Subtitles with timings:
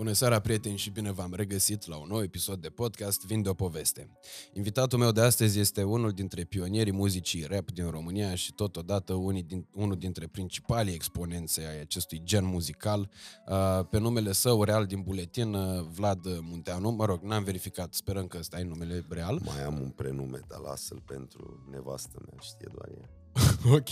[0.00, 3.48] Bună seara, prieteni, și bine v-am regăsit la un nou episod de podcast Vin de
[3.48, 4.10] o poveste.
[4.52, 9.42] Invitatul meu de astăzi este unul dintre pionierii muzicii rap din România și totodată unii
[9.42, 13.10] din, unul dintre principalii exponențe ai acestui gen muzical.
[13.46, 18.26] Uh, pe numele său real din buletin, uh, Vlad Munteanu, mă rog, n-am verificat, sperăm
[18.26, 19.40] că ăsta e numele real.
[19.44, 23.19] Mai am un prenume, dar lasă-l pentru nevastă mea, știe doar ea.
[23.76, 23.88] ok.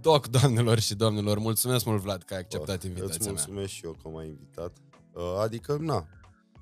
[0.00, 3.32] Doc, doamnelor și domnilor, mulțumesc mult, Vlad, că ai acceptat invitația Îți mea.
[3.32, 4.76] mulțumesc și eu că m-ai invitat.
[5.12, 6.06] Uh, Adică, na,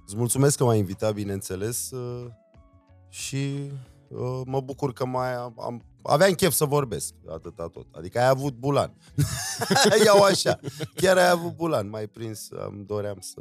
[0.07, 2.27] îți mulțumesc că m-ai invitat, bineînțeles, uh,
[3.09, 3.71] și
[4.09, 7.87] uh, mă bucur că mai am, am aveam chef să vorbesc, atâta tot.
[7.95, 8.95] Adică ai avut bulan.
[10.05, 10.61] Iau așa.
[10.95, 11.89] Chiar ai avut bulan.
[11.89, 13.41] M-ai prins, îmi doream să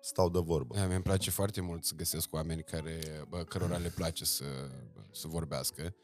[0.00, 0.74] stau de vorbă.
[0.76, 4.44] Da, mi-mi place foarte mult să găsesc oameni care, bă, cărora le place să,
[5.12, 5.94] să vorbească.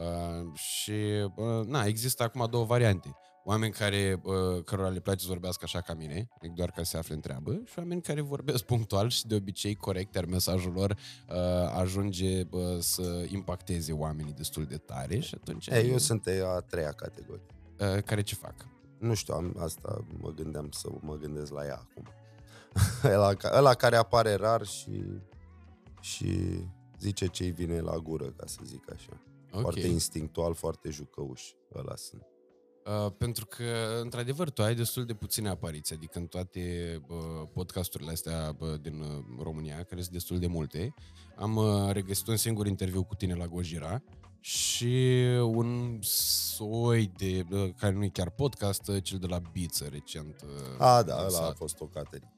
[0.00, 0.92] Uh, și,
[1.34, 3.16] bă, na, există acum două variante.
[3.44, 6.90] Oameni care, bă, cărora le place să vorbească așa ca mine, adică doar ca să
[6.90, 10.72] se afle în treabă, și oameni care vorbesc punctual și de obicei corect, iar mesajul
[10.72, 11.36] lor uh,
[11.78, 15.66] ajunge bă, să impacteze oamenii destul de tare și atunci...
[15.66, 17.46] Ei, eu sunt a treia categorie.
[17.78, 18.54] Uh, care ce fac?
[18.98, 22.04] Nu știu, am, asta mă gândeam să mă gândesc la ea acum.
[23.14, 25.04] ăla, ca- ăla care apare rar și,
[26.00, 26.58] și
[26.98, 29.20] zice ce-i vine la gură, ca să zic așa.
[29.52, 29.60] Ok.
[29.60, 31.42] Foarte instinctual, foarte jucăuș.
[31.74, 32.22] Ăla sunt.
[32.86, 36.60] Uh, pentru că, într-adevăr, tu ai destul de puține apariții, adică în toate
[37.08, 40.94] uh, podcasturile astea bă, din uh, România, care sunt destul de multe,
[41.36, 44.02] am uh, regăsit un singur interviu cu tine la Gojira
[44.40, 49.86] și un soi de, uh, care nu e chiar podcast, uh, cel de la Biță
[49.90, 50.40] recent.
[50.44, 51.56] Uh, A, da, ăla a lansat.
[51.56, 52.28] fost o caterică.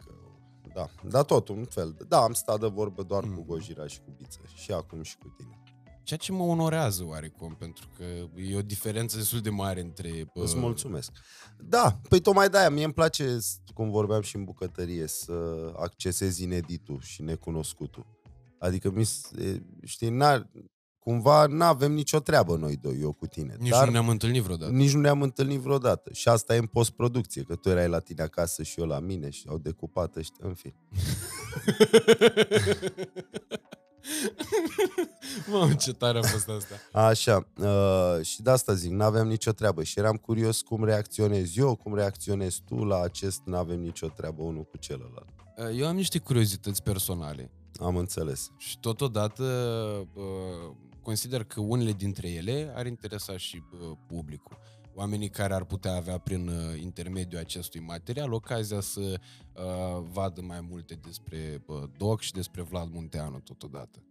[0.75, 1.95] Da, da, tot un fel.
[1.99, 3.35] De, da, am stat de vorbă doar Mm.
[3.35, 4.41] cu Gojira și cu Biță.
[4.55, 5.62] Și acum și cu tine.
[6.03, 8.05] Ceea ce mă onorează oarecum, pentru că
[8.41, 10.11] e o diferență destul de mare între...
[10.35, 11.11] bă, Îți mulțumesc.
[11.59, 15.33] Da, păi tocmai de-aia, mie îmi place, s- cum vorbeam și în bucătărie, să
[15.77, 18.07] accesez ineditul și necunoscutul.
[18.59, 20.23] Adică, mi s- e, știi, n
[20.99, 23.57] cumva n-avem nicio treabă noi doi, eu cu tine.
[23.59, 24.73] Nici dar nu ne-am întâlnit vreodată.
[24.73, 26.13] nici nu ne-am întâlnit vreodată.
[26.13, 29.31] Și asta e în postproducție, că tu erai la tine acasă și eu la mine
[29.31, 30.75] și au decupat ăștia, în fine.
[35.51, 36.75] Mamă, ce tare a fost asta.
[37.09, 41.75] Așa, uh, și de asta zic, n-aveam nicio treabă și eram curios cum reacționez eu,
[41.77, 45.29] cum reacționezi tu la acest n-avem nicio treabă unul cu celălalt.
[45.57, 48.51] Uh, Eu am niște curiozități personale Am înțeles.
[48.57, 49.43] și totodată
[50.15, 54.59] uh, consider că unele dintre ele ar interesa și uh, publicul.
[54.95, 60.61] Oamenii care ar putea avea prin uh, intermediul acestui material ocazia să uh, vadă mai
[60.61, 64.03] multe despre uh, Doc și despre Vlad Munteanu totodată.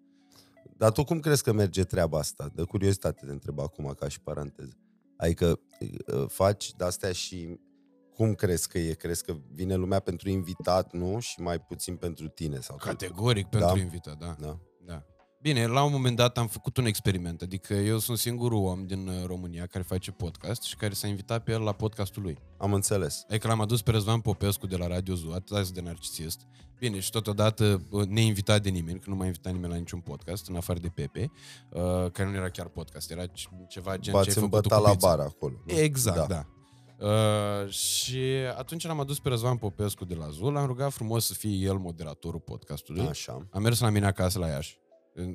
[0.77, 2.51] Dar tu cum crezi că merge treaba asta?
[2.55, 4.77] De curiozitate te întreb acum, ca și paranteză.
[5.17, 7.59] Adică uh, faci de-astea și
[8.15, 8.93] cum crezi că e?
[8.93, 11.19] Crezi că vine lumea pentru invitat, nu?
[11.19, 12.59] Și mai puțin pentru tine?
[12.59, 13.79] Sau tu- Categoric pentru Da.
[13.79, 14.35] invitat, da.
[14.39, 14.59] Da.
[15.43, 15.49] Da.
[15.49, 19.07] Bine, la un moment dat am făcut un experiment, adică eu sunt singurul om din
[19.07, 22.37] uh, România care face podcast și care s-a invitat pe el la podcastul lui.
[22.57, 23.25] Am înțeles.
[23.29, 26.41] Adică l-am adus pe Răzvan Popescu de la Radio Zoo, atât de narcisist.
[26.79, 30.47] Bine, și totodată bă, neinvitat de nimeni, că nu m-a invitat nimeni la niciun podcast,
[30.49, 31.31] în afară de Pepe,
[31.69, 31.81] uh,
[32.11, 34.77] care nu era chiar podcast, era ce- ceva gen ce V-ați ai făcut tu îmbătat
[34.79, 35.07] cu la pizza.
[35.15, 35.53] bar acolo.
[35.65, 35.73] nu?
[35.79, 36.45] Exact, da.
[36.97, 37.07] da.
[37.07, 38.19] Uh, și
[38.57, 41.77] atunci l-am adus pe Răzvan Popescu de la Zoo, l-am rugat frumos să fie el
[41.77, 43.07] moderatorul podcastului.
[43.07, 43.47] Așa.
[43.51, 44.79] Am mers la mine acasă la Iași.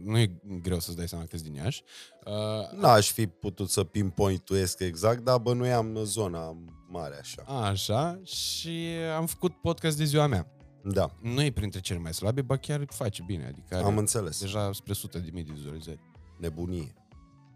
[0.05, 1.83] Nu e greu să-ți dai seama că din Iași.
[2.27, 6.57] Uh, N-aș fi putut să pinpointuiesc exact, dar bănuiam zona
[6.89, 7.43] mare așa.
[7.43, 8.79] așa, și
[9.17, 10.51] am făcut podcast de ziua mea.
[10.85, 13.47] Da, Nu e printre cele mai slabe, ba chiar face bine.
[13.47, 14.41] Adică are am înțeles.
[14.41, 16.01] deja spre sute de mii de vizualizări.
[16.39, 16.95] Nebunie.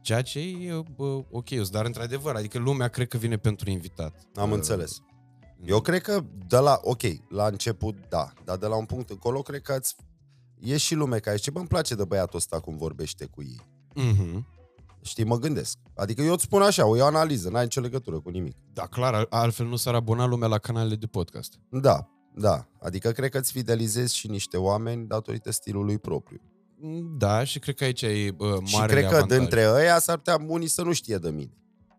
[0.03, 4.29] Ceea ce e bă, ok, dar într-adevăr, adică lumea cred că vine pentru invitat.
[4.35, 5.03] Am Uh, înțeles.
[5.65, 9.43] Eu cred că de la, ok, la început, da, dar de la un punct încolo,
[9.43, 9.97] cred că ați,
[10.61, 13.61] e și lume care zice, bă, îmi place de băiatul ăsta cum vorbește cu ei.
[13.95, 14.47] Mhm.
[15.03, 15.79] Știi, mă gândesc.
[15.97, 18.57] Adică eu îți spun așa, o iau analiză, n-ai nicio legătură cu nimic.
[18.73, 21.55] Da, clar, al- altfel nu s-ar abona lumea la canalele de podcast.
[21.71, 22.67] Da, da.
[22.81, 26.41] Adică cred că îți fidelizezi și niște oameni datorită stilului propriu.
[27.19, 29.39] Da, și cred că aici e bă, și mare cred că avantaj.
[29.39, 31.53] dintre ăia s-ar putea unii să nu știe de mine.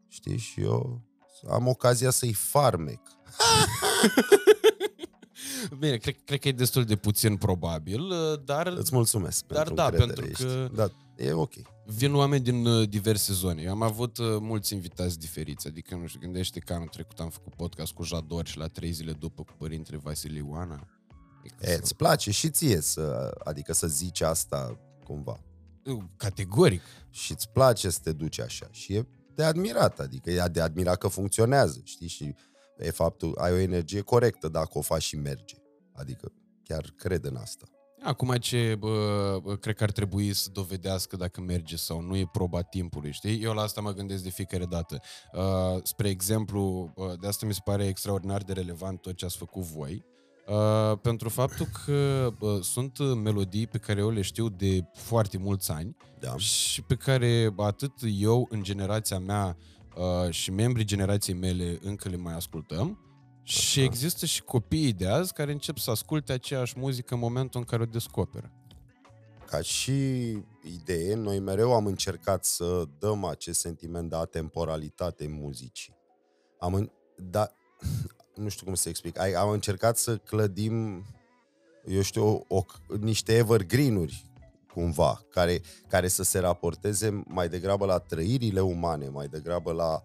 [0.08, 0.38] Știi?
[0.38, 1.02] Și eu
[1.50, 3.00] am ocazia să-i farmec.
[5.80, 9.74] Bine, cred, cred că e destul de puțin probabil, uh, dar Îți mulțumesc Dar pentru
[9.76, 10.44] da, încredere, pentru ești.
[10.44, 10.88] că- Da,
[11.24, 11.54] e ok.
[11.86, 13.62] vin oameni din uh, diverse zone.
[13.62, 17.30] Eu am avut uh, mulți invitați diferiți, adică nu știu, gândește că anul trecut am
[17.30, 20.88] făcut podcast cu Jador și la trei zile după cu părintele Vasile Ioana.
[21.62, 25.40] E, îți place și ție să, adică să zici asta cumva.
[25.86, 26.82] Uh, Categoric.
[27.10, 28.68] Și îți place să te duci așa.
[28.72, 32.08] Și e de admirat, adică e de admirat că funcționează, știi?
[32.08, 32.36] Și
[32.86, 35.56] e faptul, ai o energie corectă dacă o faci și merge.
[35.94, 36.32] Adică
[36.64, 37.66] chiar cred în asta.
[38.04, 42.30] Acum ce bă, bă, cred că ar trebui să dovedească dacă merge sau nu e
[42.32, 43.44] proba timpului, știi?
[43.44, 45.02] Eu la asta mă gândesc de fiecare dată.
[45.34, 49.38] Uh, spre exemplu, uh, de asta mi se pare extraordinar de relevant tot ce ați
[49.38, 50.06] făcut voi,
[50.48, 55.72] uh, pentru faptul că uh, sunt melodii pe care eu le știu de foarte mulți
[55.72, 56.38] ani Da.
[56.38, 59.81] și pe care atât eu în generația mea uh,
[60.30, 63.00] și membrii generației mele încă le mai ascultăm
[63.44, 63.88] și Așa.
[63.90, 67.82] există și copiii de azi care încep să asculte aceeași muzică în momentul în care
[67.82, 68.52] o descoperă.
[69.46, 69.92] Ca și
[70.64, 75.96] idee, noi mereu am încercat să dăm acest sentiment de atemporalitate în muzicii.
[76.60, 76.92] Am în...
[77.16, 77.52] da,
[78.36, 79.20] nu știu cum să explic.
[79.20, 81.06] Ai- Am încercat să clădim,
[81.86, 82.66] eu știu, o, o,
[83.00, 84.31] niște evergreen-uri
[84.74, 90.04] cumva, care, care să se raporteze mai degrabă la trăirile umane, mai degrabă la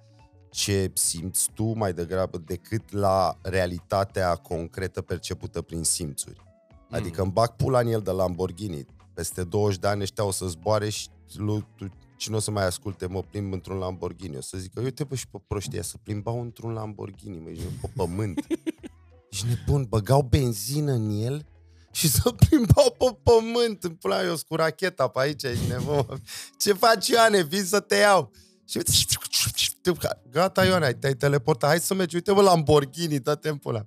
[0.51, 6.45] ce simți tu, mai degrabă decât la realitatea concretă percepută prin simțuri.
[6.91, 8.87] Adică îmi bag pula în el de Lamborghini.
[9.15, 11.87] Peste 20 de ani ăștia o să zboare și lui, tu,
[12.17, 14.37] cine o să mai asculte, mă plimb într-un Lamborghini.
[14.37, 17.91] O să zică, uite bă și pe proștia să plimbau într-un Lamborghini, mă, ești pe
[17.95, 18.47] pământ.
[19.31, 21.47] Ești nebun, băgau benzină în el
[21.97, 23.85] și să plimbau pe pământ.
[23.85, 26.23] În pula mea, eu sunt cu racheta pe aici, ești nebun.
[26.59, 27.43] Ce faci, Ioane?
[27.43, 28.31] Vin să te iau.
[28.65, 28.79] Și
[29.85, 29.99] uite,
[30.31, 31.69] gata, Ioane, te-ai teleportat.
[31.69, 33.87] Hai să mergi, uite bă, Lamborghini, dă-te în pula.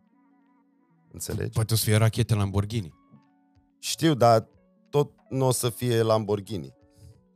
[1.11, 1.49] Înțelegi?
[1.49, 2.93] Poate o să fie rachete Lamborghini.
[3.79, 4.47] Știu, dar
[4.89, 6.73] tot nu o să fie Lamborghini.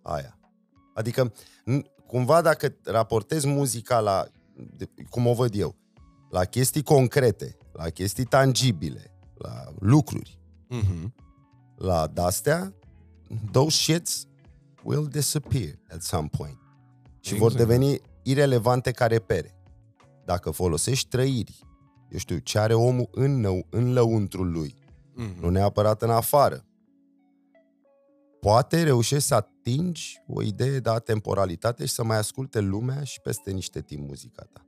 [0.01, 0.39] Aia.
[0.93, 1.31] Adică,
[1.71, 4.25] n- cumva dacă raportezi muzica la,
[4.77, 5.75] de- cum o văd eu,
[6.29, 10.39] la chestii concrete, la chestii tangibile, la lucruri,
[10.75, 11.13] Mhm.
[11.75, 12.73] la de-astea,
[13.51, 14.27] those shits
[14.83, 16.57] will disappear at some point.
[17.19, 17.67] Și vor Exact.
[17.69, 19.55] deveni irelevante ca repere.
[20.25, 21.59] Dacă folosești trăiri,
[22.09, 24.75] eu știu, ce are omul în, nou, în lăuntrul lui,
[25.15, 25.39] Mhm.
[25.41, 26.65] nu neapărat în afară.
[28.39, 33.51] Poate reușești să atingi o idee de atemporalitate și să mai asculte lumea și peste
[33.51, 34.65] niște timp muzica ta.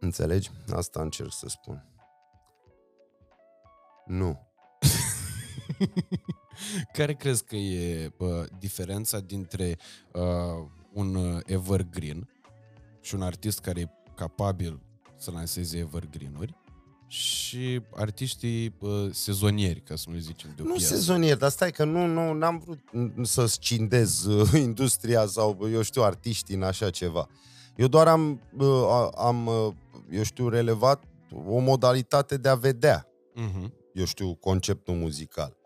[0.00, 0.50] Înțelegi?
[0.72, 1.86] Asta încerc să spun.
[4.08, 4.38] Nu.
[6.92, 9.78] Care crezi că e bă, diferența dintre
[10.12, 10.22] uh,
[10.92, 12.28] un uh, evergreen
[13.00, 14.80] și un artist care e capabil
[15.16, 16.54] să lanseze evergreen-uri
[17.06, 20.94] și artiștii bă, sezonieri, ca să nu le zicem de o Nu piață?
[20.94, 25.82] sezonier, dar stai că nu, nu, n-am vrut n- să scindez uh, industria sau, eu
[25.82, 27.28] știu, artiștii în așa ceva.
[27.76, 29.72] Eu doar am, uh, a- am uh,
[30.10, 31.04] eu știu, relevat
[31.46, 33.02] o modalitate de a vedea
[33.34, 33.72] Mhm.
[33.98, 35.56] Eu știu, conceptul muzical.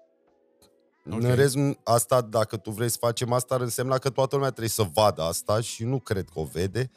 [1.06, 1.14] Ok.
[1.14, 1.30] Okay.
[1.30, 4.70] În rest, asta, dacă tu vrei să facem asta, ar însemna că toată lumea trebuie
[4.70, 6.90] să vadă asta și nu cred că o vede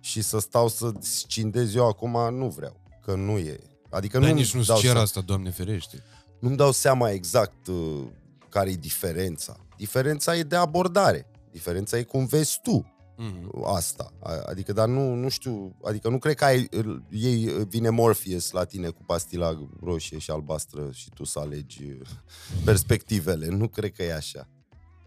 [0.00, 3.60] și să stau să scindez eu acum, nu vreau, că nu e.
[3.90, 6.02] Adică Dar nu nici nu-ți dau cer seama, asta, Doamne ferește.
[6.40, 8.04] nu-mi dau seama exact uh,
[8.48, 9.56] care e diferența.
[9.76, 11.30] Diferența e de abordare.
[11.50, 12.91] Diferența e cum vezi tu
[13.22, 13.64] Mhm.
[13.64, 14.12] asta.
[14.22, 18.50] A- Adică, dar nu, nu știu, adică nu cred că ai, îl- ei, vine Morpheus
[18.50, 22.00] la tine cu pastila roșie și albastră și tu să alegi uh,
[22.64, 23.48] perspectivele.
[23.48, 24.48] Nu cred că e așa.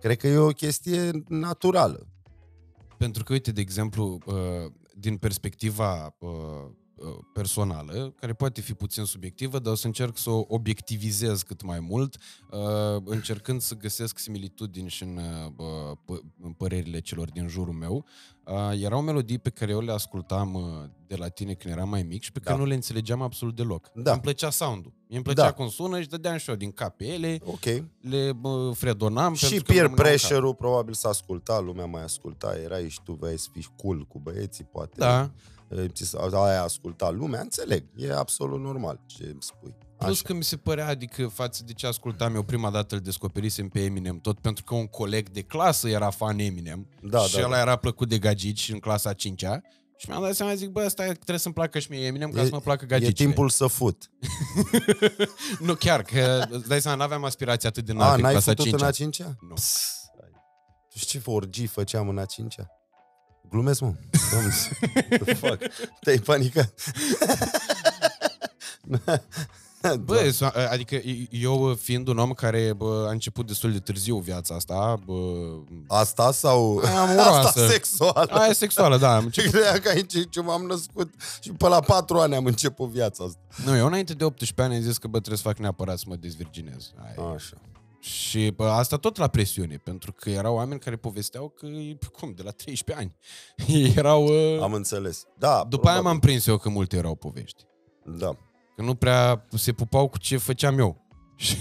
[0.01, 2.07] Cred că e o chestie naturală.
[2.97, 6.71] Pentru că, uite, de exemplu, uh, din perspectiva uh, uh,
[7.33, 11.79] personală, care poate fi puțin subiectivă, dar o să încerc să o obiectivizez cât mai
[11.79, 12.15] mult,
[12.51, 18.05] uh, încercând să găsesc similitudini și în, uh, p- în părerile celor din jurul meu.
[18.45, 20.61] Uh, Erau melodii pe care eu le ascultam uh,
[21.07, 22.61] de la tine când eram mai mic și pe care Da.
[22.61, 23.91] nu le înțelegeam absolut deloc.
[23.93, 24.11] Da.
[24.11, 24.93] Îmi plăcea sound-ul.
[25.09, 25.51] Îmi plăcea Da.
[25.51, 27.63] cum sună și dădeam și eu din cap pe ele, Ok.
[27.99, 29.33] le bă, fredonam.
[29.33, 30.05] și pentru că peer nu rămâneau în cap.
[30.27, 34.19] pressure-ul probabil s-a ascultat, lumea mai asculta, erai și tu vrei să fii cool cu
[34.19, 34.93] băieții, poate.
[34.97, 35.31] Da,
[35.69, 37.83] Eh, ți s- Aia asculta lumea, înțeleg.
[37.95, 39.75] E absolut normal ce îmi spui.
[39.97, 40.21] Plus Așa.
[40.25, 43.83] că mi se părea, adică față de ce ascultam eu prima dată îl descoperisem pe
[43.83, 47.55] Eminem, tot pentru că un coleg de clasă era fan Eminem Da, și da, ăla
[47.55, 47.59] da.
[47.61, 49.61] era plăcut de gagici în clasa 5-a
[49.97, 52.45] și mi-am dat seama, zic, bă, asta trebuie să-mi placă și mie Eminem ca E-
[52.45, 53.13] să mă placă E gagicile.
[53.25, 54.09] timpul să fut.
[55.59, 58.49] Nu chiar, că îți dai seama, n-aveam aspirații atât de A, înalte în n-ai clasa
[58.51, 59.35] futut 5 în a cincea?
[59.47, 59.53] Nu.
[59.53, 59.93] Pss,
[60.89, 62.67] Tu știi ce orgii făceam în a cincea?
[63.49, 63.93] Glumesc, mă.
[64.31, 64.53] Doamne,
[65.23, 65.61] the fuck?
[66.03, 66.73] Te-ai panicat?
[70.03, 70.95] Bă, so- adică
[71.29, 75.13] eu fiind un om care bă, a început destul de târziu viața asta, bă,
[75.87, 76.81] Asta sau...
[76.85, 77.47] Aia amoroasă.
[77.47, 78.27] Asta sexuală.
[78.31, 81.67] aia e sexuală, da, am început Ce credea că aici ce m-am născut și pe
[81.67, 83.39] la patru ani am început viața asta.
[83.65, 86.05] Nu, eu înainte de 18 ani am zis că bă, trebuie să fac neapărat să
[86.07, 86.91] mă dezvirginez.
[87.03, 87.33] Aia.
[87.33, 87.53] Așa.
[88.05, 91.67] Și bă, asta tot la presiune, pentru că erau oameni care povesteau că,
[92.11, 93.15] cum, de la 13 ani.
[93.97, 94.25] erau...
[94.25, 94.61] Uh...
[94.61, 95.25] Am înțeles.
[95.37, 96.03] Da, După aia probabil.
[96.03, 97.63] m-am prins eu că multe erau povești.
[98.03, 98.37] Da.
[98.75, 101.03] Că nu prea se pupau cu ce făceam eu.
[101.35, 101.57] Și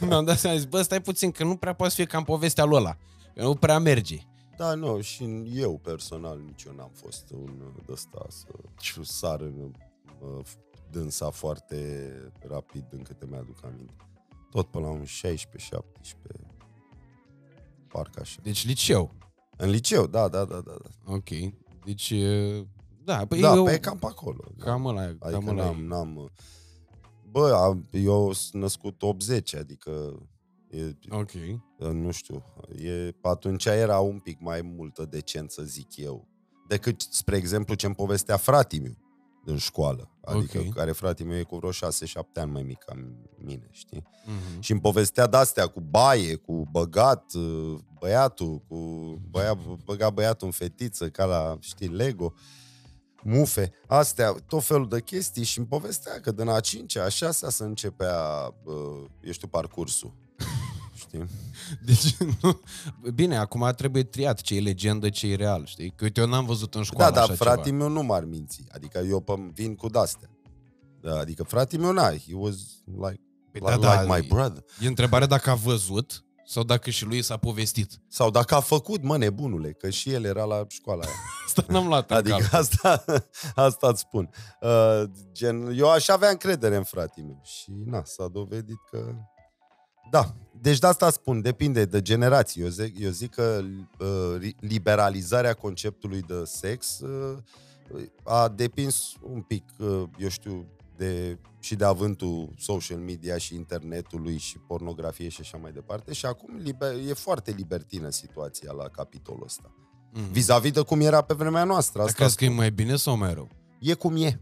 [0.00, 2.64] mi-am dat seama, zis, bă, stai puțin, că nu prea poate fi ca în povestea
[2.64, 2.96] lui ăla.
[3.34, 4.18] Că nu prea merge.
[4.56, 8.46] Da, nu, și eu personal nici eu n-am fost un de ăsta să
[8.80, 9.72] și sar în
[10.20, 10.44] uh,
[10.90, 12.10] dânsa foarte
[12.48, 13.94] rapid, din câte mi-aduc aminte.
[14.50, 16.46] Tot până la un 16, 17,
[17.88, 18.40] parcă așa.
[18.42, 19.14] Deci liceu.
[19.56, 20.74] În liceu, da, da, da, da.
[20.82, 21.12] da.
[21.12, 21.28] Ok.
[21.84, 22.66] Deci, e,
[23.04, 24.44] da, păi Da, eu, pe cam pe acolo.
[24.56, 24.64] da.
[24.64, 25.86] cam ăla, e, cam Adică ăla n-am, e.
[25.86, 26.30] n-am...
[27.30, 30.18] Bă, am- eu sunt născut 80, adică
[30.70, 31.30] e, Ok.
[31.92, 32.44] nu știu,
[32.82, 36.28] e, atunci era un pic mai multă decență, zic eu,
[36.68, 38.96] decât, spre exemplu, ce-mi povestea fratii meu
[39.44, 40.10] în școală.
[40.36, 40.74] Adică, Ok.
[40.74, 41.74] care fratii meu e cu vreo 6-7
[42.34, 42.94] ani mai mic ca
[43.38, 44.02] mine, știi?
[44.24, 44.60] Mhm.
[44.60, 48.76] Și îmi povestea de-astea cu baie, cu băgat uh, băiatul, cu
[49.30, 52.34] băia, băga băiatul în fetiță, ca la, știi, Lego,
[53.22, 57.48] mufe, astea, tot felul de chestii și îmi povestea că din a cincea, a șasea
[57.48, 58.18] să începea,
[58.64, 60.14] uh, eu știu, parcursul.
[61.10, 61.24] Știi?
[61.86, 62.60] Deci, nu...
[63.14, 65.90] Bine, acum trebuie triat ce e legendă, ce e real, știi?
[65.96, 67.76] Că uite, eu n-am văzut în școală Da, dar așa fratii ceva.
[67.76, 68.64] meu nu m-ar minți.
[68.72, 70.30] Adică eu pă- vin cu de-astea.
[71.00, 73.20] Da, adică fratii meu, na, he was like,
[73.52, 74.64] Păi like, da, da, like my e- brother.
[74.80, 78.00] E întrebarea dacă a văzut sau dacă și lui s-a povestit.
[78.08, 81.14] Sau dacă a făcut, mă, nebunule, că și el era la școala aia.
[81.46, 82.58] Asta n-am luat în Adică calcul.
[82.58, 83.04] asta,
[83.66, 84.30] asta îți spun.
[84.60, 85.02] Uh,
[85.32, 89.14] gen, eu aș avea încredere în frații meu și na, s-a dovedit că...
[90.10, 92.62] Da, deci de asta spun, depinde de generații.
[92.62, 93.60] Eu zic, eu zic că
[93.98, 97.38] uh, ri- liberalizarea conceptului de sex uh,
[98.24, 104.36] a depins un pic, uh, eu știu, de, și de avântul social media și internetului
[104.36, 106.12] și pornografie și așa mai departe.
[106.12, 109.74] Și acum liber, e foarte libertină situația la capitolul ăsta.
[110.12, 110.32] Mhm.
[110.32, 111.98] Vis-a-vis de cum era pe vremea noastră.
[111.98, 113.48] Dar Asta crezi că e mai bine sau mai rău?
[113.80, 114.40] e cum e.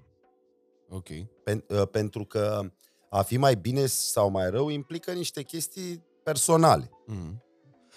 [0.88, 1.08] Ok.
[1.44, 2.70] Pen, uh, pentru că
[3.10, 6.90] a fi mai bine sau mai rău implică niște chestii personale.
[7.06, 7.42] Mhm.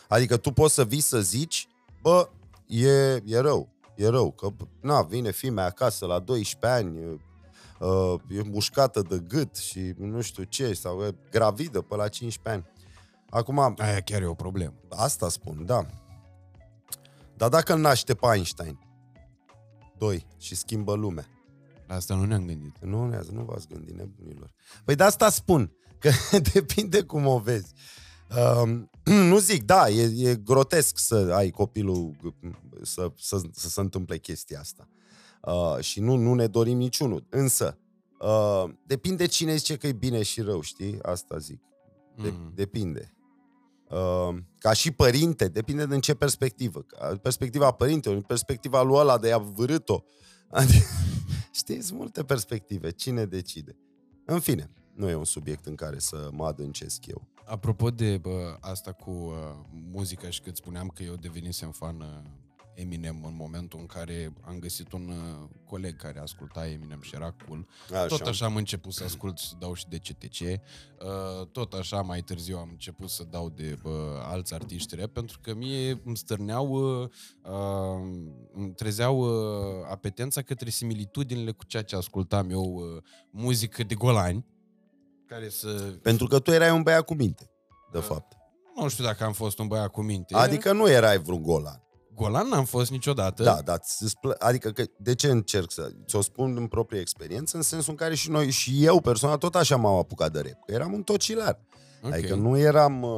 [0.07, 1.67] Adică tu poți să vii să zici,
[2.01, 2.29] bă,
[2.67, 2.89] e,
[3.25, 4.47] e rău, e rău, că
[4.81, 7.21] na, vine fimea acasă la 12 ani,
[7.79, 12.49] uh, e mușcată de gât și nu știu ce, sau e gravidă pe la 15
[12.49, 12.79] ani.
[13.29, 14.73] Acum, Aia chiar e o problemă.
[14.89, 15.85] asta spun, da.
[17.35, 18.79] Dar dacă îl naște pe Einstein,
[19.97, 21.25] doi, și schimbă lumea,
[21.91, 22.75] La asta nu ne-am gândit.
[22.79, 24.51] Nu, Neaz, nu v-ați gândit, nebunilor.
[24.83, 26.11] Păi de asta spun, că
[26.53, 27.73] depinde cum o vezi.
[28.63, 28.89] Um,
[29.29, 32.15] nu zic, da, e, e grotesc să ai copilul
[32.81, 34.87] să, să, să se întâmple chestia asta.
[35.41, 37.25] Uh, și nu, nu ne dorim niciunul.
[37.29, 37.77] Însă,
[38.19, 40.99] uh, depinde cine zice că e bine și rău, știi?
[41.01, 41.61] Asta zic.
[42.21, 42.55] De, Mhm.
[42.55, 43.13] Depinde.
[43.89, 46.81] Uh, ca și părinte, depinde din ce perspectivă.
[46.81, 50.03] Ca Perspectiva părintelui, perspectiva lui ăla de a vârât-o.
[50.49, 50.85] Adică,
[51.51, 52.91] știți, sunt multe perspective.
[52.91, 53.75] Cine decide?
[54.25, 57.27] În fine, nu e un subiect în care să mă adâncesc eu.
[57.45, 59.33] Apropo de bă, asta cu uh,
[59.71, 62.07] muzica și că îți spuneam că eu devenisem fan uh,
[62.73, 67.35] Eminem în momentul în care am găsit un uh, coleg care asculta Eminem și era
[67.47, 67.67] cool.
[67.93, 68.05] Așa.
[68.05, 70.39] Tot așa am început să ascult și să dau și de CTC.
[70.39, 75.39] Uh, tot așa mai târziu am început să dau de bă, alți artiști rap pentru
[75.41, 77.09] că mie îmi stârneau, uh,
[77.43, 83.95] uh, îmi trezeau uh, apetența către similitudinile cu ceea ce ascultam eu, uh, muzică de
[83.95, 84.45] golani,
[85.25, 85.67] care să...
[86.01, 87.49] Pentru că tu erai un băiat cu minte,
[87.91, 88.03] de Da.
[88.03, 88.35] fapt.
[88.75, 90.35] Nu știu dacă am fost un băiat cu minte.
[90.35, 91.81] Adică nu erai vreun golan.
[92.21, 93.43] Golan n-am fost niciodată.
[93.43, 97.57] Da, da, îți plă- adică că, de ce încerc să ți-o spun în proprie experiență,
[97.57, 100.65] în sensul în care și noi, și eu personal, tot așa m-am apucat de rap.
[100.65, 101.59] Că eram un tocilar.
[102.03, 102.13] Ok.
[102.13, 103.11] Adică nu eram uh,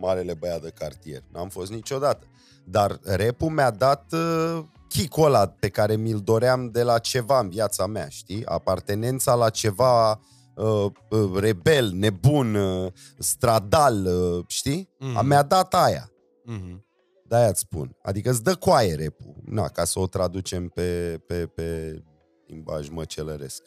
[0.00, 2.26] marele băiat de cartier, n-am fost niciodată.
[2.64, 7.48] Dar rap mi-a dat uh, kick ăla pe care mi-l doream de la ceva în
[7.48, 8.46] viața mea, știi?
[8.46, 10.20] Apartenența la ceva
[10.54, 14.88] uh, uh, rebel, nebun, uh, stradal, uh, știi?
[14.98, 15.18] Mhm.
[15.20, 15.26] Mm.
[15.26, 16.10] Mi-a dat aia.
[16.44, 16.84] Mhm.
[17.30, 17.96] De-aia îți spun.
[18.02, 22.02] Adică îți dă coaie rap Na, ca să o traducem pe, pe, pe
[22.46, 23.62] limbaj măcelăresc.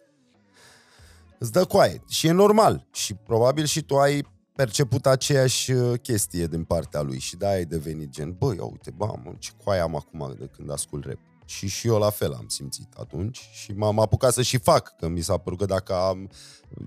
[1.40, 2.04] Îți dă coaie.
[2.10, 2.88] Și e normal.
[2.92, 7.66] Și probabil și tu ai perceput aceeași uh, chestie din partea lui și de-aia ai
[7.66, 11.20] devenit gen, băi, ia uite, bă, mă, ce coaie am acum de când ascult rap.
[11.46, 15.08] Și și eu la fel am simțit atunci și m-am apucat să și fac, că
[15.08, 16.30] mi s-a părut că dacă am,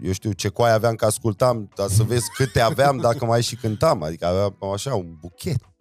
[0.02, 3.56] eu știu ce coaie aveam că ascultam, dar să vezi câte aveam dacă mai și
[3.56, 5.74] cântam, adică aveam așa un buchet.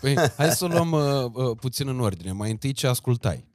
[0.00, 2.32] Păi, hai să o luăm uh, uh, puțin în ordine.
[2.32, 3.48] Mai întâi ce ascultai?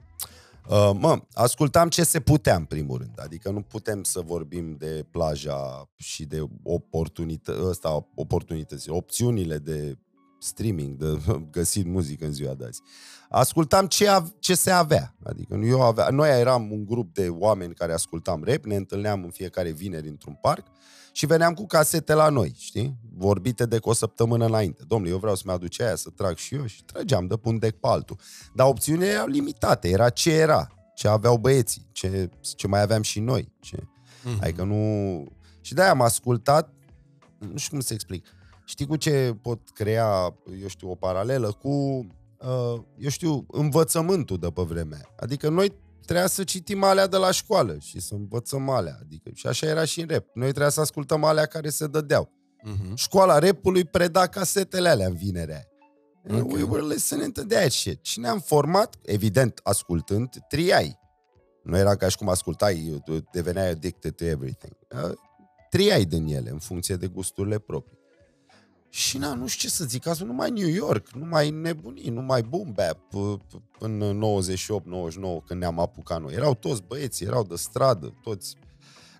[0.70, 5.06] Uh, mă, ascultam ce se putea în primul rând, adică nu putem să vorbim de
[5.12, 9.98] plaja și de oportunită, ăsta, oportunități, opțiunile de
[10.40, 12.82] streaming, de găsit muzică în ziua de azi.
[13.30, 15.16] Ascultam ce, av- ce se avea.
[15.24, 19.30] Adică eu avea, noi eram un grup de oameni care ascultam rap, ne întâlneam în
[19.30, 20.68] fiecare vineri într-un parc
[21.16, 22.98] și veneam cu casete la noi, știi?
[23.14, 24.84] Vorbite de cu o săptămână înainte.
[24.88, 27.60] Domnule, eu vreau să-mi aduce aia, să trag și eu și trăgeam de pe un
[27.60, 28.18] dec pe altul.
[28.54, 33.20] Dar opțiunile erau limitate, era ce era, ce aveau băieții, ce, ce mai aveam și
[33.20, 33.52] noi.
[33.60, 33.78] Ce...
[34.24, 34.38] Mhm.
[34.42, 35.24] Adică nu...
[35.62, 36.74] Și de-aia am ascultat,
[37.38, 38.26] nu știu cum să explic.
[38.66, 41.52] Știi cu ce pot crea, eu știu, o paralelă?
[41.52, 45.10] Cu, uh, eu știu, învățământul de pe vremea aia.
[45.20, 45.74] Adică noi
[46.06, 48.98] trebuia să citim alea de la școală și să învățăm alea.
[49.02, 50.26] Adică, și așa era și în rap.
[50.34, 52.32] Noi trebuia să ascultăm alea care se dădeau.
[52.64, 52.96] Mhm.
[52.96, 55.68] Școala rapului preda casetele alea în vinerea aia.
[56.40, 56.44] Ok.
[56.44, 56.62] Okay.
[56.62, 58.06] We were listening to that shit.
[58.06, 61.00] Și ne-am format, evident, ascultând, triai.
[61.64, 64.78] Nu era ca și cum ascultai, tu deveneai addicted to everything.
[65.04, 65.12] Uh,
[65.70, 67.95] Triai din ele, în funcție de gusturile proprii.
[68.96, 72.10] Și na, nu știu ce să zic, azi nu mai New York, nu mai nebunii,
[72.10, 74.20] nu mai boom bap p- p- în
[75.42, 76.34] 98-99 când ne-am apucat noi.
[76.34, 78.56] Erau toți băieți, erau de stradă, toți.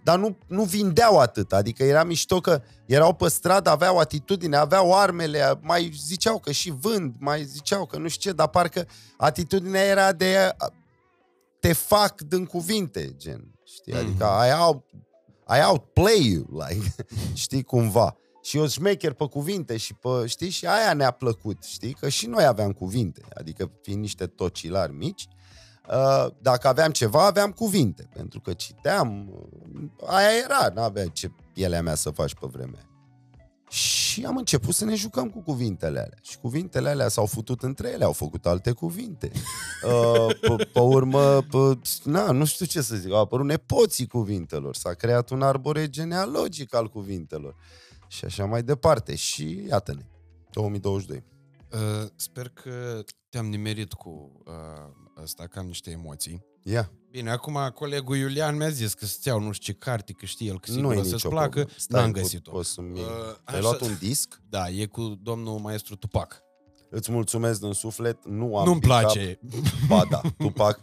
[0.04, 5.00] Dar nu, nu vindeau atât, adică era mișto că erau pe stradă, aveau atitudine, aveau
[5.00, 9.84] armele, mai ziceau că și vând, mai ziceau că nu știu ce, dar parcă atitudinea
[9.84, 10.56] era de
[11.60, 14.46] te fac din cuvinte, gen, știi, adică Mhm.
[14.48, 14.84] I, out,
[15.48, 16.96] I outplay you, like,
[17.34, 18.16] știi, cumva.
[18.46, 22.26] Și eu șmecher pe cuvinte și pe, știi, și aia ne-a plăcut, știi, că și
[22.26, 25.28] noi aveam cuvinte, adică fiind niște tocilari mici,
[25.90, 31.82] uh, dacă aveam ceva, aveam cuvinte, pentru că citeam, uh, aia era, n-avea ce pielea
[31.82, 32.90] mea să faci pe vremea aia.
[33.70, 36.18] Și am început să ne jucăm cu cuvintele alea.
[36.22, 39.32] Și cuvintele alea s-au futut între ele, au făcut alte cuvinte.
[39.84, 44.76] Uh, pe, pe urmă, pe, na, nu știu ce să zic, au apărut nepoții cuvintelor,
[44.76, 47.56] s-a creat un arbore genealogic al cuvintelor.
[48.16, 49.16] Și așa mai departe.
[49.16, 50.06] Și iată-ne,
[50.52, 51.24] 2022.
[51.72, 51.80] Uh,
[52.16, 56.46] sper că te-am nimerit cu uh, asta, că am niște emoții.
[56.64, 60.26] Ia, Bine, acum colegul Iulian mi-a zis că să-ți iau nu știu ce carte, că
[60.26, 61.48] știe el că nu sigur e o să-ți nicio placă.
[61.50, 61.70] problemă.
[61.78, 62.52] Stai, N-am pot- găsit-o.
[62.52, 63.00] Poți să-mi...
[63.00, 63.06] Uh,
[63.44, 64.42] Ai așa- luat un disc?
[64.50, 66.42] Da, e cu domnul maestru Tupac.
[66.90, 69.00] Îți mulțumesc din suflet, nu am Nu-mi pick-up.
[69.00, 69.40] place.
[69.90, 70.80] Ba da, Tupac.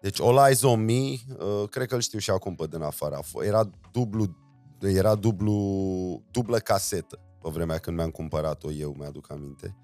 [0.00, 3.14] Deci All Eyes on Me, uh, cred că îl știu și acum pe din afară.
[3.16, 4.36] A f- Era dublu,
[4.88, 9.76] era dublu, dublă casetă pe vremea când mi-am cumpărat-o eu, mi-aduc aminte.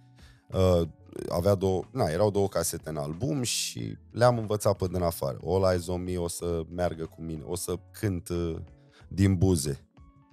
[0.49, 0.89] Uh,
[1.29, 5.39] avea două, na, erau două casete în album și le-am învățat pe din afară.
[5.45, 8.57] All Eyes on Me o să meargă cu mine, o să cânt uh,
[9.09, 9.89] din buze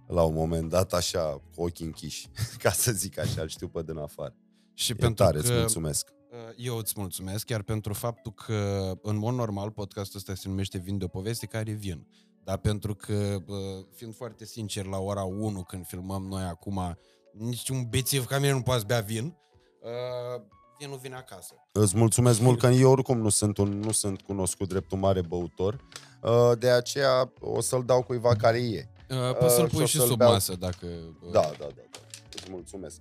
[0.08, 2.30] la un moment dat, așa, cu ochii închiși,
[2.64, 4.36] ca să zic așa, îl știu pe din afară.
[4.74, 5.44] Și E pentru tare, că...
[5.44, 6.14] îți mulțumesc.
[6.32, 10.78] Uh, Eu îți mulțumesc chiar pentru faptul că, în mod normal, podcastul ăsta se numește
[10.78, 12.08] Vin de o poveste care vin.
[12.46, 16.98] Dar pentru că, uh, fiind foarte sincer, la ora 1 când filmăm noi acum,
[17.32, 19.36] nici un bețiv ca mine nu poate bea vin,
[19.82, 20.42] uh,
[20.80, 21.54] vinul vine acasă.
[21.72, 25.22] Îți mulțumesc mult că eu oricum nu sunt, un, nu sunt cunoscut drept un mare
[25.22, 25.84] băutor,
[26.22, 28.90] uh, de aceea o să-l dau cuiva care e.
[29.10, 30.32] Uh, Poți să-l Uh, și o pui și să-l sub beau.
[30.32, 30.86] masă dacă...
[31.22, 32.00] uh, Da, da, da, da.
[32.34, 33.00] Îți mulțumesc.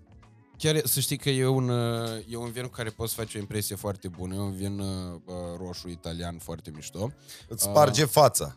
[0.59, 3.37] Chiar e- să știi că e un, uh, e un vin cu care poți face
[3.38, 4.87] o impresie foarte bună, e un vin uh,
[5.24, 7.12] uh, roșu italian foarte mișto.
[7.48, 8.57] Îți sparge fața.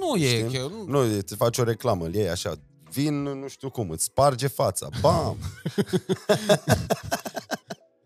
[0.00, 0.58] Nu e, Știi?
[0.58, 2.54] că, nu, Nu, îți faci o reclamă, îl iei așa,
[2.90, 4.88] vin, nu știu cum, îți sparge fața.
[5.00, 5.36] Bam!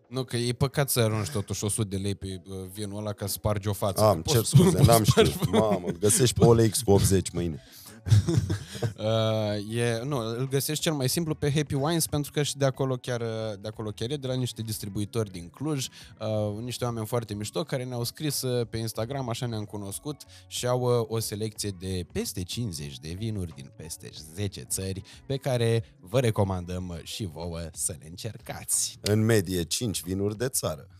[0.07, 3.25] nu, că e păcat să arunci totuși 100 de lei pe uh, vinul ăla ca
[3.25, 4.01] să spargi o față.
[4.03, 5.51] Am, Că cer poți- scuze, poți n-am spargi- știut.
[5.51, 7.61] Mamă, îl găsești pe OLX cu 80 mâine.
[8.97, 12.65] Uh, e, nu, îl găsești cel mai simplu pe Happy Wines pentru că și de
[12.65, 13.27] acolo chiar, uh,
[13.61, 15.87] de acolo chiar e, de la niște distribuitori din Cluj,
[16.19, 20.67] uh, niște oameni foarte mișto care ne-au scris uh, pe Instagram, așa ne-am cunoscut și
[20.67, 25.83] au uh, o selecție de peste 50 de vinuri din peste 10 țări pe care
[25.99, 28.97] vă recomandăm uh, și vouă să le încercați.
[29.01, 30.87] În medie 5 vinuri de țară.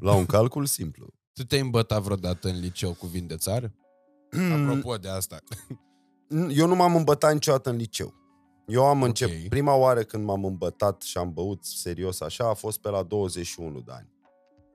[0.00, 1.17] La un calcul simplu.
[1.38, 3.74] Tu te-ai îmbătat vreodată în liceu cu vin de țară?
[4.52, 5.38] Apropo de asta.
[6.48, 8.14] Eu nu m-am îmbătat niciodată în liceu.
[8.66, 9.06] Eu am Ok.
[9.06, 13.02] început, prima oară când m-am îmbătat și am băut serios așa, a fost pe la
[13.02, 14.08] 21 de ani.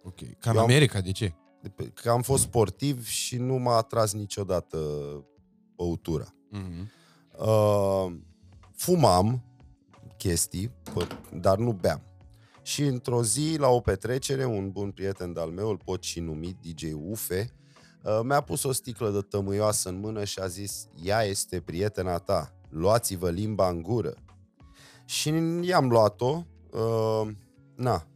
[0.04, 0.16] Ok.
[0.40, 1.34] Ca în Eu am- America, de ce?
[1.62, 4.78] De pe- Că am fost sportiv și nu m-a atras niciodată
[5.76, 6.34] băutura.
[6.50, 6.92] Mhm.
[7.40, 8.16] Uh,
[8.76, 9.44] fumam
[10.18, 12.02] chestii, pă- dar nu beam.
[12.64, 16.58] Și într-o zi, la o petrecere, un bun prieten de-al meu, îl pot și numi
[16.62, 17.54] DJ Ufe,
[18.04, 22.18] uh, mi-a pus o sticlă de tămâioasă în mână și a zis, ea este prietena
[22.18, 24.14] ta, luați-vă limba în gură.
[25.06, 27.28] Și i-am luat-o, uh,
[27.76, 28.08] na,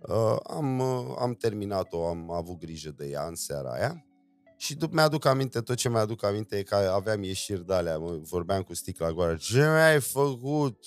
[0.00, 4.04] uh, am, uh, am terminat-o, am avut grijă de ea în seara aia
[4.56, 8.18] Și după mi-aduc aminte, tot ce mi-aduc aminte e că aveam ieșiri de alea, mă,
[8.22, 9.36] vorbeam cu sticla goară.
[9.36, 10.78] Ce mi-ai făcut?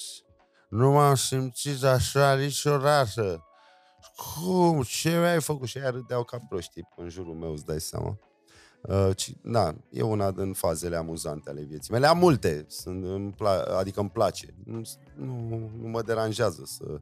[0.70, 3.44] Nu m-am simțit așa niciodată.
[4.16, 4.84] Cum?
[4.84, 5.68] Ce mi-ai făcut?
[5.68, 8.18] Și aia râdeau ca proștii în jurul meu, îți dai seama.
[8.82, 12.08] Uh, ci, da, e una din fazele amuzante ale vieții mele.
[12.08, 14.54] Am multe, sunt, îmi pla- adică îmi place.
[14.66, 14.82] Nu,
[15.16, 16.98] nu, nu mă deranjează să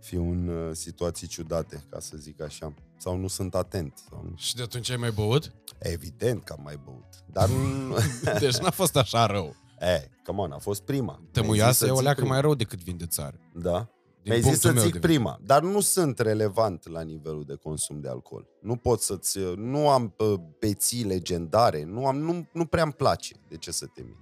[0.00, 2.74] fiu în uh, situații ciudate, ca să zic așa.
[2.96, 3.98] Sau nu sunt atent.
[4.10, 4.36] Sau nu.
[4.36, 5.52] Și de atunci ai mai băut?
[5.78, 7.24] Evident că am mai băut.
[7.32, 7.96] Dar nu...
[8.40, 9.54] Deci n-a fost așa rău.
[9.80, 11.12] E, come on, a fost prima.
[11.12, 12.32] Mi-ai zis Tămuioasă să e o zic leacă prima.
[12.32, 13.40] mai rău decât vin de țară.
[13.54, 13.88] Da?
[14.22, 17.44] Din Mi-ai zis punctul să meu zic de prima, dar nu sunt relevant la nivelul
[17.44, 18.46] de consum de alcool.
[18.60, 19.38] Nu pot să-ți...
[19.56, 23.34] Nu am uh, beții legendare, nu, am, nu, nu prea îmi place.
[23.48, 24.16] De ce să te mint?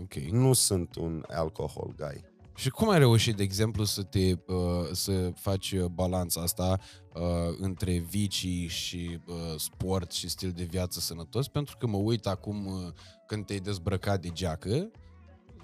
[0.00, 0.14] Ok.
[0.14, 2.29] Nu sunt un alcohol guy.
[2.60, 6.78] Și cum ai reușit, de exemplu, să te uh, să faci uh, balanța asta
[7.14, 7.22] uh,
[7.58, 11.48] între vicii și uh, sport și stil de viață sănătos?
[11.48, 12.92] Pentru că mă uit acum uh,
[13.26, 14.90] când te-ai dezbrăcat de geacă,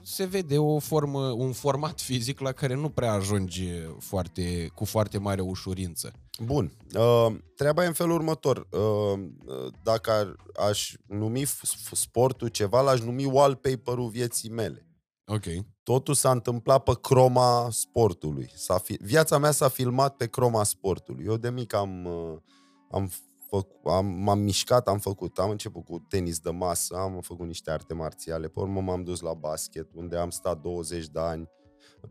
[0.02, 5.18] se vede o formă, un format fizic la care nu prea ajungi foarte, cu foarte
[5.18, 6.12] mare ușurință.
[6.44, 6.72] Bun.
[6.94, 8.66] Uh, treaba e în felul următor.
[8.70, 10.36] Uh, uh, dacă ar,
[10.68, 14.85] aș numi f- f- sportul ceva, l-aș numi wallpaper-ul vieții mele.
[15.28, 15.44] Ok.
[15.82, 18.50] Totul s-a întâmplat pe croma sportului.
[18.54, 18.98] S-a fi...
[19.00, 21.24] Viața mea s-a filmat pe croma sportului.
[21.24, 22.38] Eu de mic am, uh,
[22.90, 23.10] am,
[23.48, 23.66] făc...
[23.84, 25.38] am m-am mișcat, am făcut.
[25.38, 29.20] Am început cu tenis de masă, am făcut niște arte marțiale, pe urmă m-am dus
[29.20, 31.48] la basket, unde am stat 20 de ani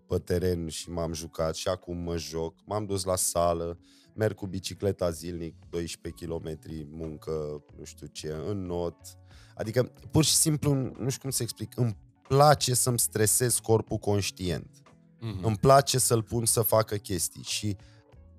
[0.08, 2.56] pe teren și m-am jucat și acum mă joc.
[2.66, 3.80] M-am dus la sală,
[4.14, 8.98] merg cu bicicleta zilnic, 12 km muncă, nu știu ce, în not.
[9.56, 11.98] Adică, pur și simplu, nu știu cum să explic, îmi
[12.28, 14.70] place să-mi stresez corpul conștient.
[14.76, 15.42] Mm-hmm.
[15.42, 17.78] Îmi place să-l pun să facă chestii și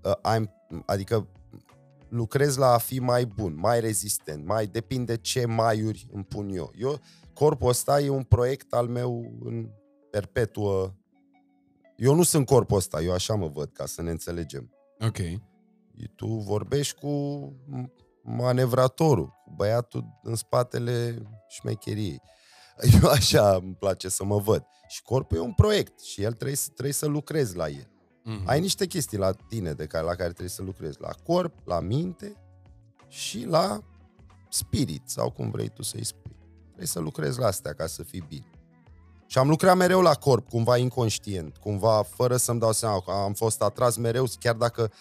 [0.03, 0.45] uh, I'm,
[0.87, 1.29] adică
[2.09, 6.73] lucrez la a fi mai bun, mai rezistent, mai depinde ce maiuri îmi pun eu.
[6.77, 7.01] eu.
[7.35, 9.69] Corpul ăsta e un proiect al meu în
[10.11, 10.95] perpetuă.
[11.97, 14.71] Eu nu sunt corpul ăsta, eu așa mă văd, ca să ne înțelegem.
[15.01, 15.19] Ok.
[16.15, 17.53] Tu vorbești cu
[18.23, 22.21] manevratorul, cu băiatul în spatele șmecheriei.
[23.03, 24.67] Eu așa îmi place să mă văd.
[24.89, 27.91] Și corpul e un proiect și el trebuie să, trebuie să lucrezi la el.
[28.27, 28.45] Mm-hmm.
[28.45, 31.01] Ai niște chestii la tine de care, la care trebuie să lucrezi.
[31.01, 32.37] La corp, la minte
[33.09, 33.81] și la
[34.49, 36.37] spirit, sau cum vrei tu să-i spui.
[36.67, 38.51] Trebuie să lucrezi la astea ca să fii bine.
[39.27, 43.03] Și am lucrat mereu la corp, cumva inconștient, cumva fără să-mi dau seama.
[43.07, 44.93] Am fost atras mereu, chiar dacă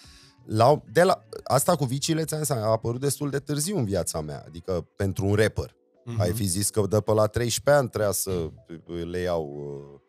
[0.45, 4.21] la, de la, asta cu viciile ți-am zis, a apărut destul de târziu în viața
[4.21, 5.75] mea, adică pentru un rapper.
[6.05, 6.19] Mm-hmm.
[6.19, 8.49] Ai fi zis că de pe la 13 ani trebuia să
[9.11, 9.99] le iau uh,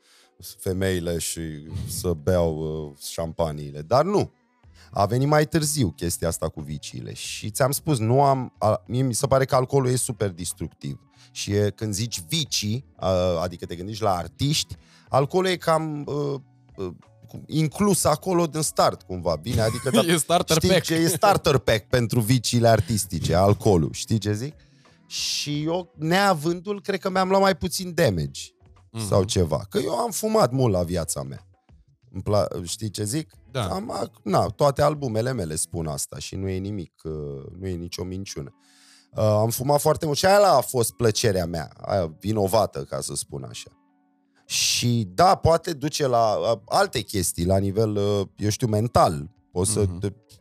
[0.58, 1.40] femeile și
[1.88, 3.82] să beau uh, șampaniile.
[3.82, 4.32] Dar nu.
[4.90, 7.14] A venit mai târziu chestia asta cu viciile.
[7.14, 8.52] Și ți-am spus, nu am...
[8.58, 11.00] A, mie mi se pare că alcoolul e super destructiv.
[11.30, 14.76] Și e, când zici vicii, a, adică te gândești la artiști,
[15.08, 16.06] alcoolul e cam...
[16.06, 16.40] Uh,
[16.76, 16.92] uh,
[17.46, 19.60] inclus acolo din start, cumva, bine?
[19.60, 20.82] Adică, da, E starter știi pack.
[20.82, 24.54] Ce e starter pack pentru viciile artistice, alcoolul, știi ce zic?
[25.06, 28.40] Și eu, neavându-l, cred că mi-am luat mai puțin damage
[28.92, 29.06] Mhm.
[29.06, 29.66] sau ceva.
[29.70, 31.46] Că eu am fumat mult la viața mea.
[32.12, 33.30] Îmi pla- știi ce zic?
[33.50, 33.68] Da.
[33.68, 37.12] Am, na, toate albumele mele spun asta și nu e nimic, uh,
[37.58, 38.54] nu e nicio minciună.
[39.16, 43.14] Uh, am fumat foarte mult și aia a fost plăcerea mea, aia vinovată, ca să
[43.14, 43.70] spun așa.
[44.46, 49.30] Și da, poate duce la uh, alte chestii, la nivel, uh, eu știu, mental.
[49.52, 49.98] Poți să Mhm.
[49.98, 50.34] te, te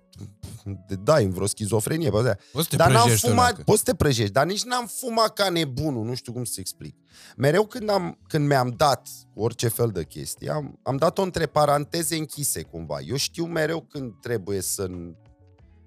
[1.03, 2.09] dai în vreo schizofrenie.
[2.09, 2.37] Pe astea.
[2.51, 3.63] Poți să te Dar n-am prăjești o fumat, leacă.
[3.63, 6.95] poți să te prăjești, dar nici n-am fumat ca nebunul, nu știu cum să explic.
[7.37, 12.15] Mereu când, am, când mi-am dat orice fel de chestie, am, am dat-o între paranteze
[12.15, 12.99] închise cumva.
[12.99, 14.89] Eu știu mereu când trebuie să...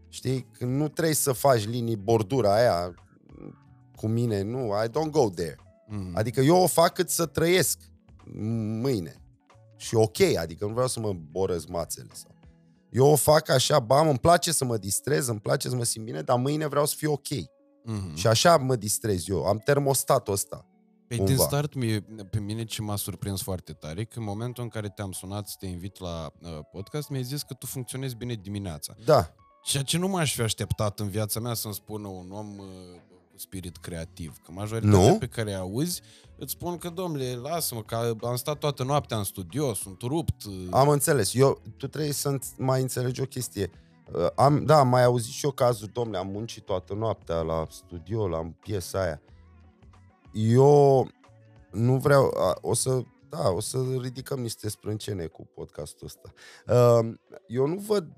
[0.08, 0.46] Știi?
[0.52, 2.94] Când nu trebuie să faci linii, bordura aia
[3.96, 5.56] cu mine, nu, I don't go there.
[5.88, 6.16] Mhm.
[6.16, 7.78] Adică eu o fac cât să trăiesc
[8.80, 9.22] mâine.
[9.76, 12.08] Și ok, adică nu vreau să mă borăz mațele.
[12.12, 12.30] Sau.
[12.90, 16.04] Eu o fac așa, bam, îmi place să mă distrez, îmi place să mă simt
[16.04, 17.28] bine, dar mâine vreau să fiu ok.
[17.84, 18.14] Mhm.
[18.14, 19.44] Și așa mă distrez eu.
[19.44, 20.66] Am termostatul ăsta.
[21.08, 21.32] Păi Cumva.
[21.32, 24.88] din start, mie, pe mine ce m-a surprins foarte tare, că în momentul în care
[24.88, 28.94] te-am sunat să te invit la uh, podcast, mi-ai zis că tu funcționezi bine dimineața.
[29.04, 29.34] Da.
[29.62, 32.66] Ceea ce nu m-aș fi așteptat în viața mea să-mi spună un om uh,
[33.08, 34.36] cu spirit creativ.
[34.44, 35.18] Că majoritatea Nu?
[35.18, 36.02] pe care îi auzi
[36.38, 40.44] îți spun că, domnule, lasă-mă, că am stat toată noaptea în studio, sunt rupt.
[40.44, 41.34] uh, Am înțeles.
[41.34, 43.70] Eu, tu trebuie să înț- mai înțelegi o chestie.
[44.14, 47.66] Uh, Am, da, am mai auzit și eu cazul, domnule, am muncit toată noaptea la
[47.70, 49.22] studio, la piesa aia.
[50.32, 51.08] Eu
[51.70, 56.32] nu vreau, a, o să, da, o să ridicăm niște sprâncene cu podcastul ăsta.
[56.66, 57.14] Uh,
[57.46, 58.12] Eu nu văd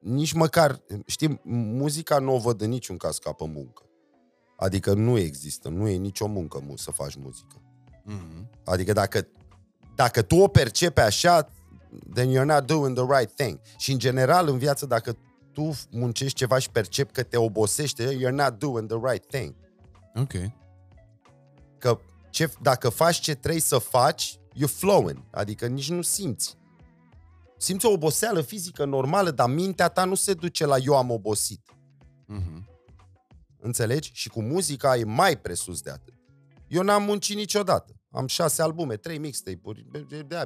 [0.00, 3.82] nici măcar, știi, muzica nu o văd în niciun caz ca pe muncă.
[4.60, 7.56] Adică nu există, nu e nicio muncă mu- să faci muzică.
[8.04, 8.50] Mhm.
[8.64, 9.26] Adică dacă,
[9.94, 11.48] dacă tu o percepi așa,
[12.14, 13.60] then you're not doing the right thing.
[13.76, 15.16] Și în general în viață, dacă
[15.52, 19.54] tu muncești ceva și percepi că te obosește, you're not doing the right thing.
[20.14, 20.32] Ok.
[21.78, 21.98] Că
[22.30, 25.22] ce, dacă faci ce trebuie să faci, you're flowing.
[25.30, 26.58] Adică nici nu simți.
[27.58, 31.60] Simți o oboseală fizică normală, dar mintea ta nu se duce la eu am obosit.
[32.26, 32.59] Mhm.
[33.60, 34.10] Înțelegi?
[34.14, 36.14] Și cu muzica e mai presus de atât.
[36.68, 37.94] Eu n-am muncit niciodată.
[38.10, 39.86] Am șase albume, trei mixtape-uri,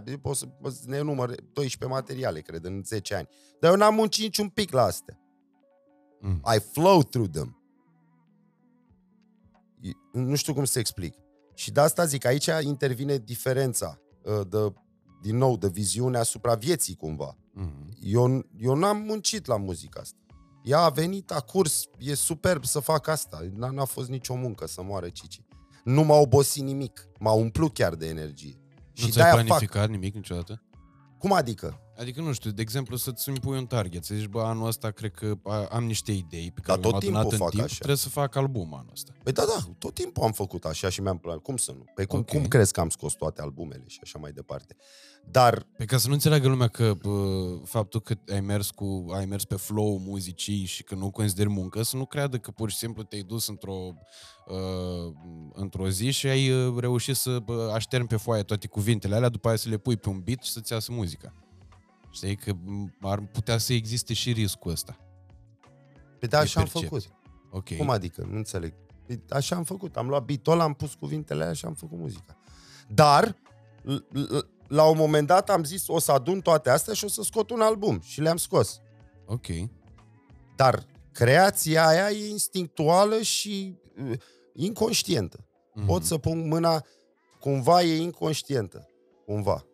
[0.04, 3.28] de pot să pot să ne număr 12 materiale, cred, în 10 ani.
[3.60, 5.18] Dar eu n-am muncit niciun pic la astea.
[6.20, 6.42] Mm.
[6.56, 7.58] I flow through them.
[9.80, 11.14] E- Nu știu cum să explic.
[11.54, 14.72] Și de asta zic, aici intervine diferența uh, de,
[15.22, 17.36] din nou, de viziune asupra vieții cumva.
[17.52, 17.96] Mhm.
[18.00, 20.18] Eu, eu n-am muncit la muzica asta.
[20.64, 23.40] Ea a venit, a curs, e superb să fac asta.
[23.56, 25.40] N-a, n-a fost nicio muncă să moară Cici.
[25.84, 27.08] Nu m-a obosit nimic.
[27.18, 28.60] M-a umplut chiar de energie.
[28.74, 29.44] Nu și ți-ai de-aia fac.
[29.44, 30.62] planificat nimic niciodată?
[31.18, 31.80] Cum adică?
[31.98, 35.10] Adică, nu știu, de exemplu, să-ți impui un target, să zici, bă, anul ăsta cred
[35.12, 37.64] că a- am niște idei pe care Dar le-am tot adunat timpul în fac timp,
[37.64, 37.74] așa.
[37.74, 39.12] trebuie să fac album anul ăsta.
[39.22, 41.42] Păi da, da, tot timpul am făcut așa și mi-am plăcut.
[41.42, 41.84] Cum să nu?
[41.94, 42.26] Păi cum, Ok.
[42.28, 44.76] cum crezi că am scos toate albumele și așa mai departe?
[45.30, 49.24] Dar Pe ca să nu înțeleagă lumea că bă, faptul că ai mers, cu, ai
[49.26, 52.76] mers pe flow muzicii și că nu consideri muncă, să nu creadă că pur și
[52.76, 53.94] simplu te-ai dus într-o,
[54.46, 55.12] uh,
[55.52, 59.48] într-o zi și ai uh, reușit să bă, așternți pe foaie toate cuvintele alea, după
[59.48, 61.34] aia să le pui pe un beat și să-ți iasă muzica.
[62.14, 64.96] Știi că m, ar putea să existe și riscul ăsta.
[66.18, 66.98] pe da, E așa am percepție.
[67.00, 67.18] făcut.
[67.50, 67.76] Ok.
[67.76, 68.26] Cum adică?
[68.30, 68.74] Nu înțeleg.
[69.06, 69.96] Păi Așa am făcut.
[69.96, 72.36] Am luat beat am pus cuvintele alea și am făcut muzica.
[72.88, 73.36] Dar,
[73.82, 77.08] l- l- la un moment dat am zis o să adun toate astea și o
[77.08, 78.00] să scot un album.
[78.00, 78.80] Și le-am scos.
[79.26, 79.46] Ok.
[80.56, 84.18] Dar creația aia e instinctuală și uh,
[84.54, 85.46] inconștientă.
[85.74, 85.86] Mhm.
[85.86, 86.84] Pot să pun mâna,
[87.40, 88.88] cumva e inconștientă.
[89.26, 89.64] Cumva.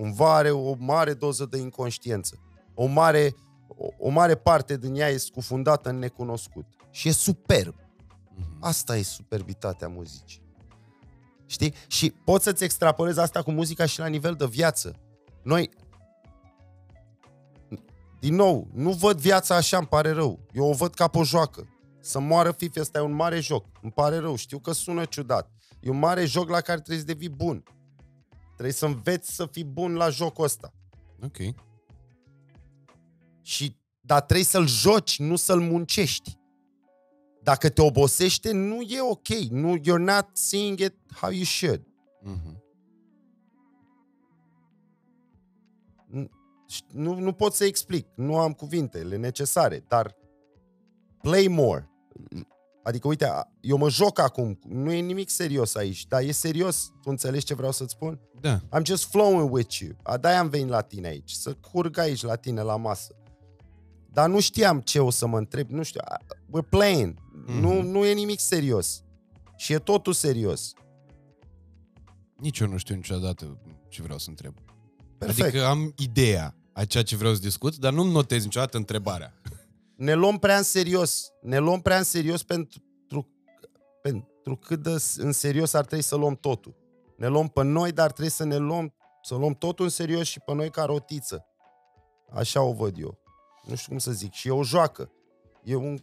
[0.00, 2.38] Cumva are o mare doză de inconștiență.
[2.74, 3.34] O mare,
[3.68, 6.66] o, o mare parte din ea e scufundată în necunoscut.
[6.90, 7.74] Și e superb.
[8.34, 8.56] Mhm.
[8.60, 10.42] Asta e superbitatea muzicii.
[11.46, 11.74] Știi?
[11.86, 14.94] Și poți să-ți extrapolezi asta cu muzica și la nivel de viață.
[15.42, 15.70] Noi,
[18.20, 20.40] din nou, nu văd viața așa, îmi pare rău.
[20.52, 21.68] Eu o văd ca pe o joacă.
[22.00, 23.66] Să moară Fifi, ăsta e un mare joc.
[23.82, 25.50] Îmi pare rău, știu că sună ciudat.
[25.80, 27.64] E un mare joc la care trebuie să devii bun.
[28.60, 30.72] Trebuie să înveți să fii bun la jocul ăsta.
[31.22, 31.36] Ok.
[33.42, 36.38] Și, dar trebuie să-l joci, nu să-l muncești.
[37.42, 39.28] Dacă te obosește, nu e ok.
[39.50, 41.86] Nu, you're not seeing it how you should.
[42.22, 42.62] Mhm.
[46.92, 48.06] Nu, nu pot să explic.
[48.14, 50.16] Nu am cuvintele necesare, dar
[51.20, 51.90] play more.
[52.90, 54.58] Adică, uite, a- eu mă joc acum.
[54.68, 56.86] Nu e nimic serios aici, dar e serios.
[57.02, 58.20] Tu înțelegi ce vreau să-ți spun?
[58.40, 58.60] Da.
[58.78, 59.90] I'm just flowing with you.
[60.02, 63.14] A, de am venit la tine aici, să curg aici la tine la masă.
[64.12, 66.00] Dar nu știam ce o să mă întreb, nu știu.
[66.04, 67.18] A, We're playing.
[67.46, 67.58] Mhm.
[67.60, 69.02] Nu, nu e nimic serios.
[69.56, 70.72] Și e totul serios.
[72.36, 74.54] Nici eu nu știu niciodată ce vreau să întreb.
[75.18, 75.46] Perfect.
[75.48, 79.34] Adică am ideea a ceea ce vreau să discut, dar nu-mi notez niciodată întrebarea.
[80.00, 81.32] Ne luăm prea în serios.
[81.40, 82.82] Ne luăm prea în serios pentru,
[84.02, 86.76] pentru cât de în serios ar trebui să luăm totul.
[87.16, 90.40] Ne luăm pe noi, dar trebuie să ne luăm, să luăm totul în serios și
[90.40, 91.46] pe noi ca rotiță.
[92.32, 93.18] Așa o văd eu.
[93.66, 94.32] Nu știu cum să zic.
[94.32, 95.12] Și e o joacă.
[95.64, 95.98] E un...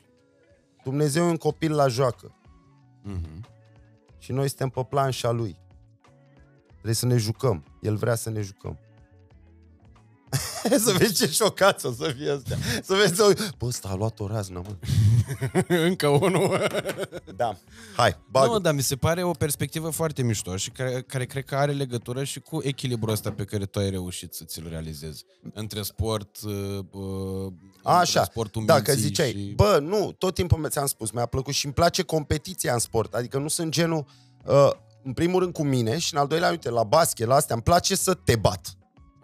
[0.84, 2.36] Dumnezeu e un copil la joacă.
[3.04, 3.46] Mhm.
[4.18, 5.60] Și noi suntem pe planșa lui.
[6.72, 7.64] Trebuie să ne jucăm.
[7.82, 8.80] El vrea să ne jucăm.
[10.86, 12.58] să vezi ce șocați o să fie astea.
[12.84, 14.76] Să vezi, o- bă, ăsta a luat o raznă, mă.
[15.86, 16.68] Încă unul.
[17.36, 17.58] Da.
[17.96, 18.48] Hai, bagă.
[18.52, 21.72] Nu, dar mi se pare o perspectivă foarte mișto și care, care cred că are
[21.72, 25.26] legătură și cu echilibrul ăsta pe care tu ai reușit să ți-l realizezi.
[25.54, 26.52] Între sport, uh,
[26.92, 27.52] uh,
[27.84, 29.54] Așa, între sportul Dacă minții ziceai, și...
[29.56, 33.14] bă, nu, tot timpul mi- ți-am spus, mi-a plăcut și îmi place competiția în sport.
[33.14, 34.06] Adică nu sunt genul,
[34.46, 34.70] uh,
[35.04, 37.64] în primul rând cu mine și în al doilea, uite, la basket, la astea, îmi
[37.64, 38.77] place să te bat.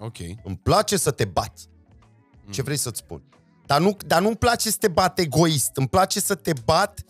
[0.06, 0.18] Ok.
[0.44, 1.54] Îmi place să te bat.
[2.50, 2.64] Ce Mm.
[2.64, 3.24] vrei să-ți spun?
[3.66, 5.76] Dar, nu, dar nu-mi place să te bat egoist.
[5.78, 7.02] Îmi place să te bat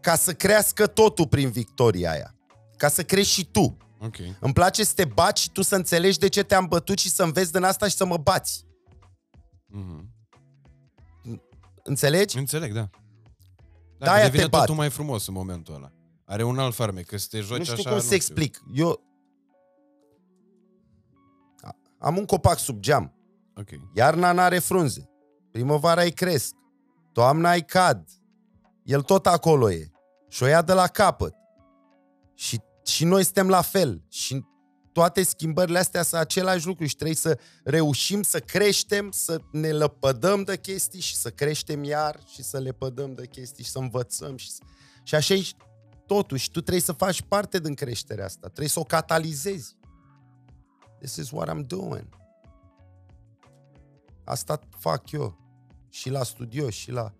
[0.00, 2.34] ca să crească totul prin victoria aia.
[2.76, 3.76] Ca să crești și tu.
[4.00, 4.16] Ok.
[4.40, 7.22] Îmi place să te bat și tu să înțelegi de ce te-am bătut și să
[7.22, 8.64] înveți din asta și să mă bați.
[9.66, 10.12] Mhm.
[11.82, 12.38] Înțelegi?
[12.38, 12.90] Înțeleg, da.
[13.98, 14.60] Da, De-aia că devine te bat.
[14.60, 15.92] totul mai frumos în momentul ăla.
[16.24, 17.90] Are un alt farmec, că să te joci nu știu așa...
[17.90, 18.62] cum să explic.
[18.74, 19.00] Eu A-
[21.98, 23.14] am un copac sub geam.
[23.56, 23.68] Ok.
[23.94, 25.10] Iarna n-are frunze.
[25.50, 26.54] Primăvara îi cresc.
[27.12, 28.08] Toamna îi cad.
[28.82, 29.90] El tot acolo e.
[30.28, 31.34] și o ia de la capăt.
[32.34, 34.04] Și, și noi suntem la fel.
[34.08, 34.44] Și
[34.92, 40.42] toate schimbările astea sunt același lucru și trebuie să reușim să creștem, să ne lăpădăm
[40.42, 44.36] de chestii și să creștem iar și să le pădăm de chestii și să învățăm.
[44.36, 44.50] Și,
[45.02, 45.46] și așa e
[46.06, 49.76] totuși, tu trebuie să faci parte din creșterea asta, trebuie să o catalizezi.
[50.98, 52.08] This is what I'm doing.
[54.24, 55.36] Asta fac eu.
[55.90, 57.12] Și la studio, și la...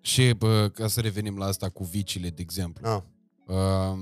[0.00, 2.88] Și bă, ca să revenim la asta cu vicile, de exemplu.
[2.88, 3.02] Ah.
[3.46, 3.98] Uh,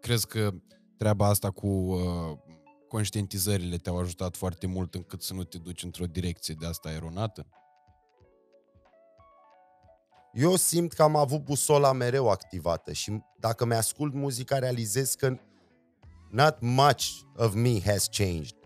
[0.00, 0.54] crezi că
[0.96, 2.38] treaba asta cu uh,
[2.88, 7.46] conștientizările te-au ajutat foarte mult încât să nu te duci într-o direcție de asta eronată?
[10.32, 15.38] Eu simt că am avut busola mereu activată și dacă mi-ascult muzica, realizez că
[16.34, 18.56] not much of me has changed.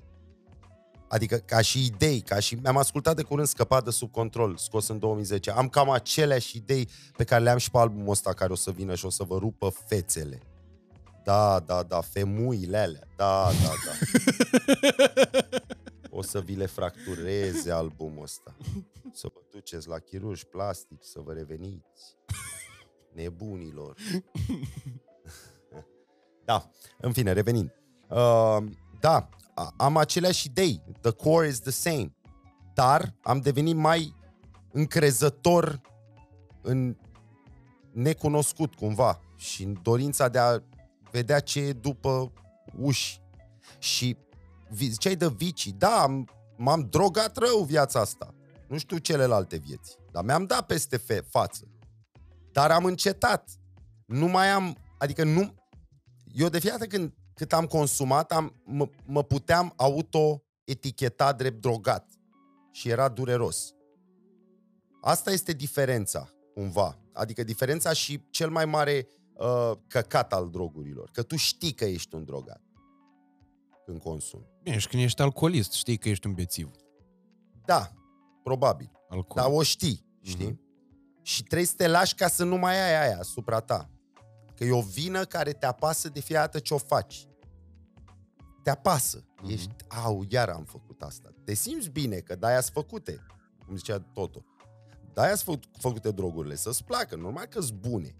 [1.08, 2.54] Adică ca și idei, ca și...
[2.54, 5.50] Mi-am ascultat de curând Scăpat de sub control, scos în 2010.
[5.50, 8.70] Am cam aceleași idei pe care le am și pe albumul ăsta care o să
[8.70, 10.42] vină și o să vă rupă fețele.
[11.24, 13.02] Da, da, da, femuile alea.
[13.16, 13.92] Da, da, da.
[16.10, 18.56] O să vi le fractureze albumul ăsta.
[19.12, 22.16] Să vă duceți la chirurgi plastici, să vă reveniți.
[23.14, 23.96] Nebunilor.
[26.48, 27.72] Da, în fine, revenind.
[28.08, 28.56] Uh,
[29.00, 29.28] da,
[29.76, 30.82] am aceleași idei.
[31.00, 32.14] The core is the same.
[32.74, 34.14] Dar am devenit mai
[34.72, 35.80] încrezător
[36.62, 36.96] în
[37.92, 40.58] necunoscut cumva și în dorința de a
[41.10, 42.32] vedea ce e după
[42.78, 43.20] uși.
[43.78, 44.16] Și
[44.72, 48.34] ziceai de vicii, da, am, m-am drogat rău viața asta.
[48.68, 51.68] Nu știu celelalte vieți, dar mi-am dat peste fe- față.
[52.52, 53.50] Dar am încetat.
[54.06, 55.54] Nu mai am, adică nu...
[56.38, 62.10] Eu de fiecare când cât am consumat, am, mă, mă puteam auto-eticheta drept drogat.
[62.72, 63.74] Și era dureros.
[65.00, 66.98] Asta este diferența, cumva.
[67.12, 71.10] Adică diferența și cel mai mare uh, căcat al drogurilor.
[71.12, 72.62] Că tu știi că ești un drogat
[73.84, 74.46] când consumi.
[74.62, 76.70] Bine, și când ești alcoolist, știi că ești un bețiv.
[77.64, 77.92] Da,
[78.42, 78.90] probabil.
[79.08, 79.44] Alcool.
[79.44, 80.52] Dar o știi, știi?
[80.52, 81.22] Mm-hmm.
[81.22, 83.90] Și trebuie să te lași ca să nu mai ai aia asupra ta.
[84.58, 87.28] Că e o vină care te apasă de fiecare dată ce o faci.
[88.62, 89.24] Te apasă.
[89.24, 89.52] Mm-hmm.
[89.52, 91.34] Ești, au, iar am făcut asta.
[91.44, 93.26] Te simți bine, că de-aia făcute,
[93.66, 94.44] cum zicea Toto.
[95.14, 98.16] De-aia făcut, făcute drogurile, să-ți placă, normal că-s bune.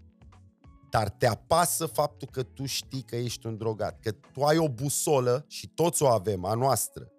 [0.89, 4.69] Dar te apasă faptul că tu știi că ești un drogat, că tu ai o
[4.69, 7.11] busolă și toți o avem, a noastră,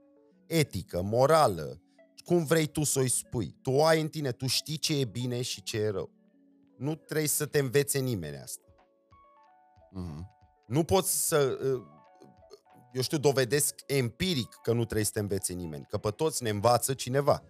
[0.47, 1.83] etică, morală,
[2.25, 3.57] cum vrei tu să o spui.
[3.63, 6.11] Tu o ai în tine, tu știi ce e bine și ce e rău.
[6.77, 8.70] Nu trebuie să te învețe nimeni asta.
[9.91, 10.39] Mm-hmm.
[10.67, 11.83] Nu poți să, uh,
[12.93, 16.49] eu știu, dovedesc empiric că nu trebuie să te învețe nimeni, că pe toți ne
[16.49, 17.43] învață cineva.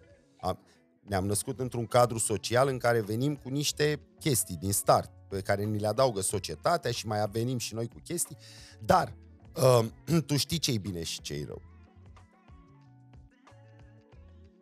[1.01, 5.63] Ne-am născut într-un cadru social în care venim cu niște chestii din start, pe care
[5.63, 8.37] ni le adaugă societatea și mai venim și noi cu chestii,
[8.79, 9.15] dar
[9.55, 9.85] uh,
[10.27, 11.61] tu știi ce-i bine și ce-i rău.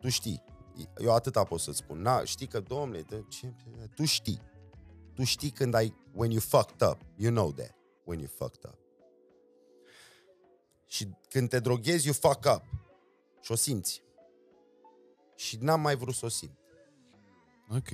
[0.00, 0.42] Tu știi.
[0.98, 2.00] Eu atâta pot să-ți spun.
[2.00, 3.52] Na, știi că, domnule, de ce?
[3.94, 4.40] tu știi.
[5.20, 8.78] Tu știi când ai, when you fucked up, you know that, when you fucked up.
[10.86, 12.62] Și când te droghezi, you fuck up.
[13.40, 14.02] Și o simți.
[15.36, 16.58] Și n-am mai vrut să o simt.
[17.68, 17.88] Ok.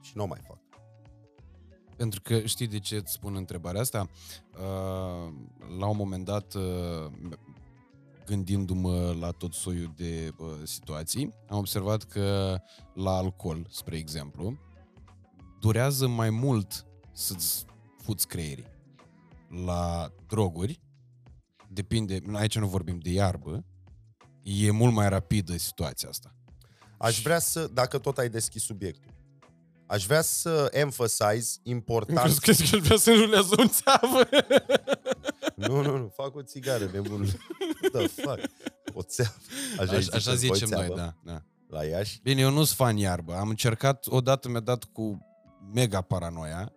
[0.00, 0.58] Și nu o mai fac.
[1.96, 4.08] Pentru că știi de ce îți spun întrebarea asta?
[4.52, 5.32] Uh,
[5.78, 7.12] la un moment dat, uh,
[8.26, 12.58] gândindu-mă la tot soiul de uh, situații, am observat că
[12.94, 14.58] la alcool, spre exemplu,
[15.60, 17.64] durează mai mult să-ți
[18.02, 18.66] fuți creierii.
[19.64, 20.80] La droguri,
[21.68, 23.64] depinde, aici nu vorbim de iarbă,
[24.42, 26.34] e mult mai rapidă situația asta.
[26.98, 29.10] Aș vrea să, dacă tot ai deschis subiectul,
[29.86, 32.38] aș vrea să emphasize important...
[32.38, 34.28] Crezi că aș vrea să rulează un țeavă?
[35.66, 37.26] nu, nu, nu, fac o țigară, nebun.
[37.92, 38.40] The fuck?
[38.92, 39.34] O țeavă.
[39.78, 41.42] Așa, așa, așa zicem noi, da, da.
[41.68, 42.20] La Iași?
[42.22, 43.34] Bine, eu nu sunt fan iarbă.
[43.34, 45.29] Am încercat, odată mi-a dat cu
[45.72, 46.72] mega paranoia.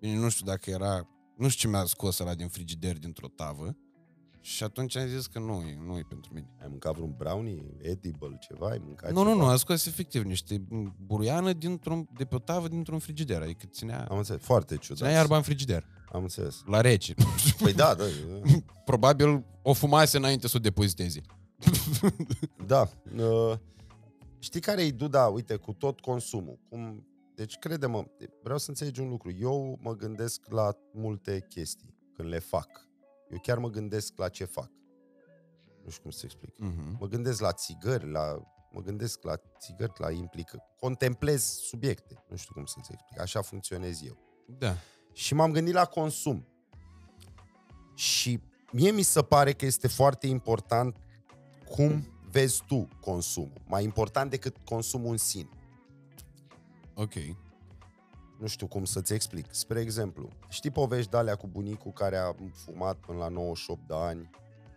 [0.00, 1.08] Bine, nu știu dacă era...
[1.36, 3.76] Nu știu ce mi-a scos ăla din frigider dintr-o tavă.
[4.40, 6.48] Și atunci am zis că nu e, nu e pentru mine.
[6.60, 8.68] Ai mâncat vreun brownie, edible, ceva?
[8.68, 9.34] Ai mâncat nu, ceva?
[9.34, 10.62] nu, nu, a scos efectiv niște
[11.06, 13.42] buruiană dintr-un, de pe o tavă dintr-un frigider.
[13.42, 14.96] Adică ținea, Am înțeles, foarte ciudat.
[14.96, 15.84] ținea iarba în frigider.
[16.12, 16.62] Am înțeles.
[16.66, 17.14] La rece.
[17.62, 18.04] Păi da, da.
[18.42, 18.50] da.
[18.84, 21.20] Probabil o fumase înainte să o depoziteze.
[22.66, 22.90] da.
[23.16, 23.52] Uh,
[24.38, 26.58] știi care e duda, uite, cu tot consumul?
[26.68, 27.06] Cum...
[27.38, 28.04] Deci, crede-mă,
[28.42, 29.30] vreau să înțelegi un lucru.
[29.30, 32.88] Eu mă gândesc la multe chestii când le fac.
[33.30, 34.70] Eu chiar mă gândesc la ce fac.
[35.84, 36.54] Nu știu cum să explic.
[36.54, 36.98] Uh-huh.
[36.98, 42.54] Mă gândesc la țigări, la mă gândesc la țigări, la implică, contemplez subiecte, nu știu
[42.54, 44.16] cum să-ți explic, așa funcționez eu.
[44.46, 44.74] Da.
[45.12, 46.46] Și m-am gândit la consum.
[47.94, 48.40] Și
[48.72, 50.96] mie mi se pare că este foarte important
[51.68, 53.62] cum vezi tu consumul.
[53.66, 55.57] Mai important decât consumul în sine.
[57.00, 57.14] Ok.
[58.38, 59.46] Nu știu cum să-ți explic.
[59.50, 62.34] Spre exemplu, știi povești de alea cu bunicul care a
[62.64, 64.30] fumat până la 98 de ani?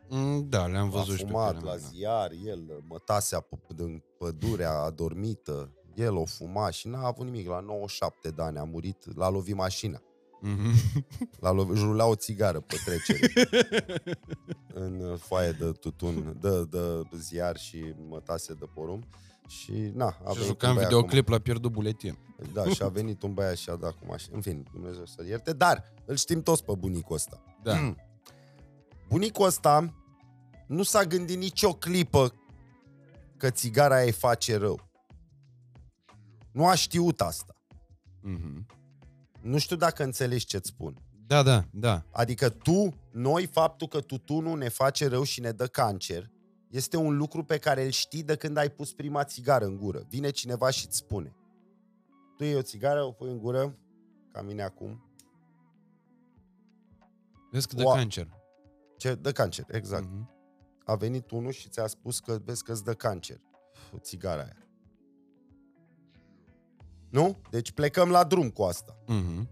[0.09, 1.77] Mm, Da, le-am a văzut și pe fumat ele, la da.
[1.77, 7.47] ziar, el mătasea pe, din pădurea adormită, el o fuma și n-a avut nimic.
[7.47, 10.01] La 97 de ani a murit, l-a lovit mașina.
[10.41, 10.73] Mhm.
[11.39, 13.49] L-a lovit, își rula o țigară pe trecere
[14.85, 19.03] în uh, foaie de tutun, de, de ziar și mătase de porumb.
[19.51, 22.13] Și na, a Și venit jucam un băiat videoclip la pierdut buletin.
[22.13, 24.35] Cu, da, și a venit un băiat și a dat cu mașină.
[24.35, 25.53] În fine, Dumnezeu să-l ierte.
[25.53, 27.43] Dar îl știm toți pe bunicul ăsta.
[27.63, 27.95] Da.
[29.09, 29.93] Bunicul ăsta
[30.67, 32.33] nu s-a gândit nicio clipă
[33.37, 34.89] că țigara aia îi face rău.
[36.51, 37.55] Nu a știut asta.
[38.21, 38.65] Mhm.
[39.41, 40.97] Nu știu dacă înțelegi ce-ți spun.
[41.27, 42.03] Da, da, da.
[42.11, 46.30] Adică tu, noi, faptul că tutunul ne face rău și ne dă cancer,
[46.71, 50.05] este un lucru pe care îl știi de când ai pus prima țigară în gură.
[50.09, 51.35] Vine cineva și îți spune.
[52.37, 53.77] Tu iei o țigară, o pui în gură,
[54.31, 55.05] ca mine acum.
[57.51, 58.27] Vezi că dă Ua- cancer.
[58.97, 59.15] Ce?
[59.15, 60.03] Dă cancer, exact.
[60.03, 60.29] Mhm.
[60.85, 63.41] A venit unul și ți-a spus că vezi că îți dă cancer.
[63.93, 64.55] O țigara aia.
[67.09, 67.37] Nu?
[67.49, 68.97] Deci plecăm la drum cu asta.
[69.07, 69.49] Mhm.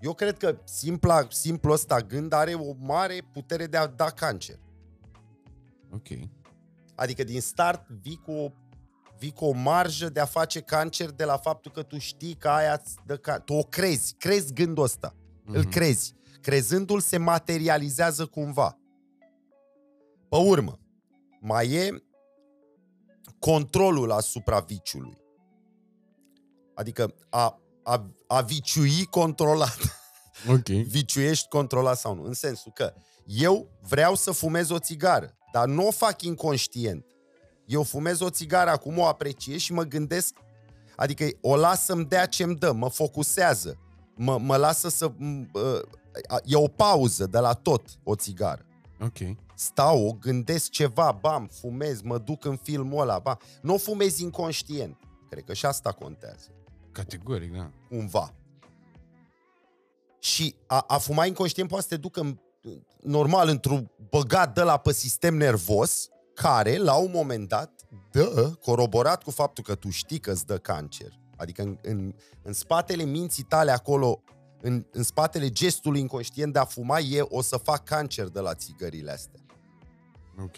[0.00, 4.58] Eu cred că simpla, simplu ăsta gând are o mare putere de a da cancer.
[5.92, 6.08] Ok.
[6.98, 8.50] Adică din start vii cu, o,
[9.18, 12.48] vii cu o marjă de a face cancer de la faptul că tu știi că
[12.48, 13.44] aia îți dă cancer.
[13.44, 15.12] Tu o crezi, crezi gândul ăsta.
[15.12, 15.52] Mm-hmm.
[15.54, 15.70] Îl Mhm.
[15.70, 16.14] crezi.
[16.40, 18.78] Crezându-l se materializează cumva.
[20.28, 20.78] Pe urmă,
[21.40, 22.02] mai e
[23.38, 25.18] controlul asupra viciului.
[26.74, 29.78] Adică a, a, a viciui controlat.
[30.48, 30.66] Ok.
[30.98, 32.22] viciuiești controlat sau nu.
[32.22, 32.94] În sensul că
[33.24, 37.04] eu vreau să fumez o țigară, dar nu o fac inconștient.
[37.64, 40.34] Eu fumez o țigară, acum o apreciez și mă gândesc,
[40.96, 43.78] adică o las să-mi dea ce-mi dă, mă focusează,
[44.16, 45.12] mă, mă lasă să...
[45.16, 45.80] m, uh,
[46.44, 48.66] E o pauză de la tot o țigară.
[49.00, 49.36] Ok.
[49.54, 53.38] Stau, o gândesc ceva, bam, fumez, mă duc în filmul ăla, bam.
[53.62, 54.96] Nu o fumez inconștient.
[55.30, 56.48] Cred că și asta contează
[56.92, 57.70] Categoric, da.
[57.88, 58.34] cumva.
[60.18, 62.38] Și a, a fuma inconștient poate să te ducă în,
[63.02, 67.70] normal într-un băgat de la pe sistem nervos, care, la un moment dat,
[68.10, 71.12] dă, coroborat cu faptul că tu știi că îți dă cancer.
[71.36, 74.22] Adică în, în, în spatele minții tale acolo,
[74.60, 78.54] în, în spatele gestului inconștient de a fuma, e o să fac cancer de la
[78.54, 79.40] țigările astea.
[80.42, 80.56] Ok.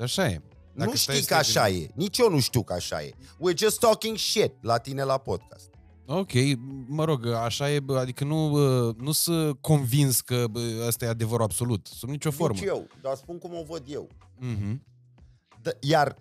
[0.00, 0.42] Așa e.
[0.74, 1.92] Dacă nu stai știi să că te așa gândești- e.
[1.94, 3.10] Nici eu nu știu că așa e.
[3.10, 5.70] We're just talking shit la tine la podcast.
[6.06, 6.30] Ok,
[6.86, 11.08] mă rog, așa e, bă, adică nu, bă, nu să convins că bă, asta e
[11.08, 12.58] adevărul absolut, sub nicio formă.
[12.58, 14.08] Nici eu, dar spun cum o văd eu.
[14.38, 14.82] Mhm.
[15.68, 16.16] D- iar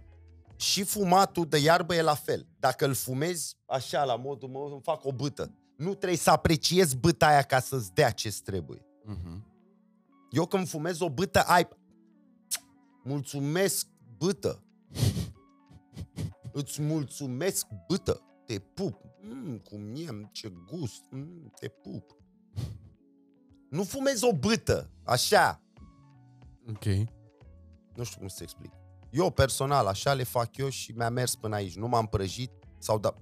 [0.56, 2.48] și fumatul de iarbă e la fel.
[2.60, 5.52] Dacă îl fumezi așa, la modul meu, îmi fac o bâtă.
[5.78, 8.86] Nu trebuie să apreciezi bâta aia ca să-ți dea ce trebuie.
[9.06, 9.46] Mhm.
[10.32, 11.68] Eu când fumez o bâtă, ai...
[13.04, 14.64] Mulțumesc, bâtă.
[16.52, 18.22] Îți mulțumesc, bâtă.
[18.46, 19.02] Te pup.
[19.22, 21.04] Mm, cum mie, ce gust.
[21.10, 22.16] Mm, te pup.
[23.70, 25.62] Nu fumezi o bâtă, așa.
[26.70, 26.86] Ok.
[27.96, 28.72] Nu știu cum să explic.
[29.10, 31.76] Eu personal, așa le fac eu și mi-a mers până aici.
[31.76, 33.16] Nu m-am prăjit sau da...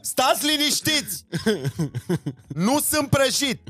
[0.00, 1.24] Stați liniștiți!
[2.48, 3.68] Nu sunt prăjit!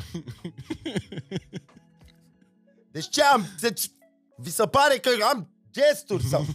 [2.90, 3.46] Deci ce am?
[3.60, 3.90] Deci,
[4.40, 6.44] vi se pare că am gesturi sau...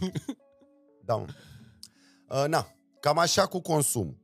[1.04, 1.26] Da, mă.
[2.28, 2.66] Uh, na,
[3.00, 4.20] cam așa cu consum.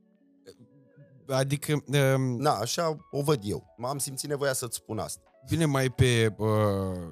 [1.27, 3.73] Adică, um, Na, așa o văd eu.
[3.77, 5.21] M-am simțit nevoia să-ți spun asta.
[5.47, 7.09] vine mai pe, uh,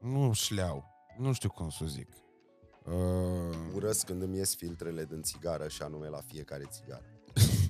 [0.00, 0.84] nu șleau,
[1.18, 2.08] nu știu cum să zic.
[2.84, 7.04] Uh, Urăsc când îmi ies filtrele din țigară și anume la fiecare țigară.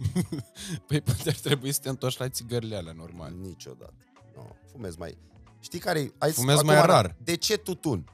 [0.87, 3.33] păi poate ar trebui să te întorci la țigările alea, normal.
[3.33, 3.95] Niciodată.
[4.35, 5.19] No, fumez mai...
[5.61, 7.16] Știi care Hai să- Fumez acum mai ara- rar.
[7.24, 8.04] De ce tutun?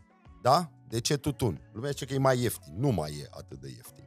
[0.42, 0.70] Da?
[0.88, 1.60] De ce tutun?
[1.72, 2.74] Lumea zice că e mai ieftin.
[2.78, 4.04] Nu mai e atât de ieftin.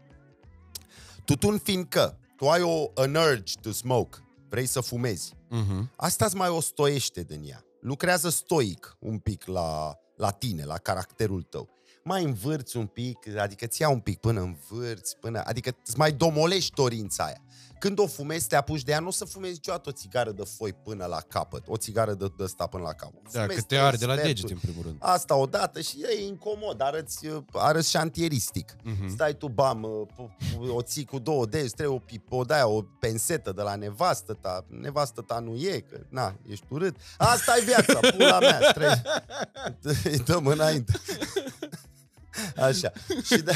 [1.26, 4.18] Tutun fiindcă tu ai o an urge to smoke.
[4.50, 5.34] Vrei să fumezi.
[5.50, 5.92] Mhm.
[5.96, 7.62] Asta îți mai o stoiește din ea.
[7.82, 11.70] Lucrează stoic un pic la, la tine, la caracterul tău.
[12.08, 16.12] Mai învârți un pic, adică ți ia un pic până învârți, până, adică îți mai
[16.12, 17.42] domolești dorința aia.
[17.80, 20.44] Când o fumezi, te apuci de ea, nu o să fumezi niciodată o țigară de
[20.58, 23.22] foi până la capăt, o țigară de, de asta până la capăt.
[23.32, 24.34] Da, Fumezi că te trei arde la sferturi.
[24.36, 24.96] degete, în primul rând.
[25.00, 28.76] Asta odată și e incomod, arăți, arăți șantieristic.
[28.84, 29.10] Mhm.
[29.10, 29.84] Stai tu, bam,
[30.70, 34.34] o ții cu două degi, trebuie o, pip- o, de o pensetă de la nevastă
[34.34, 34.66] ta.
[34.68, 36.96] Nevastă ta nu e, că, na, ești urât.
[37.18, 39.02] Asta e viața, pula mea, trebuie.
[40.14, 40.94] Îi dăm înainte.
[42.58, 42.92] Așa.
[43.24, 43.52] Și de,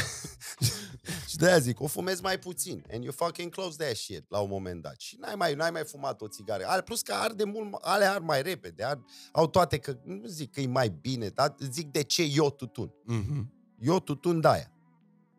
[1.28, 2.84] și de aia zic, o fumezi mai puțin.
[2.92, 5.00] And you fucking close that shit la un moment dat.
[5.00, 6.64] Și n-ai mai, n-ai mai fumat o țigară.
[6.66, 8.84] Al- Plus că arde mult, ale ar mai repede.
[8.84, 9.00] Ar,
[9.32, 12.92] au toate că, nu zic că e mai bine, dar zic de ce eu tutun.
[13.04, 13.52] Mhm.
[13.80, 14.72] Eu tutun de aia.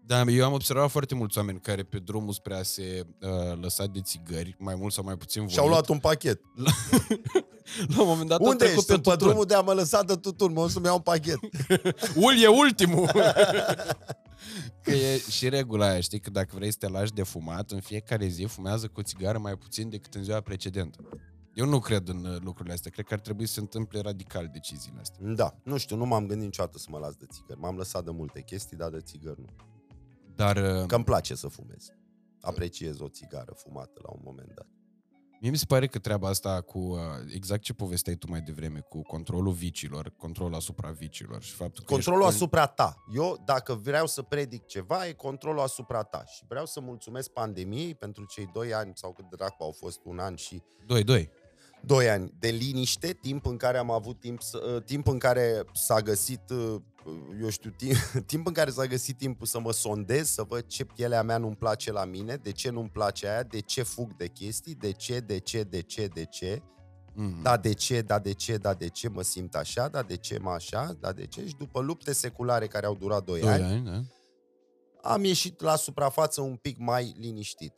[0.06, 3.30] Da, eu am observat foarte mulți oameni care pe drumul spre a se uh,
[3.62, 6.41] lăsa de țigări, mai mult sau mai puțin voit, Și-au luat un pachet.
[6.56, 6.72] la
[8.01, 8.86] un moment dat au Unde trecut ești?
[8.88, 9.28] pe Sunt pe tutun.
[9.28, 11.39] drumul de a mă lăsa de tutun, mă o să-mi iau un pachet.
[12.24, 13.10] Ul e ultimul!
[14.84, 17.80] că e și regula aia, știi, că dacă vrei să te lași de fumat, în
[17.80, 20.99] fiecare zi fumează cu o țigară mai puțin decât în ziua precedentă.
[21.54, 22.91] Eu nu cred în uh, lucrurile astea.
[22.91, 25.20] Cred că ar trebui să se întâmple radical deciziile astea.
[25.36, 27.60] Da, nu știu, nu m-am gândit niciodată să mă las de țigări.
[27.60, 29.45] M-am lăsat de multe chestii, dar de țigări nu.
[30.36, 31.93] Dar uh, Că îmi place să fumez.
[32.41, 34.67] Apreciez o țigară fumată la un moment dat.
[35.41, 36.99] mie mi se pare că treaba asta cu uh,
[37.34, 41.93] exact ce povesteai tu mai devreme, cu controlul vicilor, controlul asupra vicilor și faptul că
[41.93, 43.03] Controlul ești, asupra ta.
[43.13, 46.23] Eu, dacă vreau să predic ceva, e controlul asupra ta.
[46.25, 50.19] Și vreau să mulțumesc pandemiei pentru cei doi ani, sau cât dracu au fost un
[50.19, 50.63] an și
[51.01, 51.03] 2-2.
[51.03, 51.29] doi
[51.89, 55.99] ani de liniște, timp în care am avut timp, să, uh, timp în care s-a
[55.99, 56.81] găsit, uh,
[57.41, 57.95] eu știu, timp,
[58.31, 61.55] timp în care s-a găsit timpul să mă sondez, să văd ce pielea mea nu-mi
[61.55, 65.19] place la mine, de ce nu-mi place aia, de ce fug de chestii, de ce,
[65.19, 66.61] de ce, de ce, de ce,
[67.15, 67.41] Mm-hmm.
[67.41, 70.39] da de ce, da de ce, da de ce mă simt așa, da de ce
[70.39, 73.63] mă așa, da de ce și după lupte seculare care au durat doi 2 ani,
[73.63, 74.01] ani, da?
[75.01, 77.73] am ieșit la suprafață un pic mai liniștit,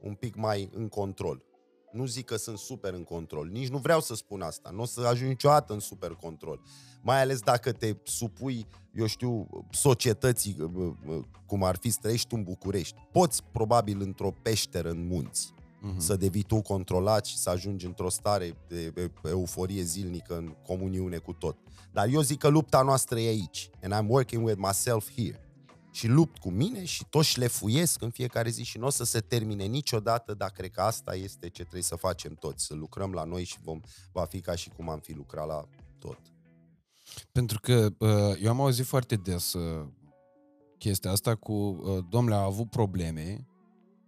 [0.00, 1.44] un pic mai în control.
[1.92, 4.84] Nu zic că sunt super în control, nici nu vreau să spun asta, nu o
[4.84, 6.60] să ajung niciodată în super control.
[7.02, 10.56] Mai ales dacă te supui, eu știu, societății,
[11.46, 12.96] cum ar fi să trăiești tu în București.
[13.12, 15.98] Poți, probabil, într-o peșteră în munți, Mhm.
[15.98, 21.16] să devii tu controlat și să ajungi într-o stare de de euforie zilnică în comuniune
[21.16, 21.56] cu tot.
[21.92, 23.70] Dar eu zic că lupta noastră e aici.
[23.82, 25.40] And I'm working with myself here.
[25.98, 29.20] Și lupt cu mine și tot șlefuiesc în fiecare zi și nu o să se
[29.20, 33.24] termine niciodată, dar cred că asta este ce trebuie să facem toți, să lucrăm la
[33.24, 33.80] noi și vom,
[34.12, 35.68] va fi ca și cum am fi lucrat la
[35.98, 36.18] tot.
[37.32, 39.86] Pentru că uh, eu am auzit foarte des uh,
[40.78, 43.46] chestia asta cu uh, domnule a avut probleme,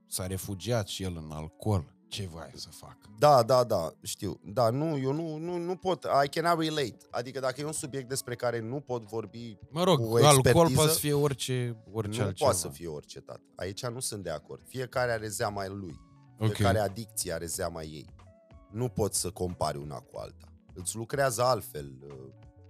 [0.07, 1.95] s-a refugiat și el în alcool.
[2.11, 2.97] Ce vai să fac?
[3.19, 4.41] Da, da, da, știu.
[4.45, 6.07] Da, nu, eu nu, nu, nu pot.
[6.25, 6.97] I cannot relate.
[7.11, 10.75] Adică dacă e un subiect despre care nu pot vorbi Mă rog, Cu alcool expertiză,
[10.75, 12.51] poate să fie orice, orice nu altceva.
[12.51, 13.43] poate să fie orice, tată.
[13.57, 14.63] Aici nu sunt de acord.
[14.67, 16.01] Fiecare are zeama lui.
[16.39, 16.53] Ok.
[16.53, 18.07] Fiecare adicție are zeama ei.
[18.71, 20.53] Nu poți să compari una cu alta.
[20.75, 22.15] Îți lucrează altfel uh,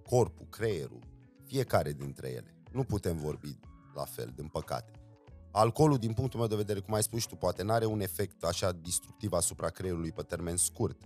[0.02, 1.00] corpul, creierul,
[1.44, 2.54] fiecare dintre ele.
[2.72, 3.58] Nu putem vorbi
[3.94, 4.99] la fel, din păcate.
[5.52, 8.44] Alcoolul, din punctul meu de vedere, cum ai spus și tu, poate n-are un efect
[8.44, 11.00] așa destructiv asupra creierului pe termen scurt.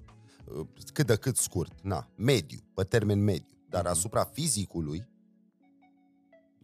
[0.45, 3.57] Uh, Cât de cât scurt, na, mediu, pe termen mediu.
[3.69, 3.91] Dar Mhm.
[3.91, 5.07] asupra fizicului,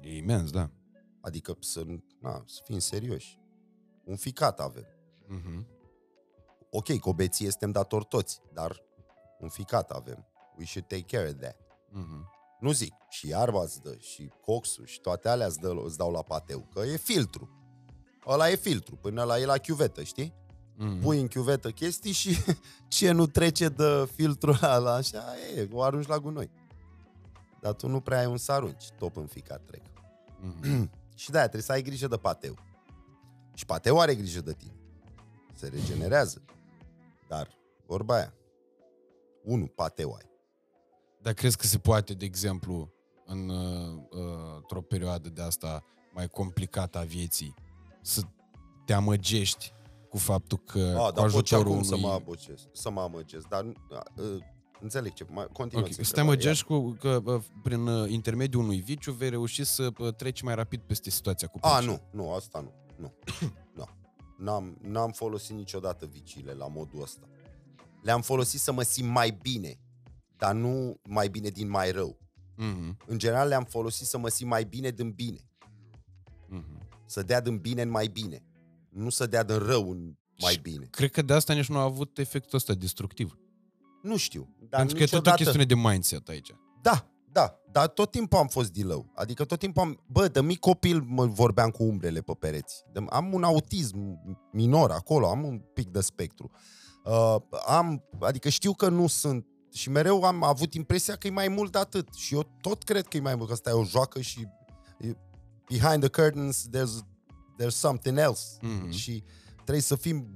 [0.02, 0.70] E imens, da.
[1.20, 1.84] Adică să,
[2.20, 3.38] na, să fim serioși.
[4.04, 4.86] Un ficat avem.
[5.26, 5.66] Mhm.
[6.70, 8.82] Ok, că obeție suntem datori toți, dar
[9.40, 10.26] un ficat avem.
[10.58, 11.56] We should take care of that.
[11.90, 12.26] Mhm.
[12.60, 16.10] Nu zic, și iarba îți dă, și coxul, și toate alea îți, dă, îți dau
[16.10, 17.48] la pateu, că e filtru.
[18.30, 20.34] Ăla e filtru, până la e la chiuvetă, știi?
[20.76, 21.00] Mhm.
[21.00, 22.36] Pui în chiuvetă chestii și
[22.88, 25.24] ce nu trece de filtrul ăla, așa,
[25.56, 26.50] e, o arunci la gunoi.
[27.60, 29.82] Dar tu nu prea ai un să arunci, top în ficat trec.
[30.40, 30.90] Mhm.
[31.14, 32.54] Și de-aia trebuie să ai grijă de pateu.
[33.54, 34.74] Și pateu are grijă de tine.
[35.54, 36.42] Se regenerează.
[37.28, 37.48] Dar,
[37.86, 38.34] vorba aia,
[39.42, 40.30] unu, pateu ai.
[41.22, 42.92] Dar crezi că se poate, de exemplu,
[43.24, 47.54] în, uh, uh, într-o perioadă de asta mai complicată a vieții,
[48.02, 48.22] să
[48.84, 49.72] te amăgești
[50.08, 51.86] cu faptul că A, cu dar pot și ajutorul acum unui...
[51.86, 52.68] să mă amăgesc.
[52.72, 53.48] Să mă amăgesc.
[53.48, 54.42] Dar, uh,
[54.80, 55.84] înțeleg ce, mai, continuă.
[55.84, 59.90] Ok, Să te amăgești cu, că uh, prin uh, intermediul unui viciu vei reuși să
[59.98, 61.92] uh, treci mai rapid peste situația cu A, pricina.
[62.12, 62.72] nu, nu, asta nu.
[62.96, 63.12] Nu.
[63.76, 63.84] nu.
[64.38, 67.26] N-am, n-am folosit niciodată viciile la modul ăsta.
[68.02, 69.80] Le-am folosit să mă simt mai bine,
[70.36, 72.18] dar nu mai bine din mai rău.
[72.56, 75.49] Mhm, În general le-am folosit să mă simt mai bine din bine.
[77.10, 77.20] Mhm.
[77.20, 78.42] Să dea din bine în mai bine.
[78.90, 80.86] Nu să dea din rău în mai Și bine.
[80.90, 83.38] Cred că de asta nici nu a avut efectul ăsta destructiv.
[84.02, 84.54] Nu știu.
[84.58, 85.42] Dar Dar Pentru că e tot o niciodată...
[85.42, 86.54] chestiune de mindset aici.
[86.82, 89.12] Da, Da, dar tot timpul am fost dilău.
[89.14, 90.02] Adică tot timpul am...
[90.06, 92.82] Bă, de mic copil mă vorbeam cu umbrele pe pereți.
[92.92, 94.20] De, am un autism
[94.52, 96.50] minor acolo, am un pic de spectru.
[97.04, 97.36] Uh,
[97.66, 101.72] am, adică știu că nu sunt și mereu am avut impresia că e mai mult
[101.72, 102.14] de atât.
[102.14, 104.46] Și eu tot cred că e mai mult, că asta e o joacă și
[105.70, 107.04] behind the curtains there's,
[107.62, 108.56] there's something else.
[108.60, 108.90] Mhm.
[108.90, 109.22] Și
[109.54, 110.26] trebuie să fim,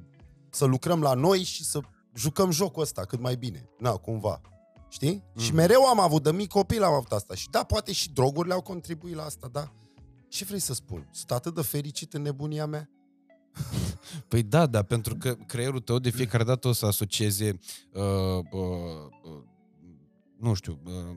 [0.50, 1.80] să lucrăm la noi și să
[2.14, 3.68] jucăm jocul ăsta cât mai bine.
[3.78, 4.40] Na, cumva.
[4.88, 5.24] Știi?
[5.34, 5.40] Mm.
[5.42, 5.56] Și Mhm.
[5.56, 7.34] mereu am avut, de mic copil am avut asta.
[7.34, 9.72] Și da, poate și drogurile au contribuit la asta, da.
[10.28, 11.08] Ce vrei să spun?
[11.12, 12.88] Sunt atât de fericit în nebunia mea?
[14.28, 17.58] Păi da, da, pentru că creierul tău de fiecare dată o să asocieze,
[17.92, 18.02] uh,
[18.50, 18.60] uh,
[19.24, 19.42] uh,
[20.38, 21.16] nu știu, uh,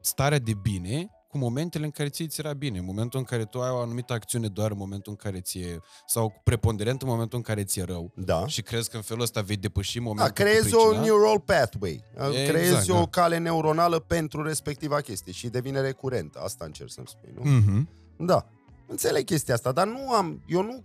[0.00, 2.78] starea de bine cu momentele în care ție ți era bine.
[2.78, 5.80] În momentul în care tu ai o anumită acțiune doar în momentul în care ție,
[6.06, 8.12] sau preponderent în momentul în care ți-e rău.
[8.16, 8.46] Da.
[8.46, 11.04] Și crezi că în felul ăsta vei depăși Da, momentul creezi cu o pricina.
[11.04, 12.04] neural pathway.
[12.12, 13.00] Exact, creezi da.
[13.00, 16.40] o cale neuronală pentru respectiva chestie și devine recurentă.
[16.44, 17.50] Asta încerc să-mi spui, nu?
[17.50, 17.88] Mhm.
[18.16, 18.46] Da.
[18.86, 20.42] Înțeleg chestia asta, dar nu am...
[20.46, 20.82] Eu nu...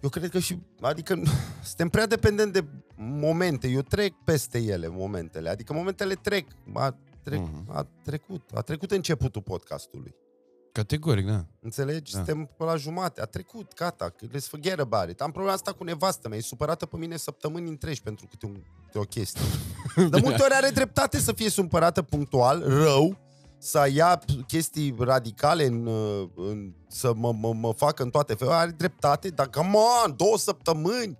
[0.00, 0.58] Eu cred că și...
[0.80, 1.22] Adică
[1.68, 2.64] suntem prea dependent de
[2.96, 3.68] momente.
[3.68, 5.48] Eu trec peste ele, momentele.
[5.48, 6.46] Adică momentele trec.
[7.20, 7.64] A, trec, Mhm.
[7.68, 8.50] a trecut.
[8.54, 10.14] A trecut începutul podcastului.
[10.72, 11.44] Categoric, da.
[11.60, 12.12] Înțelegi?
[12.12, 12.18] Da.
[12.18, 12.24] Da.
[12.24, 13.20] Suntem pe la jumate.
[13.20, 14.14] A trecut, gata.
[14.26, 15.20] Let's forget about it.
[15.20, 16.38] Am problema asta cu nevastă mea.
[16.38, 19.40] E supărată pe mine săptămâni întregi pentru câte, un, câte o chestie.
[20.10, 23.16] De multe ori are dreptate să fie supărată punctual, rău,
[23.58, 28.60] să ia chestii radicale în, uh, în, să mă, mă, mă facă în toate felurile.
[28.62, 31.18] Are dreptate, dar come on, două săptămâni.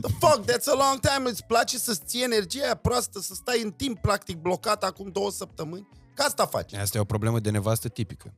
[0.00, 1.28] The fuck, that's a long time.
[1.28, 5.30] Îți place să-ți ții energia aia proastă, să stai în timp practic blocat acum două
[5.30, 5.88] săptămâni?
[6.14, 6.74] Că asta faci.
[6.74, 8.34] Asta e o problemă de nevastă tipică.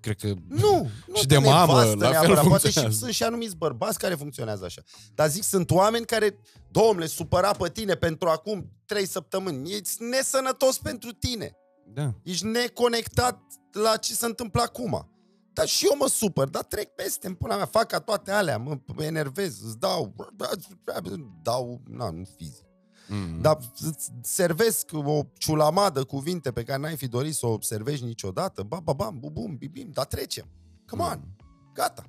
[0.00, 0.26] Cred că...
[0.48, 2.44] Nu, nu Și de mamă, nevastă la fel neapărat.
[2.46, 2.98] Poate și funcționează.
[2.98, 4.82] sunt și anumiți bărbați care funcționează așa.
[5.14, 6.38] Dar zic, sunt oameni care,
[6.70, 9.72] domnule, supăra pe tine pentru acum trei săptămâni.
[9.72, 11.56] Ești nesănătos pentru tine.
[11.86, 12.14] Da.
[12.22, 13.40] Ești neconectat
[13.72, 15.08] la ce se întâmplă acum.
[15.54, 18.58] Dar și eu mă supăr, dar trec peste, în pula mea, fac ca toate alea,
[18.58, 20.14] mă, mă enervez, îți dau,
[21.42, 22.64] dau, na, nu fizic.
[23.08, 23.40] Mm.
[23.40, 28.62] Dar îți servesc o ciulamadă cuvinte pe care n-ai fi dorit să o observezi niciodată.
[28.62, 30.46] Ba, ba, bam, bu, bum, bibim, dar trecem.
[30.86, 31.20] Come on,
[31.74, 32.04] gata.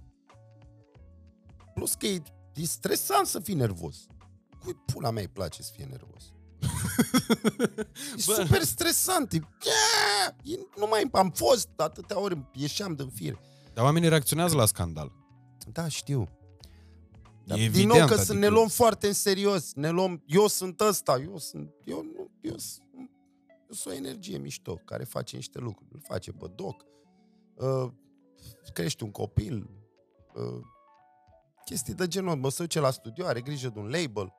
[1.74, 2.22] Plus că e,
[2.54, 3.96] e stresant să fii nervos.
[4.64, 6.34] Cui pula mea îi place să fie nervos?
[8.18, 8.34] E Bă.
[8.34, 9.34] super stresant.
[9.34, 9.42] E,
[10.44, 13.40] e, nu mai am fost atâtea ori, ieșeam din fire.
[13.74, 15.12] Dar oamenii reacționează la scandal.
[15.72, 16.30] Da, știu.
[17.46, 19.74] Dar, E din evident, nou că adică- să ne luăm foarte în serios.
[19.74, 22.84] Ne luăm, eu sunt ăsta, eu sunt, eu nu, eu sunt,
[23.48, 25.90] eu sunt o energie mișto care face niște lucruri.
[25.94, 26.86] Îl face pe doc,
[27.56, 27.92] uh,
[28.74, 29.70] crește un copil,
[30.36, 30.62] uh,
[31.66, 32.36] chestii de genul.
[32.36, 34.34] Mă se duce la studio, are grijă de un label,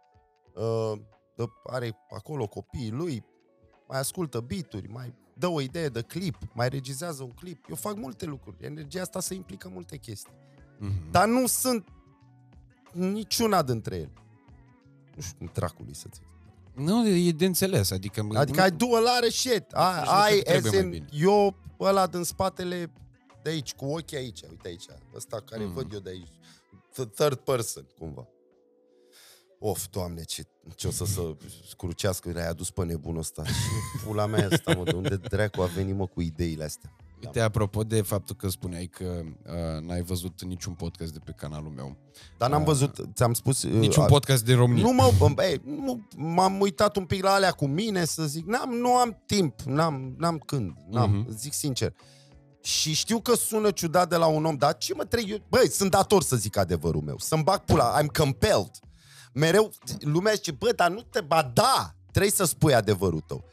[0.54, 0.98] uh, dă,
[1.64, 3.24] are acolo copiii lui,
[3.88, 7.64] mai ascultă beaturi, mai dă o idee de clip, mai regizează un clip.
[7.68, 8.56] Eu fac multe lucruri.
[8.60, 10.32] Energia asta se implică în multe chestii.
[10.78, 11.10] Mhm.
[11.10, 11.88] Dar nu sunt
[12.92, 14.12] niciuna dintre ele.
[15.14, 16.22] Nu știu cum dracului să zic.
[16.74, 17.90] Nu, e de înțeles.
[17.90, 19.70] Adică, Adică ai do a lot of shit.
[19.72, 21.22] Ai, Nici nu ai cred că as trebuie in, mai bine.
[21.30, 22.92] eu ăla din spatele
[23.42, 24.84] de aici, cu ochii aici, uite aici,
[25.14, 25.72] ăsta care Mhm.
[25.74, 28.26] văd eu de aici, th- third person, cumva.
[29.58, 30.42] Of, doamne, ce,
[30.74, 31.20] ce o să se
[31.68, 33.42] scrucească, le-ai adus pe nebunul ăsta.
[33.42, 36.96] Ce pula mea asta, mă, de unde dracu a venit, mă, cu ideile astea?
[37.24, 41.70] Uite, apropo de faptul că spuneai că uh, n-ai văzut niciun podcast de pe canalul
[41.70, 41.96] meu.
[42.38, 42.66] Dar n-am Ah.
[42.66, 43.62] văzut, ți-am spus...
[43.62, 44.82] uh, Niciun a- podcast din România.
[44.82, 48.70] Nu mă, ei, nu, m-am uitat un pic la alea cu mine să zic, n-am,
[48.70, 51.30] nu am timp, n-am, n-am când, n-am, Mhm.
[51.36, 51.94] zic sincer.
[52.62, 55.68] Și știu că sună ciudat de la un om, dar ce mă trebuie, eu- băi,
[55.70, 58.70] sunt dator să zic adevărul meu, să-mi bag pula, I'm compelled.
[59.38, 63.44] Mereu, lumea zice, bă, dar nu te, ba da, trebuie să spui adevărul tău.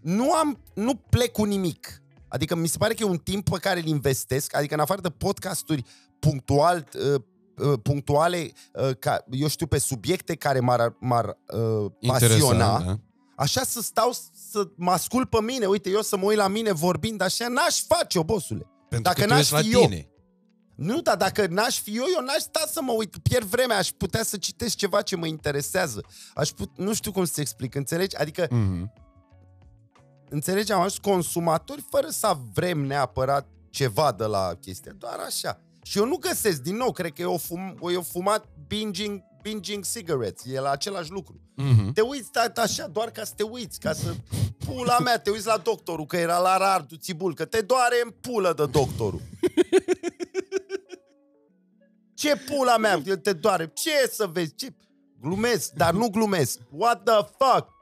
[0.00, 2.02] Nu am, nu plec cu nimic.
[2.28, 5.00] Adică mi se pare că e un timp pe care îl investesc, adică în afară
[5.00, 5.84] de podcasturi
[6.18, 7.20] punctual, uh,
[7.66, 12.98] uh, punctuale, uh, ca, eu știu, pe subiecte care m-ar, m-ar uh, pasiona, Interesant, da?
[13.36, 14.12] așa să stau
[14.50, 17.82] să mă ascult pe mine, uite, eu să mă uit la mine vorbind așa, n-aș
[17.82, 18.66] face-o, bosule.
[18.88, 20.11] Pentru Dacă că tu n-aș ești la fi eu.
[20.82, 20.92] Tine.
[20.92, 23.88] Nu, dar dacă n-aș fi eu, eu n-aș sta să mă uit, pierd vremea, aș
[23.88, 26.04] putea să citesc ceva ce mă interesează.
[26.34, 28.16] Aș put, nu știu cum să explic, înțelegi?
[28.16, 28.92] Adică, Mhm.
[30.28, 35.60] înțelegi, am ajuns consumatori fără să vrem neapărat ceva de la chestia, doar așa.
[35.82, 40.44] Și eu nu găsesc, din nou, cred că eu, fum, eu fumat binging, binging cigarettes,
[40.54, 41.40] e la același lucru.
[41.56, 41.92] Mhm.
[41.92, 44.14] Te uiți stai așa doar ca să te uiți, ca să...
[44.66, 48.10] Pula mea, te uiți la doctorul, că era la Rardu Țibul, că te doare în
[48.20, 49.20] pulă de doctorul.
[52.22, 53.70] Ce pula mea, te doare?
[53.74, 54.54] Ce să vezi?
[54.54, 54.74] Ce?
[55.20, 56.58] Glumesc, dar nu glumesc.
[56.70, 57.68] What the fuck?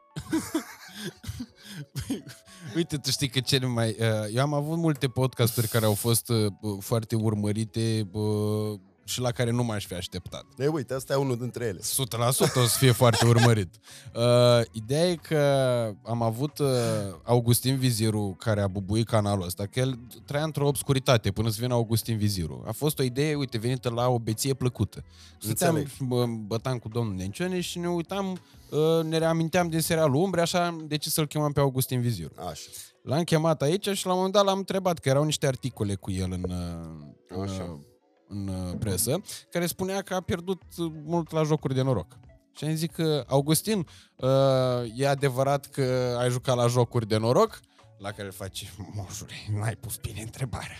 [2.76, 3.96] Uite, tu știi că cel mai...
[3.98, 8.80] Uh, eu am avut multe podcasturi care au fost uh, foarte urmărite uh,
[9.10, 10.44] și la care nu m-aș fi așteptat.
[10.58, 11.78] E, uite, asta e unul dintre ele.
[11.78, 11.82] 100%
[12.54, 13.74] o să fie foarte urmărit.
[14.14, 14.22] Uh,
[14.72, 15.40] ideea e că
[16.04, 16.68] am avut uh,
[17.24, 21.74] Augustin Viziru care a bubuit canalul ăsta, că el trăia într-o obscuritate până să vină
[21.74, 22.64] Augustin Viziru.
[22.66, 25.04] A fost o idee, uite, venită la o beție plăcută.
[25.38, 28.40] Stăteam, bă, bătam cu domnul Nencione și ne uitam,
[28.70, 32.32] uh, ne reaminteam din serialul Umbre, așa am decis să-l chemăm pe Augustin Viziru.
[32.36, 32.68] Așa.
[33.02, 36.10] L-am chemat aici și la un moment dat l-am întrebat, că erau niște articole cu
[36.10, 37.78] el în, uh, Așa.
[38.30, 39.20] Uh, în uh, presă,
[39.50, 42.18] care spunea că a pierdut uh, mult la jocuri de noroc.
[42.56, 44.28] Și am zis că, Augustin, uh,
[44.96, 47.60] e adevărat că ai jucat la jocuri de noroc?
[48.00, 50.76] La care face, moșule, n-ai pus bine întrebarea.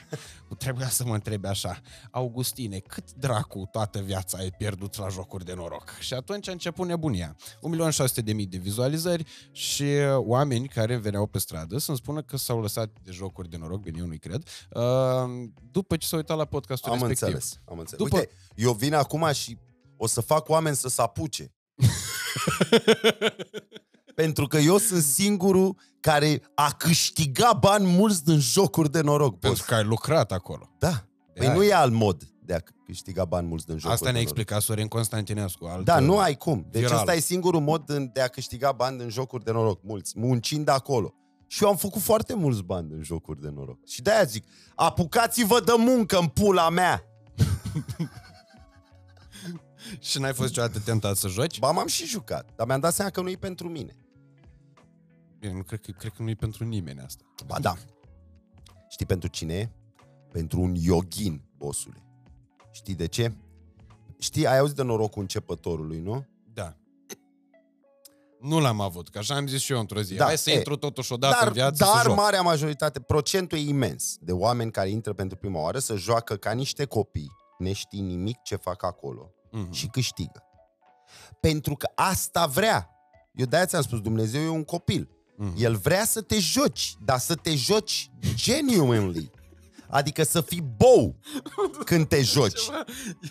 [0.59, 1.81] Trebuia să mă întrebi așa.
[2.11, 5.97] Augustine, cât dracu toată viața ai pierdut la jocuri de noroc?
[5.99, 7.37] Și atunci a început nebunia.
[7.91, 9.85] 1.600.000 de vizualizări și
[10.17, 13.99] oameni care veneau pe stradă să-mi spună că s-au lăsat de jocuri de noroc, bine,
[14.01, 14.83] eu nu-i cred, uh,
[15.71, 17.27] după ce s-au uitat la podcastul Am respectiv.
[17.27, 18.03] înțeles, am înțeles.
[18.05, 19.59] După- Uite, eu vin acum și
[19.97, 21.53] o să fac oameni să se apuce.
[24.21, 29.41] Pentru că eu sunt singurul care a câștigat bani mulți din jocuri de noroc, boss.
[29.41, 30.71] Pentru că ai lucrat acolo.
[30.79, 31.05] Da.
[31.35, 31.55] Păi aia.
[31.55, 34.37] nu e alt mod de a câștiga bani mulți din jocuri Asta de ne-a noroc.
[34.39, 35.65] explicat Sorin Constantinescu.
[35.65, 36.67] Alt, Da, nu ai cum.
[36.71, 36.99] Deci viral.
[36.99, 40.69] ăsta e singurul mod din- de a câștiga bani din jocuri de noroc, mulți, muncind
[40.69, 41.15] acolo.
[41.47, 43.87] Și eu am făcut foarte mulți bani din jocuri de noroc.
[43.87, 44.45] Și de-aia zic,
[44.75, 47.03] apucați-vă de muncă în pula mea!
[50.01, 51.59] Și n-ai fost niciodată tentat să joci?
[51.59, 53.95] Ba, m-am și jucat, dar mi-am dat seama că nu e pentru mine.
[55.41, 57.25] Bine, nu cred că, cred că nu e pentru nimeni asta.
[57.47, 57.75] Ba da.
[58.89, 59.71] Știi pentru cine e?
[60.33, 62.03] Pentru un yogin, bosule.
[62.71, 63.33] Știi de ce?
[64.19, 66.27] Știi, ai auzit de norocul începătorului, nu?
[66.53, 66.75] Da.
[68.41, 70.15] Nu l-am avut, că așa am zis și eu într-o zi.
[70.15, 72.17] Da, Hai să e, intru totuși odată dar în viață dar să joc.
[72.17, 76.53] marea majoritate, procentul e imens de oameni care intră pentru prima oară să joacă ca
[76.53, 79.73] niște copii, neștii nimic ce fac acolo Mhm.
[79.73, 80.43] și câștigă.
[81.41, 82.91] Pentru că asta vrea.
[83.35, 85.11] Eu de-aia ți-am spus, Dumnezeu e un copil.
[85.43, 85.55] Mhm.
[85.57, 89.31] El vrea să te joci, dar să te joci genuinely.
[89.89, 91.17] Adică să fii bou
[91.85, 92.61] când te joci.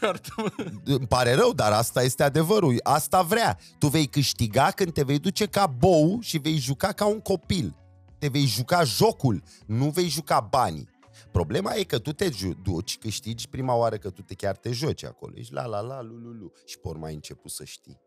[0.01, 0.51] Iartă-mă.
[0.85, 2.79] Îmi pare rău, dar asta este adevărul.
[2.83, 3.59] Asta vrea.
[3.77, 7.75] Tu vei câștiga când te vei duce ca bou și vei juca ca un copil.
[8.17, 10.89] Te vei juca jocul, nu vei juca banii.
[11.31, 14.71] Problema e că tu te ju- duci, câștigi prima oară că tu te chiar te
[14.71, 15.33] joci acolo.
[15.37, 16.51] Ești la la la lu lu lu.
[16.65, 17.99] Și pe urmă ai început să știi.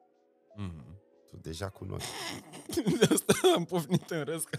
[0.57, 1.00] Mhm.
[1.32, 2.08] Tu deja cunoști.
[3.00, 4.58] De asta am pufnit în râs, că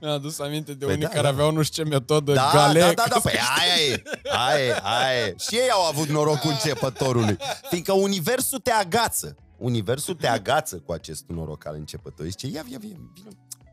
[0.00, 1.28] mi-a adus aminte de Păi unii da, care da.
[1.28, 2.80] aveau nu știu ce metodă, Da, gale.
[2.80, 4.02] da, da, da, ca păi să- aia e,
[4.32, 5.34] aia e, aia e.
[5.38, 7.36] Și ei au avut norocul începătorului.
[7.70, 9.36] Fiindcă universul te agață.
[9.56, 12.30] Universul te agață cu acest noroc al începătorului.
[12.30, 13.10] Zice, ia, ia, ia, vină,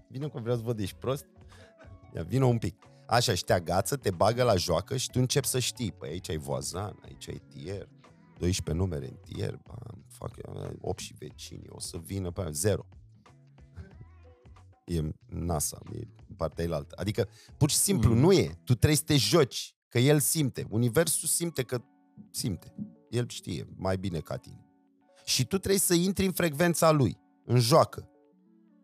[0.07, 1.25] vină că vreau să văd, ești prost?
[2.15, 2.75] Ia, vină un pic.
[3.07, 5.91] Așa, și te agață, te bagă la joacă și tu începi să știi.
[5.91, 7.87] Păi aici ai voazan, aici ai tier,
[8.37, 10.32] 12 numere în tier, bam, fac
[10.82, 12.86] 8 și vecini, o să vină pe aia, zero.
[14.86, 15.99] E NASA, e
[16.38, 16.95] partea elaltă.
[16.97, 18.20] Adică, pur și simplu, Mm.
[18.20, 18.59] nu e.
[18.63, 20.67] Tu trebuie să te joci, că el simte.
[20.70, 21.82] Universul simte că
[22.32, 22.74] simte.
[23.09, 24.65] El știe mai bine ca tine.
[25.26, 28.09] Și tu trebuie să intri în frecvența lui, în joacă.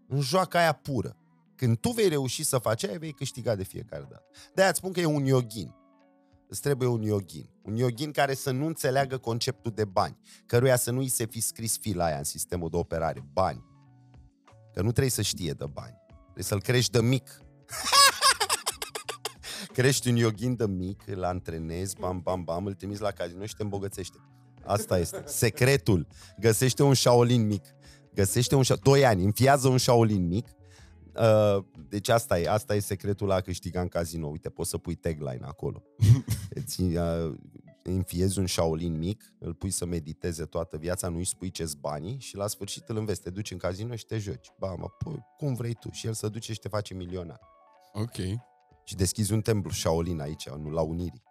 [0.08, 1.18] În joaca aia pură.
[1.56, 4.26] Când tu vei reuși să faci aia, vei câștiga de fiecare dată.
[4.54, 5.76] De-aia îți spun că e un yogin.
[6.56, 7.50] Îți trebuie un yogin.
[7.62, 11.40] Un yogin care să nu înțeleagă conceptul de bani, căruia să nu îi se fi
[11.40, 13.26] scris fila aia în sistemul de operare.
[13.34, 13.64] Bani.
[14.74, 15.96] Că nu trebuie să știe de bani.
[16.24, 17.42] Trebuie să-l crești de mic.
[19.78, 23.56] Crești un yogin de mic, îl antrenezi, bam, bam, bam, îl trimiți la casino și
[23.56, 24.18] te îmbogățește.
[24.66, 25.24] Asta este.
[25.26, 26.08] Secretul.
[26.40, 27.64] Găsește un Shaolin mic.
[28.14, 30.48] Găsește un Sha- Doi ani, înfiază un Shaolin mic.
[31.20, 34.28] Uh, deci asta e, asta e secretul la a câștiga în casino.
[34.28, 35.84] Uite, poți să pui tagline acolo.
[36.60, 37.34] Îți uh,
[37.84, 42.36] înfiezi un Shaolin mic, îl pui să mediteze toată viața, nu-i spui ce banii și
[42.36, 43.22] la sfârșit îl înveți.
[43.22, 44.52] Te duci în casino și te joci.
[44.60, 45.90] Ba, mă, păi, cum vrei tu.
[45.92, 47.40] Și el să duce și te face milionar.
[47.94, 48.16] Ok.
[48.84, 51.24] Și deschizi un templu Shaolin aici, nu la Unirii.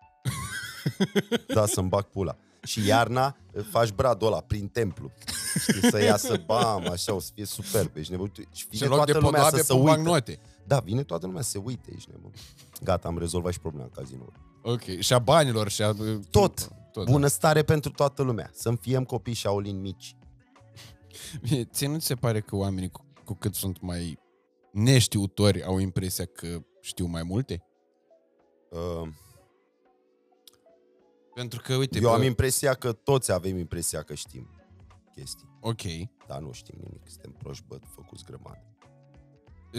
[1.54, 2.36] da, să-mi bag pula.
[2.64, 3.36] Și iarna
[3.70, 5.10] faci bradul ăla prin templu.
[5.60, 7.96] Știi, să iasă, bam, așa, o să fie superb.
[7.96, 8.32] Ești nebun.
[8.34, 9.94] Și Și vine în loc toată de lumea podoabe, să se pun uite.
[9.94, 10.40] bancnote.
[10.66, 12.32] Da, vine toată lumea să se uite, ești nebun.
[12.82, 14.40] Gata, am rezolvat și problema cazinoului.
[14.62, 14.98] Ok.
[14.98, 15.94] Și a banilor și a...
[16.30, 16.68] Tot.
[16.92, 17.10] Tot.
[17.10, 18.50] Bunăstare pentru toată lumea.
[18.52, 20.16] Să fiem copii Shaolin mici.
[21.42, 24.18] Bine, ție nu ți se pare că oamenii cu, cu cât sunt mai
[24.72, 27.64] neștiutori au impresia că știu mai multe?
[28.70, 29.08] Uh,
[31.34, 34.48] Pentru că, uite, eu bă, am impresia că toți avem impresia că știm
[35.16, 35.48] chestii.
[35.60, 35.80] ok,
[36.26, 37.08] Dar nu știm nimic.
[37.08, 38.62] Suntem proști, bă, făcuți grămadă.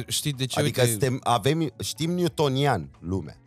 [0.07, 0.59] Știi de ce?
[0.59, 3.37] Adică Uite, suntem, avem, știm newtonian lumea.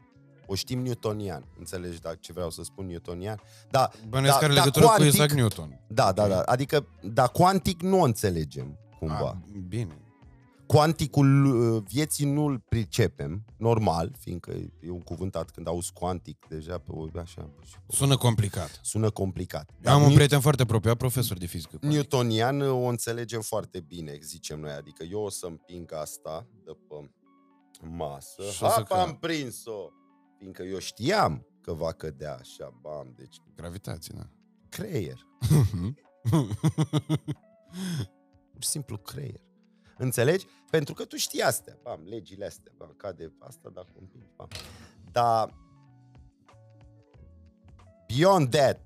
[0.47, 1.45] O știm newtonian.
[1.59, 3.41] Înțelegi dacă ce vreau să spun newtonian?
[3.71, 5.81] Da, Bănuiesc da, că are da, legătură cu cuantic- Isaac Newton.
[5.89, 6.41] da, da, da.
[6.41, 9.29] Adică, da, cuantic nu o înțelegem cumva.
[9.45, 9.99] Ah, bine.
[10.69, 14.51] Cuanticul uh, vieții nu-l pricepem, normal, fiindcă
[14.81, 17.51] e un cuvântat când auzi cuantic, deja pe o, așa,
[17.89, 18.81] Sună complicat.
[18.83, 19.71] sună complicat.
[19.85, 21.79] Eu am un New- prieten foarte apropiat, profesor de fizică.
[21.81, 24.71] Newtonian uh, o înțelegem foarte bine, zicem noi.
[24.73, 27.11] Adică eu o să împing asta de pe
[27.83, 28.43] masă.
[28.43, 29.17] Și o să Hap, am cadă.
[29.21, 29.89] prins-o!
[30.39, 34.29] Fiindcă eu știam că va cădea așa, bam, deci Gravitație, da.
[34.69, 35.27] creier.
[38.53, 39.41] Pur și simplu creier.
[39.99, 40.47] Înțelegi?
[40.71, 44.49] Pentru că tu știi astea, bam, legile astea, bam, cade asta dacă o împingi, bam.
[45.13, 45.55] Dar
[48.07, 48.81] beyond that,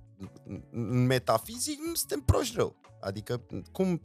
[0.46, 2.76] în- în metafizic, nu suntem proști rău.
[3.00, 3.40] Adică,
[3.72, 4.00] cum...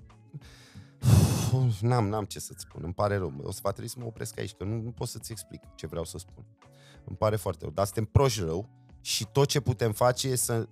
[1.82, 3.34] N-am, n-am ce să-ți spun, îmi pare rău.
[3.44, 5.88] O să va trebui să mă opresc aici, că nu, nu pot să-ți explic ce
[5.88, 6.46] vreau să spun.
[7.06, 7.74] Îmi pare foarte rău.
[7.74, 8.70] Dar suntem proști rău
[9.02, 10.68] și tot ce putem face e să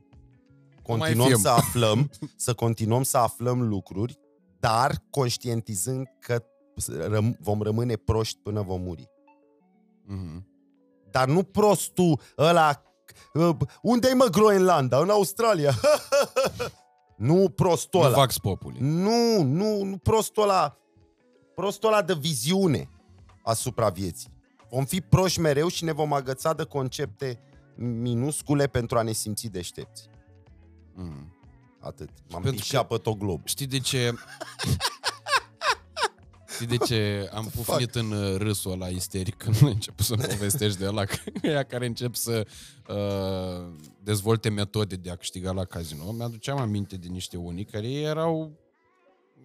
[0.84, 1.38] continuăm fim.
[1.38, 4.20] să aflăm, să continuăm să aflăm lucruri,
[4.60, 6.44] dar conștientizând că
[7.08, 9.10] răm- vom rămâne proști până vom muri.
[10.06, 10.48] Mhm.
[11.12, 12.82] Dar nu prostul ăla...
[13.34, 14.98] uh, Unde-i mă Groenlanda?
[15.00, 15.74] În Australia.
[17.18, 18.16] nu prostul Nu ăla.
[18.16, 18.78] Vax Populi.
[18.80, 20.78] Nu, nu, nu prostul ăla.
[21.56, 22.90] Prostul ăla de viziune
[23.44, 24.34] asupra vieții.
[24.70, 27.40] Vom fi proști mereu și ne vom agăța de concepte
[27.78, 30.10] minuscule pentru a ne simți deștepți.
[30.94, 31.34] Mhm.
[31.86, 32.10] Atât.
[32.30, 33.42] M-am Pentru pișat că- pe tot globul.
[33.46, 34.14] Știi de ce...
[36.54, 40.16] Știi de ce am The pufnit în uh, râsul ăla isteric când ai început să
[40.16, 41.04] povestești de ăla
[41.44, 42.48] ăia care încep să
[42.90, 43.74] uh,
[44.04, 46.12] dezvolte metode de a câștiga la casino.
[46.12, 48.52] Mi-aduceam aminte de niște unii care erau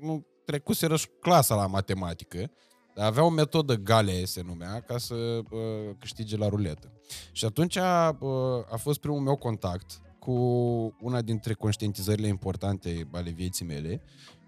[0.01, 2.51] nu, trecuseră și clasa la matematică,
[2.95, 5.41] dar aveau o metodă gale, se numea, ca să uh,
[5.99, 6.93] câștige la ruletă.
[7.33, 7.83] Și atunci uh,
[8.71, 10.33] a fost primul meu contact cu
[11.01, 14.03] una dintre conștientizările importante ale vieții mele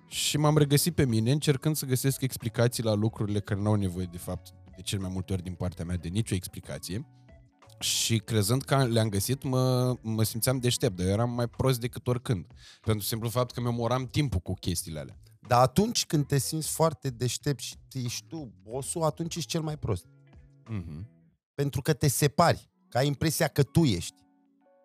[0.09, 4.09] și m-am regăsit pe mine încercând să găsesc explicații la lucrurile care nu au nevoie,
[4.11, 7.07] de fapt, de cel mai multe ori din partea mea, de nicio explicație.
[7.79, 12.07] Și crezând că le-am găsit, mă, mă simțeam deștept, dar eu eram mai prost decât
[12.07, 12.47] oricând.
[12.81, 15.16] Pentru simplu fapt că memoram timpul cu chestiile alea.
[15.47, 19.77] Dar atunci când te simți foarte deștept și ești tu bossul, atunci ești cel mai
[19.79, 20.07] prost.
[20.70, 21.07] Mm-hmm.
[21.55, 24.22] Pentru că te separi, că ai impresia că tu ești.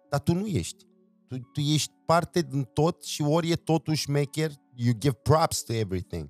[0.09, 0.85] Dar tu nu ești.
[1.27, 5.73] Tu, tu ești parte din tot și ori e totul șmecher, you give props to
[5.73, 6.29] everything.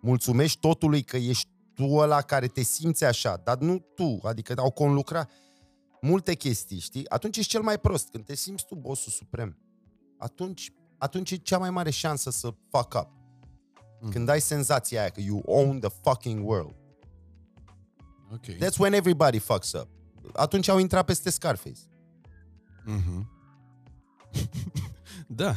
[0.00, 4.70] Mulțumești totului că ești tu ăla care te simți așa, dar nu tu, adică au
[4.70, 5.30] conlucrat
[6.00, 7.08] multe chestii, știi?
[7.08, 9.58] Atunci ești cel mai prost, când te simți tu bossul suprem.
[10.18, 13.08] Atunci, atunci e cea mai mare șansă să fuck up.
[14.00, 14.10] Mhm.
[14.10, 16.74] Când ai senzația aia că you own the fucking world.
[18.32, 18.44] Ok.
[18.44, 19.88] That's when everybody fucks up.
[20.32, 21.80] Atunci au intrat peste Scarface.
[22.88, 23.30] Mhm.
[25.40, 25.54] da,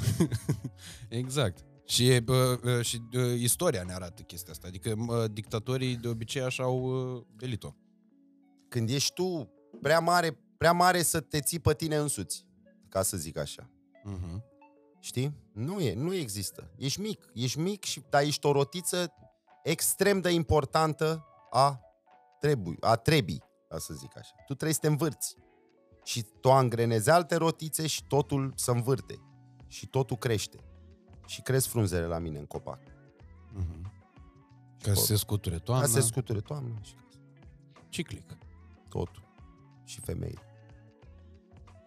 [1.21, 1.65] exact.
[1.85, 4.67] Și, e, bă, bă, și bă, istoria ne arată chestia asta.
[4.67, 6.83] Adică mă, dictatorii de obicei așa au
[7.15, 7.73] uh, delit-o.
[8.69, 9.51] Când ești tu
[9.81, 12.45] prea mare, prea mare să te ții pe tine însuți,
[12.89, 13.69] ca să zic așa.
[14.03, 14.43] Mhm.
[14.99, 15.35] Știi?
[15.53, 16.71] Nu e, nu există.
[16.77, 19.13] Ești mic, ești mic și dar ești o rotiță
[19.63, 21.79] extrem de importantă a
[22.39, 24.33] trebui, a trebii, ca să zic așa.
[24.35, 25.35] Tu trebuie să te învârți.
[26.03, 29.19] Și tu angrenezi alte rotițe și totul se învârte.
[29.67, 30.57] Și totul crește.
[31.25, 32.79] Și cresc frunzele la mine în copac.
[33.53, 33.91] Mhm.
[34.81, 35.83] Ca să se scuture toamna.
[35.85, 37.17] Ca să se scuture toamna și ca să-
[37.89, 38.37] Ciclic.
[38.89, 39.23] totul.
[39.83, 40.37] Și femei.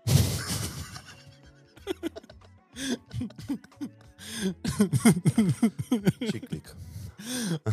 [6.30, 6.76] Ciclic.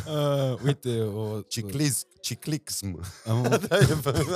[0.08, 1.42] Uh, uite, o...
[1.42, 3.00] Ciclism, ciclism.
[3.26, 3.46] Am,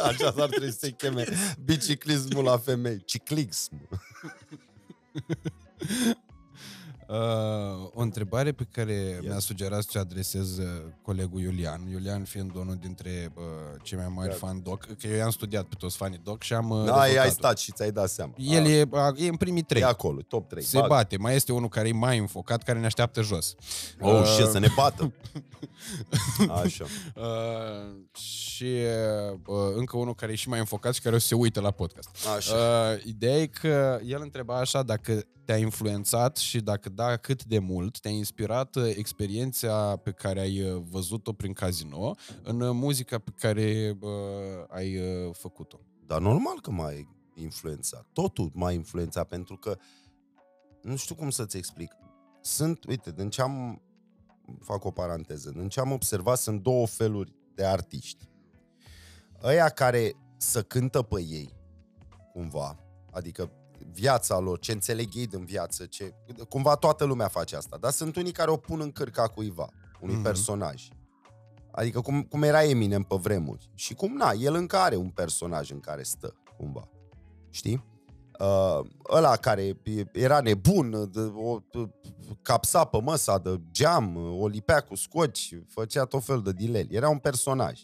[0.09, 1.25] Așa s-ar trebui să se cheme
[1.63, 3.03] biciclismul la femei.
[3.05, 3.87] Ciclism.
[7.07, 10.65] Uh, o întrebare pe care mi-a sugerat să o adresez uh,
[11.01, 13.43] colegul Iulian, Iulian fiind unul dintre uh,
[13.83, 14.35] cei mai mari Da.
[14.35, 17.07] fan doc, că eu i-am studiat pe toți fanii doc și am uh, Da, ai
[17.07, 17.31] dezvoltat-o.
[17.37, 18.33] stat și ți-ai dat seama.
[18.37, 19.81] El A, e, a, e în primii trei.
[19.81, 20.63] e acolo, top 3.
[20.63, 21.17] Se bate.
[21.17, 23.55] Mai este unul care e mai înfocat, care ne așteaptă jos.
[23.99, 25.13] Oh, Uh, ce să ne bată.
[26.63, 26.85] Așa.
[27.15, 28.73] Uh, și
[29.45, 31.71] uh, încă unul care e și mai înfocat și care o să se uită la
[31.71, 32.09] podcast.
[32.37, 32.55] Așa.
[32.55, 37.59] Uh, ideea e că el întreba așa dacă te-a influențat și dacă da, cât de
[37.59, 43.17] mult te-a inspirat uh, experiența pe care ai uh, văzut-o prin casino în uh, muzica
[43.17, 44.09] pe care uh,
[44.67, 45.79] ai uh, făcut-o.
[46.05, 46.91] Dar normal că m-a
[47.33, 48.05] influențat.
[48.13, 49.77] Totul m-a influențat pentru că
[50.81, 51.91] nu știu cum să-ți explic.
[52.41, 53.81] Sunt, uite, din ce am
[54.59, 58.29] fac o paranteză, din ce am observat sunt două feluri de artiști.
[59.43, 61.53] Ăia care să cântă pe ei,
[62.33, 62.79] cumva,
[63.11, 63.51] adică
[63.95, 66.13] viața lor, ce înțeleg ei din viață, ce...
[66.49, 69.69] cumva toată lumea face asta, dar sunt unii care o pun în cârca cuiva,
[69.99, 70.23] unui mm-hmm.
[70.23, 70.87] personaj.
[71.71, 73.69] Adică cum, cum era Eminem pe vremuri.
[73.75, 76.89] Și cum, na, el încă are un personaj în care stă, cumva.
[77.49, 77.85] Știi?
[78.39, 78.79] Uh,
[79.09, 79.81] ăla care
[80.11, 81.89] era nebun, de, o, de,
[82.41, 86.95] capsa pe măsa de geam, o lipea cu scoci, făcea tot fel de dileli.
[86.95, 87.81] Era un personaj.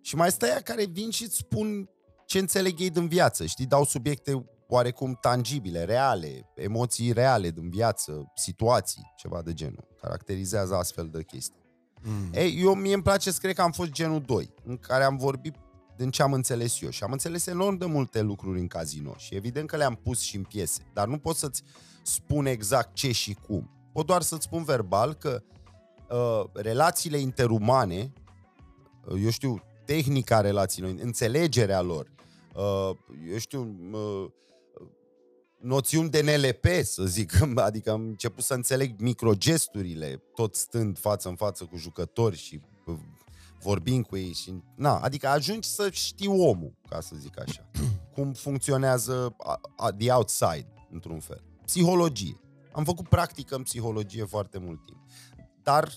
[0.00, 1.88] Și mai stă care vin și îți spun
[2.26, 3.66] ce înțeleg ei din viață, știi?
[3.66, 9.88] Dau subiecte oarecum tangibile, reale, emoții reale din viață, situații, ceva de genul.
[10.00, 11.60] Caracterizează astfel de chestii.
[12.02, 12.30] Mm.
[12.32, 15.16] Ei, eu mie îmi place să cred că am fost genul 2, în care am
[15.16, 15.54] vorbit
[15.96, 16.90] din ce am înțeles eu.
[16.90, 20.36] Și am înțeles enorm de multe lucruri în casino și evident că le-am pus și
[20.36, 20.82] în piese.
[20.92, 21.62] Dar nu pot să-ți
[22.02, 23.70] spun exact ce și cum.
[23.92, 25.42] Pot doar să-ți spun verbal că
[26.10, 28.12] uh, relațiile interumane,
[29.06, 32.12] uh, eu știu, tehnica relațiilor, înțelegerea lor,
[32.54, 32.90] uh,
[33.30, 34.30] eu știu, uh,
[35.62, 41.36] noțiuni de NLP, să zic, adică am început să înțeleg microgesturile, tot stând față în
[41.36, 42.98] față cu jucători și uh,
[43.60, 47.70] vorbind cu ei și, na, adică ajungi să știi omul, ca să zic așa,
[48.14, 49.36] cum funcționează
[49.98, 51.42] the outside, într-un fel.
[51.64, 52.40] Psihologie.
[52.72, 55.00] Am făcut practică în psihologie foarte mult timp.
[55.62, 55.94] Dar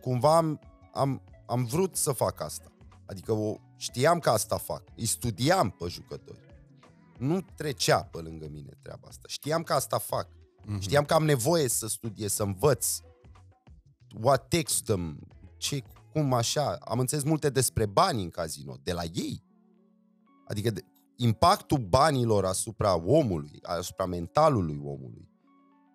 [0.00, 0.60] cumva am,
[0.92, 2.72] am, am vrut să fac asta.
[3.06, 4.82] Adică o, știam că asta fac.
[4.96, 6.45] Îi studiam pe jucători.
[7.18, 9.28] Nu trecea pe lângă mine treaba asta.
[9.28, 10.28] Știam că asta fac.
[10.28, 10.78] Mm-hmm.
[10.78, 12.98] Știam că am nevoie să studiez, să învăț.
[14.20, 15.18] What takes them,
[15.56, 16.76] ce, cum așa.
[16.80, 19.44] Am înțeles multe despre bani în casino, de la ei.
[20.48, 20.80] Adică de,
[21.16, 25.28] impactul banilor asupra omului, asupra mentalului omului.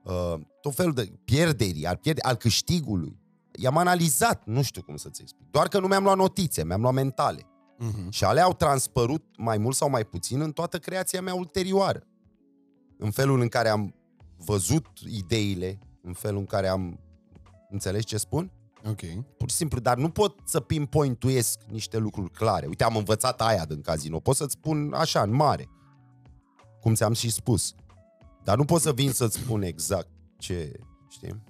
[0.03, 3.19] Uh, tot felul de pierderi, al, pierde, al câștigului.
[3.59, 5.51] I-am analizat, nu știu cum să-ți explic.
[5.51, 7.50] Doar că nu mi-am luat notițe, mi-am luat mentale.
[7.81, 8.09] Uh-huh.
[8.09, 12.03] Și alea au transpărut mai mult sau mai puțin în toată creația mea ulterioară.
[12.97, 13.95] În felul în care am
[14.37, 16.99] văzut ideile, în felul în care am
[17.69, 18.51] înțeles ce spun?
[18.89, 18.99] Ok.
[19.37, 22.65] Pur și simplu, dar nu pot să pinpointuiesc niște lucruri clare.
[22.65, 24.19] Uite, am învățat aia din casino.
[24.19, 25.69] Pot să-ți spun așa, în mare.
[26.81, 27.73] Cum ți-am și spus.
[28.43, 30.79] Dar nu pot să vin să-ți spun exact ce,
[31.09, 31.43] știi?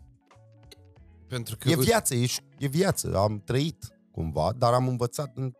[1.28, 1.70] Pentru că...
[1.70, 2.28] E viață, e,
[2.58, 3.18] e viață.
[3.18, 5.54] Am trăit cumva, dar am învățat în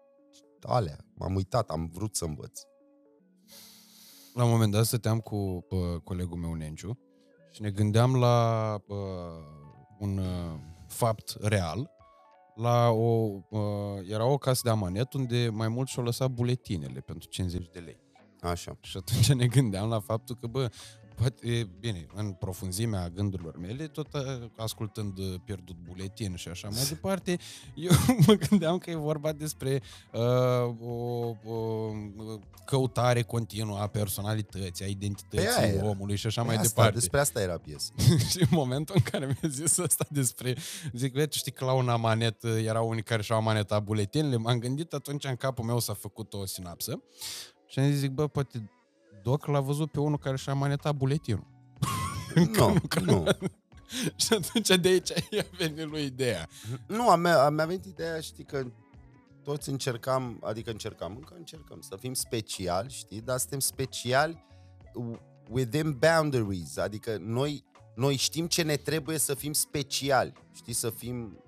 [0.68, 0.98] alea.
[1.14, 2.62] M-am uitat, am vrut să învăț.
[4.34, 7.00] La un moment dat stăteam cu pă, colegul meu Nenciu
[7.52, 8.96] și ne gândeam la pă,
[10.00, 11.92] un uh, fapt real.
[12.56, 13.62] La o, uh,
[14.10, 18.00] era o casă de amanet unde mai mult și-au lăsat buletinele pentru 50 de lei.
[18.42, 18.78] Așa.
[18.82, 20.70] Și atunci ne gândeam la faptul că, bă,
[21.22, 24.08] poate, bine, în profunzimea gândurilor mele, tot
[24.58, 27.38] ascultând Pierdut Buletin și așa mai departe,
[27.76, 27.92] eu
[28.28, 30.22] mă gândeam că e vorba despre uh,
[30.80, 30.94] o,
[31.44, 31.92] o
[32.66, 37.00] căutare continuă a personalității, a identității păi omului și așa păi mai asta, departe.
[37.00, 37.92] Despre asta era piesă.
[38.32, 40.56] și în momentul în care mi-a zis asta despre,
[40.94, 44.94] zic, tu știi că la un amanet erau unii care și-au amanetat buletinele, m-am gândit
[44.94, 47.04] atunci în capul meu s-a făcut o sinapsă
[47.66, 48.72] și am zis, zic, bă, poate
[49.24, 51.48] Doc l-a văzut pe unul care și-a manetat buletinul.
[52.56, 53.26] Nu, nu.
[54.22, 56.48] și atunci de aici i-a venit lui ideea.
[56.88, 58.66] Nu, a mea, a mea venit ideea, știi, că
[59.44, 64.46] toți încercam, adică încercam, încă încercăm să fim speciali, știi, dar suntem speciali
[65.50, 67.66] within boundaries, adică noi,
[67.96, 71.44] noi știm ce ne trebuie să fim speciali, știi, să fim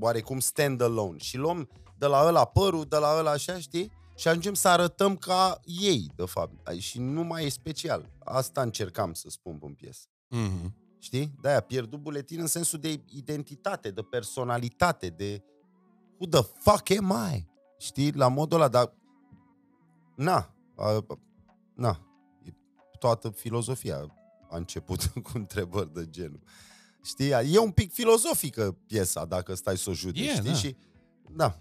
[0.00, 1.68] oarecum stand-alone și luăm
[1.98, 6.10] de la ăla părul, de la ăla așa, știi, și ajungem să arătăm ca ei,
[6.16, 6.78] de fapt.
[6.78, 8.10] Și nu mai e special.
[8.18, 10.06] Asta încercam să spun în piesă.
[10.08, 10.70] Mm-hmm.
[10.98, 11.34] Știi?
[11.40, 15.42] De-aia pierdut buletin în sensul de identitate, de personalitate, de
[16.18, 17.46] who the fuck am I?
[17.78, 18.12] Știi?
[18.12, 18.92] La modul ăla, dar
[20.16, 21.06] na, a,
[21.74, 22.00] na,
[22.98, 24.16] toată filozofia
[24.50, 26.40] a început cu întrebări de genul.
[27.02, 27.30] Știi?
[27.30, 30.50] E un pic filozofică piesa, dacă stai să o judeci, yeah, știi?
[30.50, 30.56] Da.
[30.56, 30.76] Și,
[31.30, 31.60] da,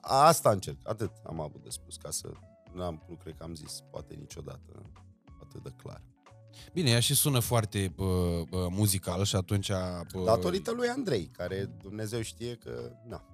[0.00, 2.32] a, asta încerc, atât am avut de spus, ca să
[2.72, 4.92] n-am, nu cred că am zis poate niciodată
[5.40, 6.02] atât de clar.
[6.72, 9.70] Bine, ea și sună foarte bă, bă, muzical și atunci...
[10.12, 10.24] Bă...
[10.24, 13.24] Datorită lui Andrei, care Dumnezeu știe că, na,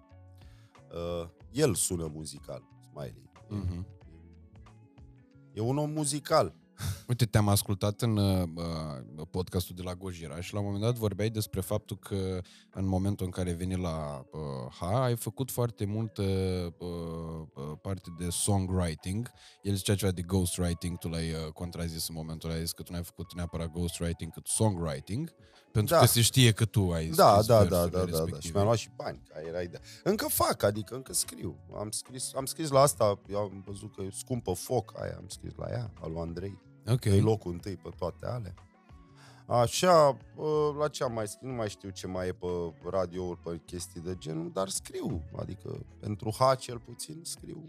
[0.92, 3.30] uh, el sună muzical, Smiley.
[3.50, 3.84] Uh-huh.
[5.52, 6.54] E un om muzical.
[7.08, 10.94] Uite, te-am ascultat în uh, uh, podcastul de la Gojira și la un moment dat
[10.94, 14.40] vorbeai despre faptul că în momentul în care veni la uh,
[14.78, 16.22] HA ai făcut foarte multă
[16.78, 16.88] uh,
[17.54, 19.30] uh, parte de songwriting.
[19.62, 22.82] El zicea ceva de ghostwriting, tu l-ai uh, contrazis în momentul ăla, ai zis că
[22.82, 25.34] tu n-ai făcut neapărat ghostwriting, cât songwriting,
[25.72, 26.00] pentru Da.
[26.00, 28.06] că se știe că tu ai Da, scris da, da, versurile da, da, da.
[28.06, 28.52] Și respective.
[28.54, 29.80] mi-am luat și bani, care era ideea.
[30.04, 31.56] Încă fac, adică încă scriu.
[31.78, 35.28] Am scris, am scris la asta, eu am văzut că e scumpă foc aia, am
[35.28, 36.66] scris la ea, al lui Andrei.
[36.92, 37.04] Ok.
[37.04, 38.54] E locul întâi pe toate alea.
[39.46, 42.46] Așa, bă, la ce am mai scris, nu mai știu ce mai e pe
[42.90, 45.22] radiouri, pe chestii de genul, dar scriu.
[45.36, 47.66] Adică pentru H cel puțin scriu.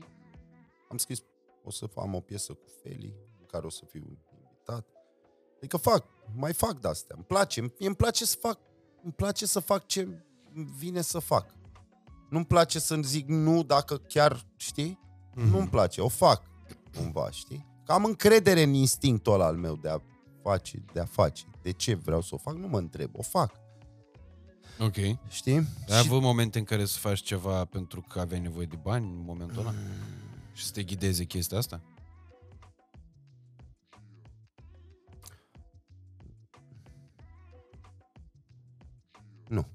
[0.90, 1.24] Am scris,
[1.64, 4.88] o să am o piesă cu Feli, în care o să fiu invitat.
[5.58, 6.06] Adică fac,
[6.36, 7.16] mai fac de-astea.
[7.16, 8.60] Îmi place, mie îmi place să fac,
[9.04, 10.02] îmi place să fac ce
[10.54, 11.54] îmi vine să fac.
[12.30, 15.00] Nu-mi place să zic nu dacă chiar, știi?
[15.36, 15.48] Mhm.
[15.48, 16.44] Nu-mi place, o fac
[16.96, 17.69] cumva, știi?
[17.90, 20.00] Că am încredere în instinctul ăla al meu de a
[20.42, 21.44] face, de a face.
[21.62, 22.56] De ce vreau să o fac?
[22.56, 23.52] Nu mă întreb, o fac,
[24.80, 24.96] Ok.
[25.30, 25.56] știi?
[25.88, 29.24] Ai avut momente în care să faci ceva pentru că aveai nevoie de bani în
[29.26, 29.74] momentul ăla?
[30.54, 31.82] Și să te ghideze chestia asta?
[39.48, 39.66] Nu.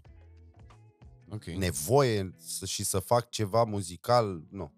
[1.31, 1.45] Ok.
[1.45, 4.73] Nevoie să, și să fac ceva muzical, nu.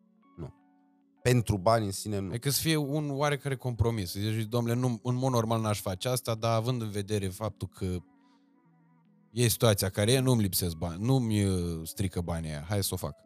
[1.26, 1.32] Nu.
[1.32, 2.28] Pentru bani în sine, nu.
[2.28, 4.10] Adică să fie un oarecare compromis.
[4.10, 7.68] Să zici, domnule, nu, în mod normal n-aș face asta, dar având în vedere faptul
[7.68, 7.96] că
[9.30, 12.96] e situația care e, nu-mi lipsesc bani, nu-mi uh, strică banii aia, hai să o
[12.96, 13.16] fac.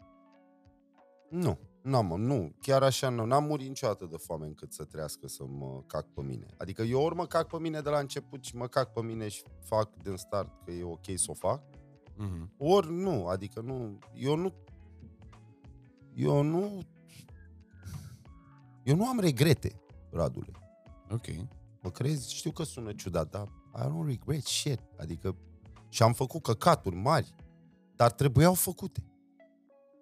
[1.31, 1.59] Nu.
[1.83, 3.25] N-am, nu, chiar așa nu.
[3.25, 6.47] N-am murit niciodată de foame încât să trească să mă cac pe mine.
[6.59, 9.29] Adică eu ori mă cac pe mine de la început și mă cac pe mine
[9.29, 11.63] și fac din start că e ok să o fac,
[12.21, 12.53] Mhm.
[12.59, 14.53] Ori nu, adică nu, eu nu,
[16.15, 16.81] eu nu,
[18.91, 19.81] eu nu am regrete,
[20.11, 20.53] Radule.
[21.11, 21.27] Ok.
[21.83, 22.35] Mă crezi?
[22.35, 24.81] Știu că sună ciudat, dar I don't regret shit.
[24.99, 25.37] Adică
[25.89, 27.35] și-am făcut căcaturi mari,
[27.97, 29.05] dar trebuiau făcute.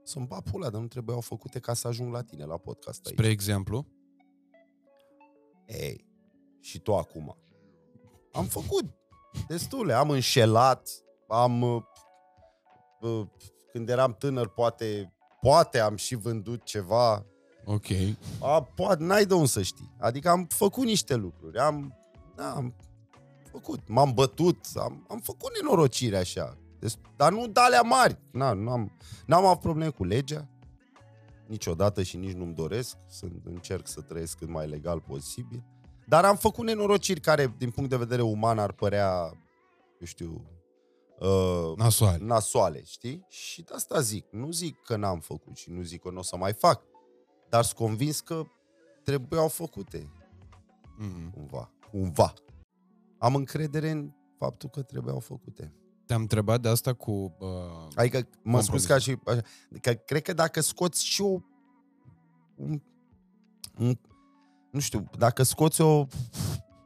[0.02, 3.14] Să-mi bat pula, dar nu trebuiau făcute ca să ajung la tine la podcast aici.
[3.14, 3.86] Spre exemplu,
[5.66, 6.06] Ei,
[6.60, 7.36] și tu acum.
[8.32, 8.84] Am făcut
[9.48, 10.88] destule, am înșelat,
[11.28, 11.62] am...
[11.62, 11.82] uh,
[13.00, 13.26] uh,
[13.72, 17.26] Când eram tânăr, poate, poate am și vândut ceva.
[17.74, 17.86] Ok.
[18.40, 19.94] A, poate, n-ai de unde să știi.
[19.98, 21.94] Adică am făcut niște lucruri, am,
[22.36, 22.74] da, am
[23.50, 26.58] făcut, m-am bătut, am, am făcut nenorocire așa.
[26.78, 28.18] Deci, dar nu de alea mari.
[28.32, 28.96] Na, n-am,
[29.26, 30.48] n-am avut probleme cu legea,
[31.46, 32.96] niciodată și nici nu-mi doresc.
[33.08, 35.64] Sunt, încerc să trăiesc cât mai legal posibil.
[36.06, 39.32] Dar am făcut nenorociri care, din punct de vedere uman, ar părea,
[40.00, 40.44] eu știu,
[41.18, 42.18] uh, Nasoare.
[42.24, 43.26] nasoale, știi?
[43.28, 44.26] Și de asta zic.
[44.30, 46.82] Nu zic că n-am făcut și nu zic că nu o să mai fac.
[47.48, 48.42] Dar sunt convins că
[49.04, 50.10] trebuiau făcute,
[50.98, 51.30] Mhm.
[51.30, 51.70] cumva.
[51.90, 52.32] Cumva.
[53.18, 55.72] Am încredere în faptul că trebuiau făcute.
[56.06, 57.10] Te-am întrebat de asta cu...
[57.38, 57.48] Uh,
[57.94, 58.64] Adică, mă Compromis.
[58.64, 59.16] spus ca și...
[59.24, 59.40] Așa,
[59.80, 61.38] că cred că dacă scoți și o...
[62.54, 62.82] Un,
[63.78, 63.98] un,
[64.70, 66.06] nu știu, dacă scoți o,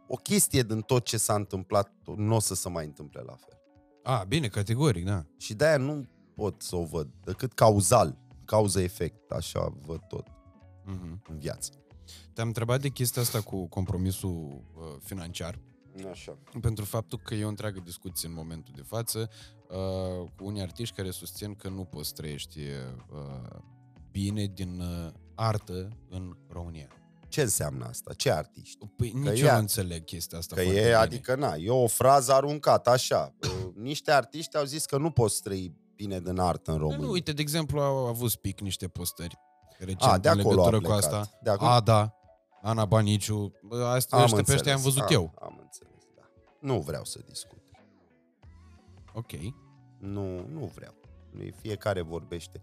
[0.06, 3.58] o chestie din tot ce s-a întâmplat, nu o să se mai întâmple la fel.
[4.02, 5.24] a, bine, categoric, da.
[5.36, 10.26] Și de-aia nu pot să o văd, decât cauzal, cauză-efect, așa văd tot
[10.85, 11.22] Mhm.
[11.28, 11.72] în viață.
[12.33, 15.59] Te-am întrebat de chestia asta cu compromisul uh, financiar.
[16.11, 16.39] Așa.
[16.61, 19.30] pentru faptul că e o întreagă discuție în momentul de față
[19.68, 23.59] uh, cu unii artiști care susțin că nu poți trăiești uh,
[24.11, 26.89] bine din uh, artă în România.
[27.28, 28.12] Ce înseamnă asta?
[28.12, 28.87] Ce artiști?
[28.97, 30.95] Păi Că nici e- eu nu înțeleg chestia asta Că foarte e, bine.
[30.95, 33.35] adică na, e o frază aruncată așa.
[33.43, 37.05] Uh, Niște artiști au zis că nu poți trăi bine din artă în Da, România.
[37.07, 39.37] nu, uite, de exemplu, au avut Spic niște postări
[39.85, 41.12] recent A, de în acolo a legătură cu plecat.
[41.12, 41.39] asta.
[41.43, 41.70] De acolo?
[41.70, 42.14] Ada,
[42.62, 45.33] Ana Baniciu, bă, asta, Am ăștia pe ăștia am înțeles, văzut am, eu.
[45.41, 46.22] Am înțeles, da.
[46.61, 47.62] Nu vreau să discut.
[49.12, 49.30] Ok.
[49.99, 50.95] Nu, nu vreau.
[51.30, 52.61] Nu, fiecare vorbește.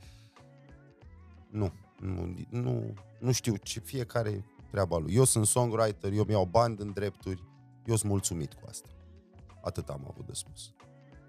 [1.49, 5.13] Nu, nu, nu, nu știu ce fiecare treaba lui.
[5.15, 7.43] Eu sunt songwriter, eu mi-au bani din drepturi,
[7.85, 8.89] eu sunt mulțumit cu asta.
[9.61, 10.73] Atât am avut de spus.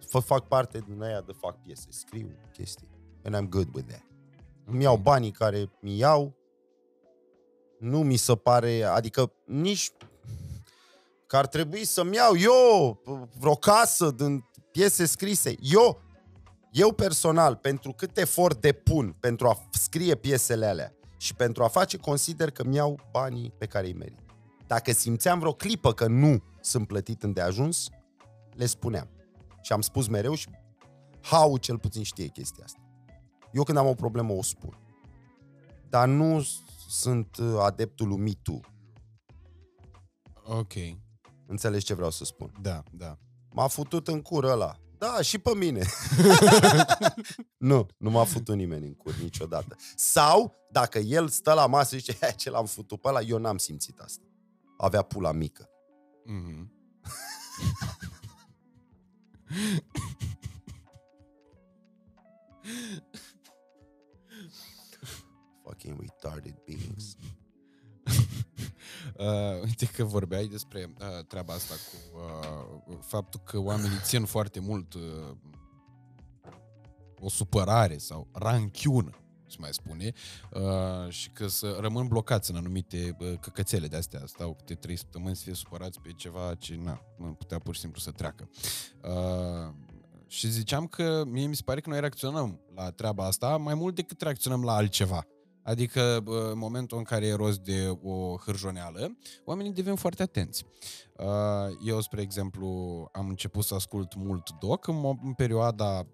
[0.09, 2.89] Fă, fac parte din aia de fac piese, scriu chestii.
[3.25, 4.03] And I'm good with that.
[4.71, 6.35] Îmi iau banii care mi iau,
[7.79, 9.91] nu mi se pare, adică nici
[11.27, 13.01] că ar trebui să-mi iau eu
[13.39, 15.55] vreo casă din piese scrise.
[15.61, 16.03] Eu,
[16.73, 21.97] eu personal, pentru cât efort depun pentru a scrie piesele alea și pentru a face,
[21.97, 24.19] consider că mi-au banii pe care îi merit.
[24.67, 27.89] Dacă simțeam vreo clipă că nu sunt plătit îndeajuns,
[28.55, 29.09] le spuneam.
[29.63, 30.49] Și am spus mereu și
[31.21, 32.80] Hau cel puțin știe chestia asta.
[33.53, 34.79] Eu când am o problemă o spun.
[35.89, 36.47] Dar nu
[36.89, 38.61] sunt uh, adeptul lui Me Too.
[40.59, 40.73] Ok,
[41.47, 42.53] Înțelegi ce vreau să spun?
[42.61, 43.19] da, da.
[43.53, 44.77] M-a futut în cur ăla.
[44.99, 45.83] Da, și pe mine.
[47.71, 49.77] nu, nu m-a futut nimeni în cur niciodată.
[49.97, 53.39] Sau, dacă el stă la masă și zice, "Hai, ce l-am futut pe ăla, eu
[53.39, 54.25] n-am simțit asta.
[54.77, 55.69] Avea pula mică.
[56.25, 56.73] Mhm.
[65.81, 67.17] Fucking retarded beings.
[69.17, 72.21] Uh, uite că vorbeai despre uh, treaba asta cu
[72.91, 75.01] uh, faptul că oamenii țin foarte mult uh,
[77.21, 79.11] o supărare sau ranchiună,
[79.47, 80.13] se mai spune,
[80.53, 84.23] uh, și că să rămân blocați în anumite uh, căcățele de astea.
[84.25, 87.81] Stau câte trei săptămâni să fie supărați pe ceva ce na, nu putea pur și
[87.81, 88.51] simplu să treacă.
[89.03, 89.75] Uh,
[90.27, 93.95] și ziceam că mie mi se pare că noi reacționăm la treaba asta mai mult
[93.95, 95.27] decât reacționăm la altceva.
[95.63, 100.65] Adică bă, în momentul în care e rost de o hârjoneală, oamenii devin foarte atenți.
[101.17, 101.27] Uh,
[101.87, 102.69] Eu, spre exemplu,
[103.13, 106.07] am început să ascult mult doc în, mo- în perioada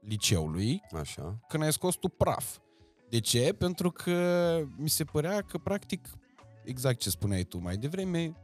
[0.00, 1.40] liceului, Așa.
[1.48, 2.58] când ai scos tu praf.
[3.08, 3.54] De ce?
[3.58, 6.08] Pentru că mi se părea că, practic,
[6.64, 8.36] exact ce spuneai tu mai devreme,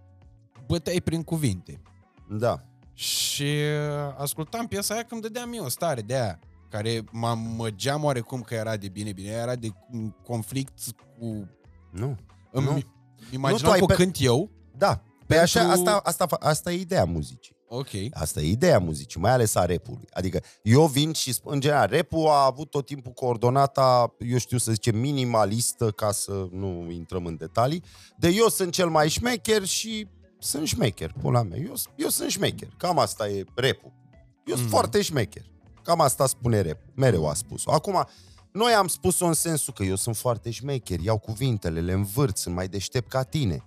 [0.67, 1.83] băteai prin cuvinte.
[2.29, 2.65] Da.
[2.95, 6.39] Și uh, ascultam piesa aia când dădeam eu o stare de aia
[6.71, 10.79] care mă măgeam oarecum că era de bine, bine, era de un conflict
[11.19, 11.49] cu...
[11.93, 12.17] Nu.
[12.53, 12.81] Îmi Nu.
[13.33, 14.51] imaginam tu ai că o pe- cânt eu.
[14.77, 15.03] Da.
[15.27, 17.59] Pe Pentru- așa, asta, asta, fa- asta e ideea muzicii.
[17.69, 17.89] Ok.
[18.11, 20.09] Asta e ideea muzicii, mai ales a rapului.
[20.13, 24.59] Adică eu vin și spun, în general, rapul a avut tot timpul coordonata, eu știu
[24.59, 27.83] să zicem, minimalistă, ca să nu intrăm în detalii,
[28.19, 30.07] de eu sunt cel mai șmecher și
[30.39, 31.59] sunt șmecher, pula mea.
[31.59, 32.69] Eu, eu sunt șmecher.
[32.77, 33.93] Cam asta e rapul.
[34.45, 34.69] Eu sunt Mhm.
[34.69, 35.45] foarte șmecher.
[35.91, 36.79] Cam asta spune rap.
[36.95, 37.73] Mereu a spus-o.
[37.73, 38.07] Acum,
[38.53, 42.55] noi am spus-o în sensul că eu sunt foarte șmecher, iau cuvintele, le învârt, sunt
[42.55, 43.65] mai deștept ca tine.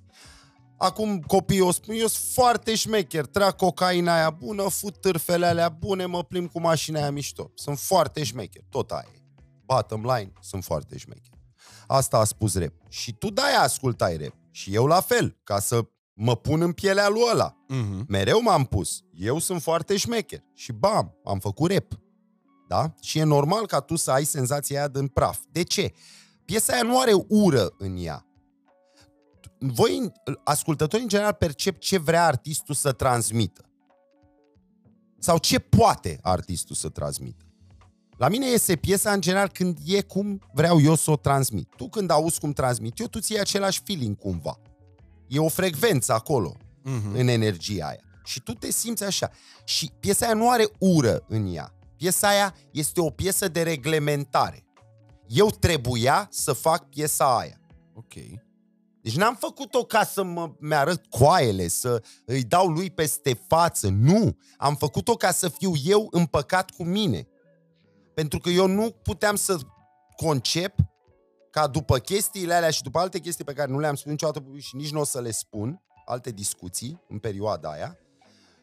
[0.78, 5.70] Acum copiii o spun, eu sunt foarte șmecher, trag cocaina aia bună, fut târfele alea
[5.70, 7.52] bune, mă plimb cu mașina aia mișto.
[7.56, 9.22] Sunt foarte șmecher, tot aia e.
[9.66, 11.34] Bottom line, sunt foarte șmecher.
[11.88, 12.74] Asta a spus rap.
[12.90, 14.36] Și tu de-aia ascultai rap.
[14.52, 17.56] Și eu la fel, ca să mă pun în pielea lui ăla.
[17.68, 18.06] Mhm.
[18.08, 19.04] Mereu m-am pus.
[19.14, 20.44] Eu sunt foarte șmecher.
[20.54, 22.02] Și bam, am făcut rap.
[22.74, 22.94] Da?
[23.02, 25.40] Și e normal ca tu să ai senzația aia din praf.
[25.52, 25.94] De ce?
[26.46, 28.26] Piesa aia nu are ură în ea.
[29.60, 30.12] Voi,
[30.44, 33.66] ascultătorii în general, percep ce vrea artistul să transmită.
[35.20, 37.46] Sau ce poate artistul să transmită.
[38.18, 41.70] La mine iese piesa în general când e cum vreau eu să o transmit.
[41.78, 44.60] Tu când auzi cum transmit eu, tu ți același feeling cumva.
[45.28, 47.14] E o frecvență acolo Mhm.
[47.16, 48.04] în energia aia.
[48.26, 49.30] Și tu te simți așa.
[49.64, 51.74] Și piesa aia nu are ură în ea.
[52.04, 54.66] Piesa aia este o piesă de reglementare.
[55.28, 57.60] Eu trebuia să fac piesa aia.
[57.94, 58.14] Ok.
[59.02, 63.90] Deci n-am făcut-o ca să mă mi-arăt coaiele, să îi dau lui peste față.
[63.90, 64.38] Nu!
[64.58, 67.28] Am făcut-o ca să fiu eu împăcat cu mine.
[68.14, 69.58] Pentru că eu nu puteam să
[70.16, 70.76] concep
[71.52, 74.64] ca după chestiile alea și după alte chestii pe care nu le-am spus niciodată public
[74.64, 77.98] și nici nu o să le spun, alte discuții în perioada aia,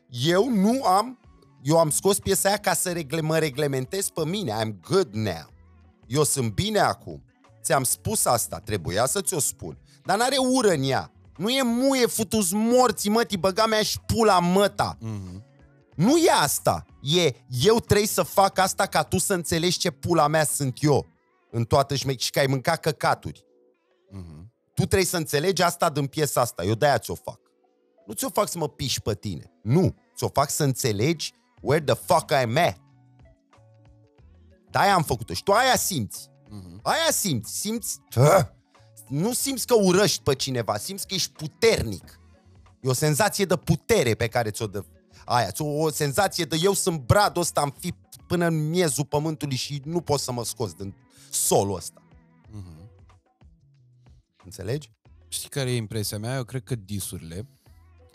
[0.08, 1.18] eu nu am,
[1.62, 4.52] eu am scos piesa aia ca să regle, mă reglementez pe mine.
[4.62, 5.50] I'm good now.
[6.06, 7.24] Eu sunt bine acum.
[7.62, 9.78] Ți-am spus asta, trebuia să ți-o spun.
[10.04, 11.12] Dar n-are ură în ea.
[11.36, 14.96] Nu e muie futus morții, mătii, băga mea și pula măta.
[15.00, 15.44] Mhm.
[15.94, 16.84] Nu e asta.
[17.02, 21.06] E, eu trebuie să fac asta ca tu să înțelegi ce pula mea sunt eu.
[21.50, 23.44] În toată șmec și că ai mâncat căcaturi.
[24.10, 24.52] Mhm.
[24.74, 26.64] Tu trebuie să înțelegi asta din piesa asta.
[26.64, 27.40] Eu de-aia ți-o fac.
[28.06, 29.52] Nu ți-o fac să mă piși pe tine.
[29.62, 29.94] Nu.
[30.16, 32.80] Ți-o fac să înțelegi where the fuck I'm at.
[34.70, 35.34] De-aia am făcut-o.
[35.34, 36.30] Și tu aia simți.
[36.48, 36.80] Mhm.
[36.82, 37.58] Aia simți.
[37.58, 37.98] Simți...
[38.10, 38.54] Hă?
[39.08, 40.76] Nu simți că urăști pe cineva.
[40.76, 42.20] Simți că ești puternic.
[42.80, 44.84] E o senzație de putere pe care ți-o dă
[45.24, 45.50] aia.
[45.50, 50.00] Ți-o o senzație de eu sunt bradul ăsta înfipt până în miezul pământului și nu
[50.00, 50.94] pot să mă scos din
[51.30, 52.02] solul ăsta.
[52.50, 52.90] Mhm.
[54.44, 54.92] Înțelegi?
[55.28, 56.36] Știi care e impresia mea?
[56.36, 57.48] Eu cred că disurile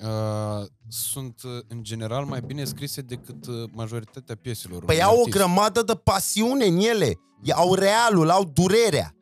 [0.01, 4.85] uh, sunt uh, în general mai bine scrise decât uh, majoritatea pieselor.
[4.85, 5.38] Păi unui au o artist.
[5.38, 7.13] grămadă de pasiune în ele.
[7.43, 9.15] E- Au realul, au durerea.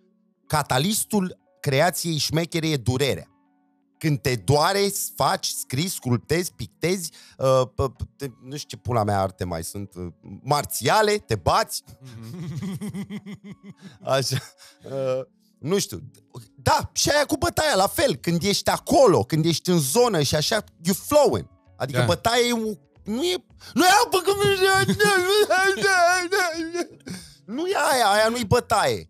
[0.48, 3.28] Catalistul creației șmechere e durerea.
[3.98, 4.80] Când te doare,
[5.16, 9.64] faci, scrii, sculptezi, pictezi, uh, p- p- te, nu știu ce pula mea arte mai
[9.64, 10.08] sunt, uh,
[10.44, 11.84] marțiale, te bați,
[14.02, 14.38] așa,
[14.86, 15.22] uh,
[15.64, 16.12] nu știu.
[16.56, 20.36] Da, și aia cu bătaia, la fel, când ești acolo, când ești în zonă și
[20.36, 21.48] așa, you flowing.
[21.78, 22.06] Adică Da.
[22.06, 24.32] bătaia e, un- nu e, nu e apă că
[27.46, 29.10] nu e aia, aia nu-i bătaie.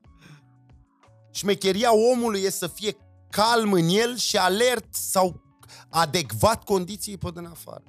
[1.31, 2.97] Șmecheria omului e să fie
[3.29, 5.41] calm în el și alert sau
[5.89, 7.83] adecvat condiției pe din afară.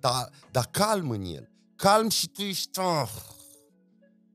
[0.00, 1.50] Dar da calm în el.
[1.76, 2.80] Calm și tu ești...
[2.80, 3.10] Ah,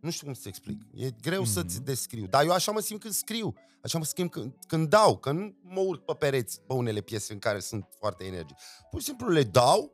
[0.02, 0.81] nu știu cum să explic.
[0.93, 1.53] E greu mm-hmm.
[1.53, 2.26] să-ți descriu.
[2.26, 3.53] Dar eu așa mă simt când scriu.
[3.86, 5.18] Așa mă simt când, când dau.
[5.18, 8.57] Că nu mă urc pe pereți pe unele piese în care sunt foarte energic.
[8.90, 9.91] Pur și simplu le dau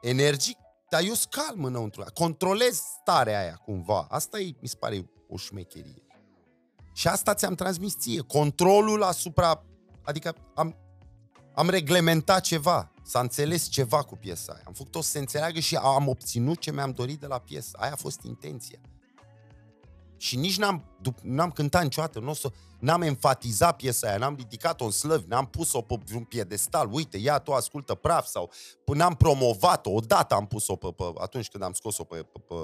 [0.00, 0.58] energic,
[0.88, 2.04] dar eu sunt calm înăuntru.
[2.14, 4.06] Controlez starea aia cumva.
[4.10, 6.02] Asta e, mi se pare o șmecherie.
[6.94, 8.20] Și asta ți-am transmis ție.
[8.20, 9.64] Controlul asupra...
[10.02, 10.76] Adică am,
[11.54, 12.92] am reglementat ceva.
[13.02, 14.62] S-a înțeles ceva cu piesa aia.
[14.66, 17.76] Am făcut-o să se înțeleagă și am obținut ce mi-am dorit de la piesă.
[17.80, 18.78] Aia a fost intenția.
[20.16, 20.84] Și nici n-am,
[21.22, 25.80] n-am cântat niciodată, n-o să, n-am enfatizat piesa aia, n-am ridicat-o în slăvi, n-am pus-o
[25.80, 28.50] pe un piedestal, uite, ia tu ascultă praf sau
[28.86, 32.54] n-am promovat-o, odată am pus-o pe, pe, atunci când am scos-o pe, pe, pe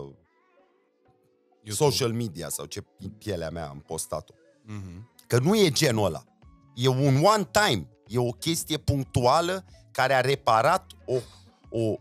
[1.70, 2.84] social media sau ce
[3.18, 4.34] pielea mea am postat-o.
[4.34, 5.24] Mm-hmm.
[5.26, 6.24] Că nu e genul ăla.
[6.74, 11.16] E un one time, e o chestie punctuală care a reparat o,
[11.68, 11.94] o,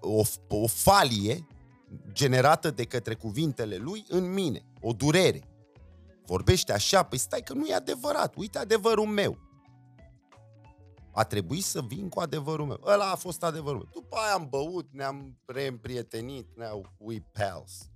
[0.00, 1.46] o, o falie
[2.12, 5.40] generată de către cuvintele lui în mine, o durere.
[6.26, 9.38] Vorbește așa, păi stai că nu e adevărat, uite adevărul meu.
[11.12, 12.80] A trebuit să vin cu adevărul meu.
[12.84, 13.88] Ăla a fost adevărul meu.
[13.92, 17.90] După aia am băut, ne-am reîmprietenit, ne-au we pals.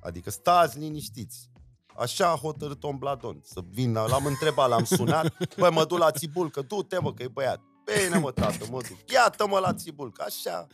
[0.00, 1.50] Adică stați liniștiți.
[1.96, 4.04] Așa a hotărât Tom Bladon să vină.
[4.08, 5.54] L-am întrebat, l-am sunat.
[5.58, 6.62] Băi, mă duc la Țibulcă.
[6.62, 7.60] Du-te, mă, că e băiat.
[7.96, 9.10] Bine, mă, tată, mă duc.
[9.12, 10.24] Iată-mă la Țibulcă.
[10.26, 10.66] Așa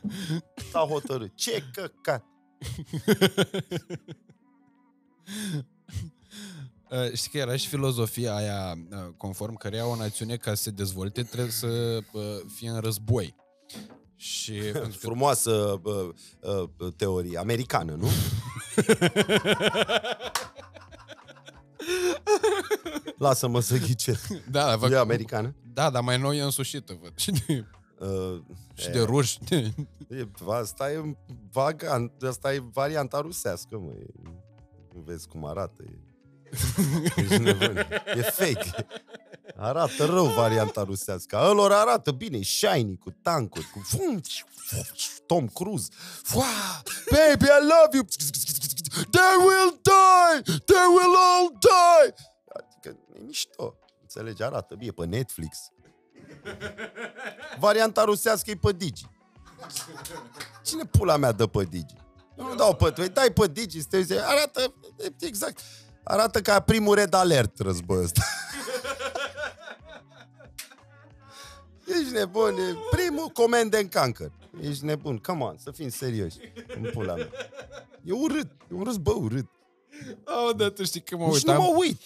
[0.70, 1.32] s-a hotărât.
[1.34, 2.24] Ce căcat.
[6.90, 10.70] Uh, știi că era și filozofia aia uh, conform căreia o națiune ca să se
[10.70, 12.22] dezvolte trebuie să uh,
[12.54, 13.34] fie în război.
[14.16, 14.60] Și
[15.04, 16.08] Frumoasă uh,
[16.40, 18.08] uh, teorie americană, nu?
[23.18, 24.28] Lasă-mă să ghicesc.
[24.50, 24.88] Da, vă...
[24.88, 25.54] E americană?
[25.76, 27.12] Da, dar mai nou e însușită, văd.
[27.24, 27.64] Și de,
[27.98, 28.40] uh,
[28.74, 29.38] și e, de ruși.
[30.08, 31.16] E, asta e
[31.52, 33.92] vaga, asta e varianta rusească, mă.
[33.92, 34.06] E,
[35.04, 35.82] vezi cum arată.
[35.82, 35.98] E,
[38.18, 38.86] e fake.
[39.56, 41.38] Arată rău varianta rusească.
[41.48, 43.80] Ălor arată bine, shiny, cu tancuri, cu
[45.26, 45.88] Tom Cruise.
[47.10, 48.04] Baby, I love you.
[49.10, 50.58] They will die!
[50.64, 52.14] They will all die!
[52.52, 53.78] Adică e mișto.
[54.16, 54.42] Înțelegi?
[54.42, 55.58] Arată bine pe Netflix.
[57.58, 59.06] Varianta rusească e pe Digi.
[60.62, 61.94] Cine pula mea dă pe Digi?
[62.36, 64.74] Nu dau pe tu, dai pe Digi, stai, arată
[65.20, 65.60] exact.
[66.02, 68.22] Arată ca primul red alert războiul ăsta.
[71.86, 74.32] Ești nebun, e primul Command and Conquer.
[74.60, 76.36] Ești nebun, come on, să fim serioși.
[76.76, 77.30] În pula mea.
[78.04, 79.48] E urât, e un război urât.
[80.24, 81.38] Oh, da, tu știi că mă uitam.
[81.38, 82.00] Și nu mă uit.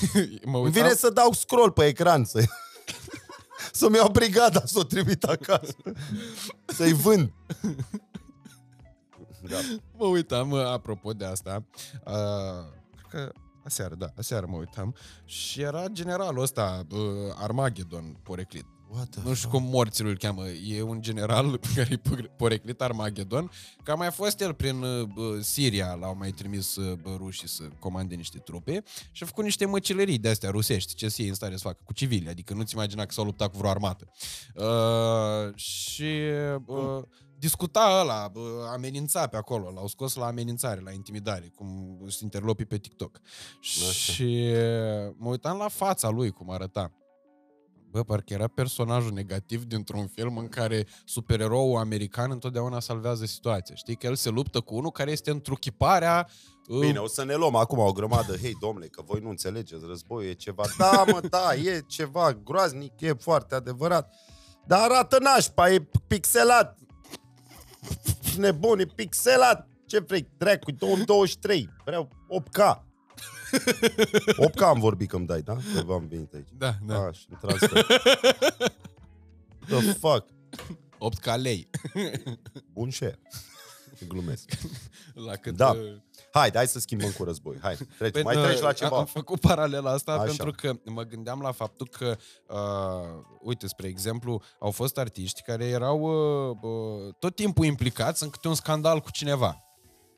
[0.52, 0.82] mă uitam.
[0.82, 2.42] Vine să dau scroll pe ecran să...
[3.72, 5.76] să-mi iau brigada să o trimit acasă.
[6.66, 7.32] Să-i vând.
[9.48, 9.56] da.
[9.96, 11.64] Mă uitam, apropo de asta,
[12.06, 12.12] uh,
[13.08, 13.32] cred că
[13.64, 14.94] aseară, da, aseară mă uitam,
[15.24, 16.98] și era generalul ăsta, uh,
[17.34, 18.66] Armageddon, poreclit.
[19.24, 20.48] Nu știu cum morții îl cheamă.
[20.48, 23.50] E un general care e poreclit Armageddon,
[23.82, 25.08] că a mai fost el prin uh,
[25.40, 30.18] Siria, l-au mai trimis uh, rușii să comande niște trupe și a făcut niște măcelării
[30.18, 33.12] de astea rusești, ce e în stare să facă cu civili, adică nu-ți imagina că
[33.12, 34.10] s-au luptat cu vreo armată.
[34.54, 36.12] Uh, și
[36.66, 37.02] uh,
[37.38, 38.32] discuta ăla,
[38.72, 43.20] amenința pe acolo, l-au scos la amenințare, la intimidare, cum sunt interlopii pe TikTok.
[43.60, 43.92] Așa.
[43.92, 44.52] Și
[45.16, 46.92] mă uitam la fața lui, cum arăta.
[47.94, 53.74] Bă, parcă era personajul negativ dintr-un film în care supereroul american întotdeauna salvează situația.
[53.74, 56.28] Știi că el se luptă cu unul care este întruchiparea
[56.68, 58.36] uh, Bine, o să ne luăm acum o grămadă.
[58.36, 60.64] Hei, domnule, că voi nu înțelegeți, războiul e ceva.
[60.78, 64.14] Da, mă, da, e ceva groaznic, e foarte adevărat.
[64.66, 66.78] Dar arată nașpa, e pixelat
[68.34, 69.68] ești nebun, e pixelat.
[69.86, 72.08] Ce vrei, dracu, 2023, vreau
[72.42, 72.82] 8K.
[74.50, 75.54] 8K am vorbit că îmi dai, da?
[75.74, 76.48] Că v-am venit aici.
[76.58, 77.06] Da, da.
[77.06, 77.86] Ah, și transfer.
[79.68, 80.26] The fuck?
[80.98, 81.70] 8K lei.
[82.72, 83.18] Bun share.
[84.08, 84.50] Glumesc.
[85.14, 85.56] La cât...
[85.56, 85.70] Da.
[85.70, 85.78] Uh,
[86.32, 87.56] hai, hai să schimbăm cu război.
[87.60, 88.12] Hai, treci.
[88.12, 88.96] Păi, mai treci la ceva.
[88.96, 90.24] Am făcut paralela asta Așa.
[90.24, 92.16] pentru că mă gândeam la faptul că,
[92.48, 98.30] uh, uite, spre exemplu, au fost artiști care erau uh, uh, tot timpul implicați în
[98.30, 99.58] câte un scandal cu cineva.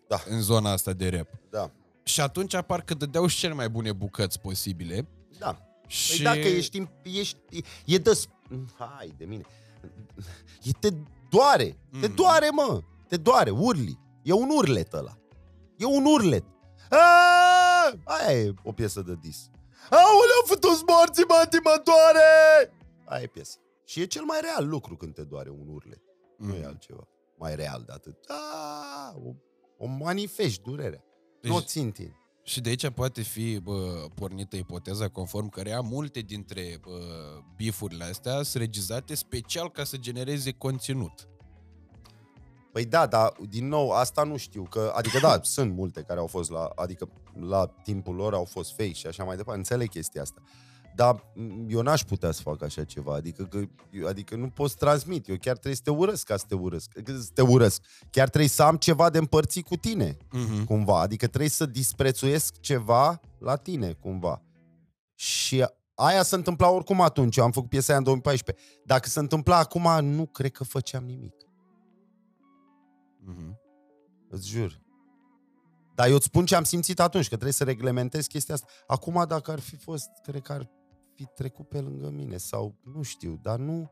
[0.08, 0.20] Da.
[0.28, 1.28] În zona asta de rap.
[1.50, 1.70] Da.
[2.06, 5.08] Și atunci apar că dădeau și cele mai bune bucăți posibile.
[5.38, 5.52] Da.
[5.52, 6.22] Păi și...
[6.22, 7.36] Păi dacă ești, ești...
[7.84, 8.20] E de...
[8.78, 9.44] Hai de mine.
[10.62, 10.88] E te
[11.30, 11.78] doare.
[11.90, 12.00] Mm.
[12.00, 12.80] Te doare, mă.
[13.08, 13.50] Te doare.
[13.50, 13.98] Urli.
[14.22, 15.18] E un urlet ăla.
[15.76, 16.44] E un urlet.
[16.90, 17.92] Aaaa!
[18.04, 19.50] Aia e o piesă de dis.
[19.90, 22.72] Aoleu, fătus morții, mă, mă doare!
[23.04, 23.58] Aia e piesă.
[23.84, 26.02] Și e cel mai real lucru când te doare un urlet.
[26.38, 26.46] Mm.
[26.48, 26.66] Nu e Mhm.
[26.66, 27.08] altceva.
[27.38, 28.16] Mai real de atât.
[28.28, 29.32] A, o,
[29.78, 31.04] o manifesti durerea.
[31.46, 31.52] Deci...
[31.52, 32.20] Deci- Nu o țin tine.
[32.42, 36.98] Și de aici poate fi bă, pornită ipoteza conform căreia multe dintre bă,
[37.56, 41.28] bifurile astea sunt regizate special ca să genereze conținut.
[42.72, 46.26] Păi da, dar din nou, asta nu știu, că, adică da, sunt multe care au
[46.26, 47.08] fost la, adică
[47.40, 50.42] la timpul lor au fost fake și așa mai departe, înțeleg chestia asta.
[50.96, 53.60] Dar m, eu n-aș putea să fac așa ceva, adică, că,
[53.90, 56.54] eu- adică nu pot să transmit, eu chiar trebuie să te urăsc ca să te
[56.54, 57.82] urăsc, că să te urăsc.
[58.10, 60.64] Chiar trebuie să am ceva de împărțit cu tine, Mm-hmm.
[60.66, 64.42] cumva, adică trebuie să disprețuiesc ceva la tine, cumva.
[65.14, 65.64] Și
[65.94, 68.64] aia se întâmpla oricum atunci, eu am făcut piesa aia în 2014.
[68.84, 71.34] Dacă se întâmpla acum, nu cred că făceam nimic.
[73.22, 73.54] Mm-hmm.
[74.28, 74.80] Îți jur.
[75.94, 78.66] Dar eu îți spun ce am simțit atunci, că trebuie să reglementez chestia asta.
[78.86, 80.70] Acum, dacă ar fi fost, cred că ar
[81.16, 83.90] fi trecut pe lângă mine sau nu știu, dar nu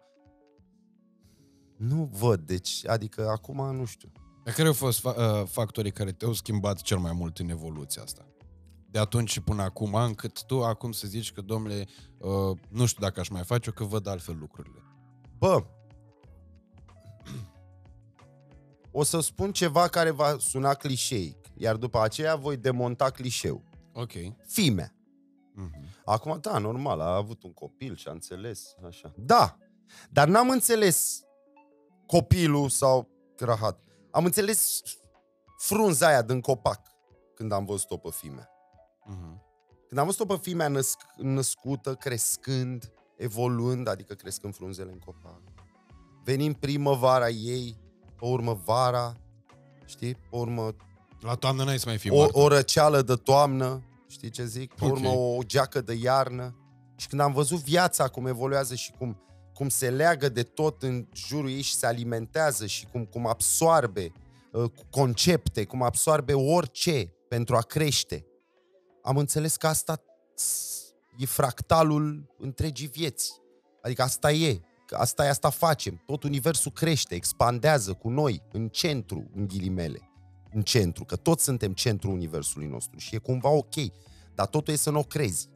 [1.76, 4.12] nu văd, deci, adică acum nu știu.
[4.44, 8.02] Dar care au fost fa- uh, factorii care te-au schimbat cel mai mult în evoluția
[8.02, 8.26] asta?
[8.90, 11.86] De atunci și până acum, încât tu acum să zici că, domnule,
[12.18, 14.82] uh, nu știu dacă aș mai face-o, că văd altfel lucrurile.
[15.38, 15.64] Bă,
[18.90, 23.62] o să spun ceva care va suna clișeic, iar după aceea voi demonta clișeu.
[23.92, 24.12] Ok.
[24.46, 24.93] Fimea.
[25.54, 26.02] Mm-hmm.
[26.04, 29.12] Acum, da, normal, a avut un copil și a înțeles, așa.
[29.16, 29.56] Da,
[30.10, 31.20] dar n-am înțeles
[32.06, 33.08] copilul sau
[33.38, 33.82] rahat.
[34.10, 34.80] Am înțeles
[35.58, 36.80] frunza aia din copac
[37.34, 38.48] când am văzut-o pe fimea.
[39.10, 39.42] Mm-hmm.
[39.88, 45.40] Când am văzut-o pe fimea născ, născută, crescând, evoluând, adică crescând frunzele în copac.
[46.24, 47.76] Venind primăvara ei,
[48.18, 49.16] pe urmă vara,
[49.84, 50.14] știi?
[50.14, 50.74] Pe urmă
[51.20, 52.38] La toamnă n-ai să mai fii o, moartă.
[52.38, 53.82] o răceală de toamnă,
[54.14, 54.74] știi ce zic?
[54.74, 54.90] Pe Ok.
[54.90, 56.56] urmă o geacă de iarnă.
[56.96, 59.20] Și când am văzut viața cum evoluează și cum,
[59.54, 64.12] cum se leagă de tot în jurul ei și se alimentează și cum, cum absoarbe
[64.52, 68.26] uh, concepte, cum absoarbe orice pentru a crește,
[69.02, 73.32] am înțeles că asta ts- e fractalul întregii vieți.
[73.82, 74.60] Adică asta e.
[74.86, 76.02] Că asta e, asta facem.
[76.06, 80.08] Tot universul crește, expandează cu noi, în centru, în ghilimele
[80.54, 83.74] în centru, că toți suntem centrul universului nostru și e cumva ok,
[84.34, 85.48] dar totul e să nu o crezi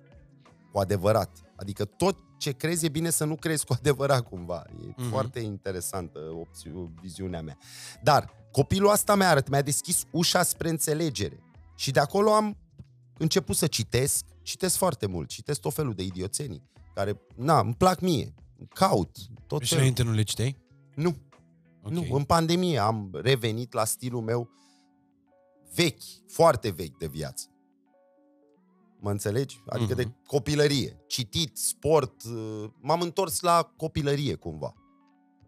[0.72, 1.30] cu adevărat.
[1.56, 4.64] Adică tot ce crezi e bine să nu crezi cu adevărat cumva.
[4.68, 4.92] E Mhm.
[4.92, 5.08] mm-hmm.
[5.10, 7.58] foarte interesantă opțiu, viziunea mea.
[8.02, 11.42] Dar copilul asta mi-a arătat, mi-a deschis ușa spre înțelegere.
[11.76, 12.56] Și de acolo am
[13.18, 16.62] început să citesc, citesc foarte mult, citesc tot felul de idioțenii,
[16.94, 18.34] care, na, îmi plac mie,
[18.68, 19.16] caut
[19.46, 19.82] tot Și felul.
[19.82, 20.56] înainte nu le citeai?
[20.94, 21.16] Nu,
[21.82, 21.92] Ok.
[21.92, 24.48] nu, în pandemie am revenit la stilul meu
[25.74, 27.46] vechi, foarte vechi de viață.
[29.00, 29.62] Mă înțelegi?
[29.66, 30.02] Adică Mhm.
[30.02, 31.00] de copilărie.
[31.06, 34.74] Citit, sport, uh, m-am întors la copilărie cumva.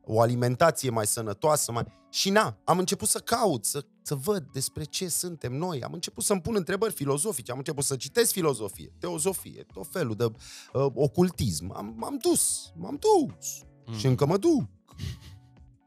[0.03, 1.85] O alimentație mai sănătoasă, mai...
[2.11, 5.83] Și na, am început să caut, să, să văd despre ce suntem noi.
[5.83, 10.25] Am început să-mi pun întrebări filozofice, am început să citesc filozofie, teozofie, tot felul de
[10.25, 10.33] uh,
[10.95, 11.71] ocultism.
[11.77, 13.63] Am, m-am dus, m-am dus.
[13.87, 13.95] Mm.
[13.95, 14.63] Și încă mă duc.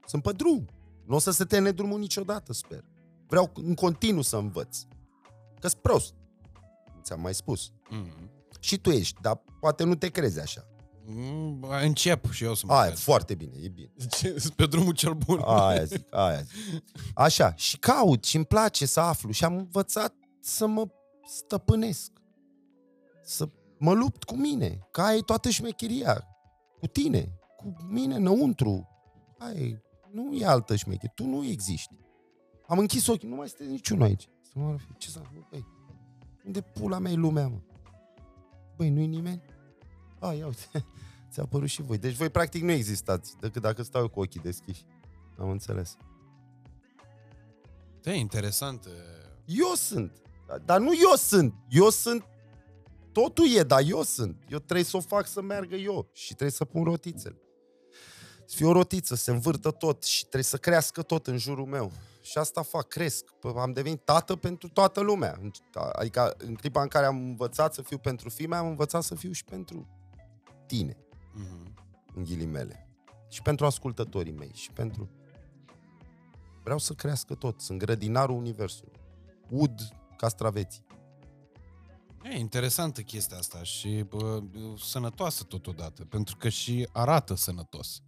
[0.06, 0.66] Sunt pe drum.
[1.06, 2.84] Nu o să se termine drumul niciodată, sper.
[3.28, 4.78] Vreau în continuu să învăț.
[5.60, 6.14] Că-s prost.
[7.04, 7.72] Ți-am mai spus.
[7.90, 8.32] Mm.
[8.60, 10.68] Și tu ești, dar poate nu te crezi așa.
[11.06, 12.98] Mm, încep și eu să mă Aia, cred.
[12.98, 13.92] foarte bine, e bine.
[14.38, 15.42] Sunt pe drumul cel bun.
[15.46, 16.82] Aia zic, aia zic.
[17.14, 20.88] Așa, și caut și îmi place să aflu și am învățat să mă
[21.28, 22.12] stăpânesc.
[23.24, 26.28] Să mă lupt cu mine, că aia e toată șmecheria.
[26.80, 28.88] Cu tine, cu mine înăuntru.
[29.38, 29.82] Aia e,
[30.12, 31.96] nu e altă șmecherie, tu nu existi.
[32.74, 34.30] Am închis ochii, nu mai este niciunul aici.
[34.42, 35.66] Să mă fi, ce s-a făcut, băi?
[36.46, 37.60] Unde pula mea e lumea, mă?
[38.76, 39.42] Băi, nu-i nimeni?
[40.20, 40.86] A, ia uite,
[41.32, 41.98] ți-a apărut și voi.
[41.98, 44.86] Deci voi practic nu existați, decât dacă stau eu cu ochii deschiși.
[45.38, 45.98] Am înțeles.
[48.02, 48.88] Da, e interesant.
[49.46, 50.22] Eu sunt.
[50.66, 51.54] Dar nu eu sunt.
[51.70, 52.26] Eu sunt.
[53.12, 54.44] Totul e, dar eu sunt.
[54.50, 56.10] Eu trebuie să o fac să meargă eu.
[56.14, 57.38] Și trebuie să pun rotițele.
[58.46, 61.66] Să fie o rotiță, să se învârtă tot și trebuie să crească tot în jurul
[61.66, 61.92] meu.
[62.24, 63.32] Și asta fac, cresc.
[63.32, 65.40] Pă, Am devenit tată pentru toată lumea.
[65.92, 69.32] Adică în clipa în care am învățat să fiu pentru fimea, am învățat să fiu
[69.32, 69.88] și pentru
[70.66, 70.98] tine,
[71.36, 71.74] Mm-hmm.
[72.16, 72.88] în ghilimele.
[73.30, 74.52] Și pentru ascultătorii mei.
[74.54, 75.10] Și pentru...
[76.64, 77.62] Vreau să crească tot.
[77.62, 78.94] Sunt grădinarul universului.
[79.50, 79.82] Ud
[80.18, 80.86] castraveții.
[82.24, 84.44] E interesantă chestia asta și bă,
[84.78, 88.02] sănătoasă totodată, pentru că și arată sănătos.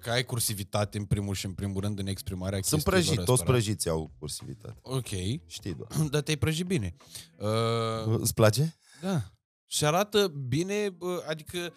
[0.00, 3.30] Că ai cursivitate în primul și în primul rând în exprimarea Sunt chestiilor prăjit, toți
[3.30, 3.50] ăstora.
[3.50, 4.78] prăjiți au cursivitate.
[4.82, 5.08] Ok,
[5.46, 5.90] Știi doar.
[6.12, 6.94] dar te-ai prăjit bine.
[7.38, 8.76] Uh, Îți place?
[9.02, 9.22] da.
[9.66, 11.72] Și arată bine, bă, adică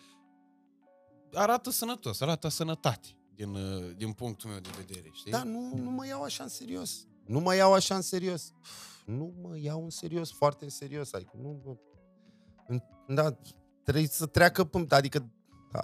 [1.33, 5.31] arată sănătos, arată sănătate din, uh, din punctul meu de vedere, știi?
[5.31, 7.05] Da, nu, nu mă iau așa în serios.
[7.25, 8.51] Nu mă iau așa în serios.
[9.05, 11.13] Nu mă iau în serios, foarte în serios.
[11.13, 11.79] Adică nu...
[13.07, 13.37] Da,
[13.83, 14.85] trebuie să treacă pe...
[14.89, 15.29] Adică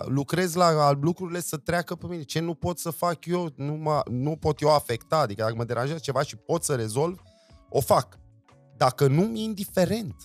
[0.05, 2.23] lucrez la lucrurile să treacă pe mine.
[2.23, 5.18] Ce nu pot să fac eu, nu, mă, nu pot eu afecta.
[5.18, 7.22] Adică dacă mă deranjează ceva și pot să rezolv,
[7.69, 8.19] o fac.
[8.77, 10.15] Dacă nu, mi-e indiferent.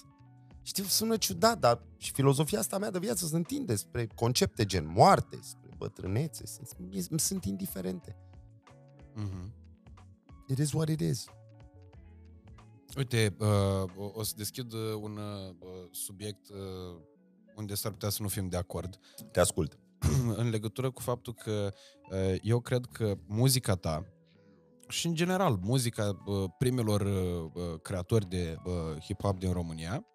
[0.62, 4.92] Știu, sună ciudat, dar și filozofia asta mea de viață se întinde spre concepte gen
[4.94, 8.16] moarte, spre bătrânețe, sunt, sunt indiferente.
[9.16, 9.60] Mm-hmm.
[10.46, 11.24] It is what it is.
[12.96, 15.54] Uite, uh, o să deschid uh, un uh,
[15.90, 17.00] subiect uh,
[17.56, 18.98] unde s-ar putea să nu fim de acord.
[19.30, 19.78] Te ascult.
[20.42, 21.72] în legătură cu faptul că
[22.10, 24.06] uh, eu cred că muzica ta
[24.88, 28.56] și în general muzica uh, primelor uh, creatori de
[29.00, 30.06] hip-hop din România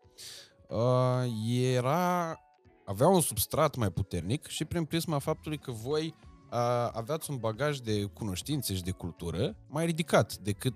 [1.52, 2.36] era
[2.86, 6.16] avea un substrat mai puternic și prin prisma faptului că voi
[6.92, 10.76] aveați un bagaj de cunoștințe și de cultură mai ridicat decât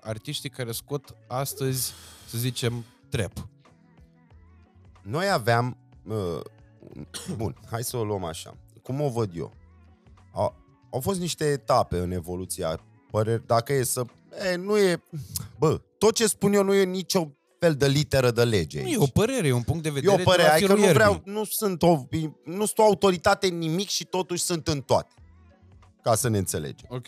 [0.00, 1.92] artiștii care scot astăzi,
[2.26, 3.48] să zicem, trap.
[5.02, 5.87] Noi aveam Uh,
[7.36, 8.56] bun, hai să o luăm așa.
[8.82, 9.52] Cum o văd eu?
[10.32, 10.54] Au,
[10.92, 12.80] au fost niște etape în evoluția
[13.10, 14.04] păreri, dacă e să...
[14.52, 15.02] E, nu e...
[15.58, 18.86] Bă, tot ce spun eu nu e nicio fel de literă de lege aici.
[18.86, 21.22] Nu e o părere, e un punct de vedere E o părere, adică nu vreau,
[21.24, 22.06] nu sunt o,
[22.44, 25.14] nu sunt o autoritate în nimic și totuși sunt în toate.
[26.02, 26.86] Ca să ne înțelegem.
[26.90, 27.06] Ok.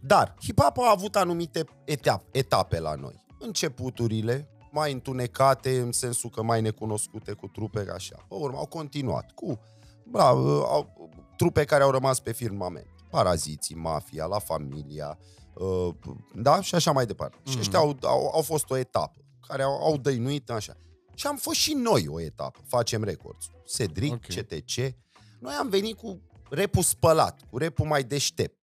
[0.00, 3.24] Dar hip-hop a avut anumite etape, etape la noi.
[3.38, 8.16] Începuturile, mai întunecate, în sensul că mai necunoscute cu trupe așa.
[8.28, 9.60] Pe urmă au continuat cu
[10.04, 12.86] bra, au, trupe care au rămas pe firmament.
[13.10, 15.18] Paraziții, Mafia, La Familia,
[15.54, 15.94] uh,
[16.34, 16.60] da?
[16.60, 17.36] Și așa mai departe.
[17.36, 17.50] Mm-hmm.
[17.50, 20.76] Și ăștia au, au, au fost o etapă care au, au dăinuit așa.
[21.14, 22.60] Și am fost și noi o etapă.
[22.66, 23.46] Facem records.
[23.76, 24.36] Cedric, okay.
[24.36, 24.94] CTC.
[25.40, 26.20] Noi am venit cu
[26.50, 28.60] repul spălat, cu repul mai deștept.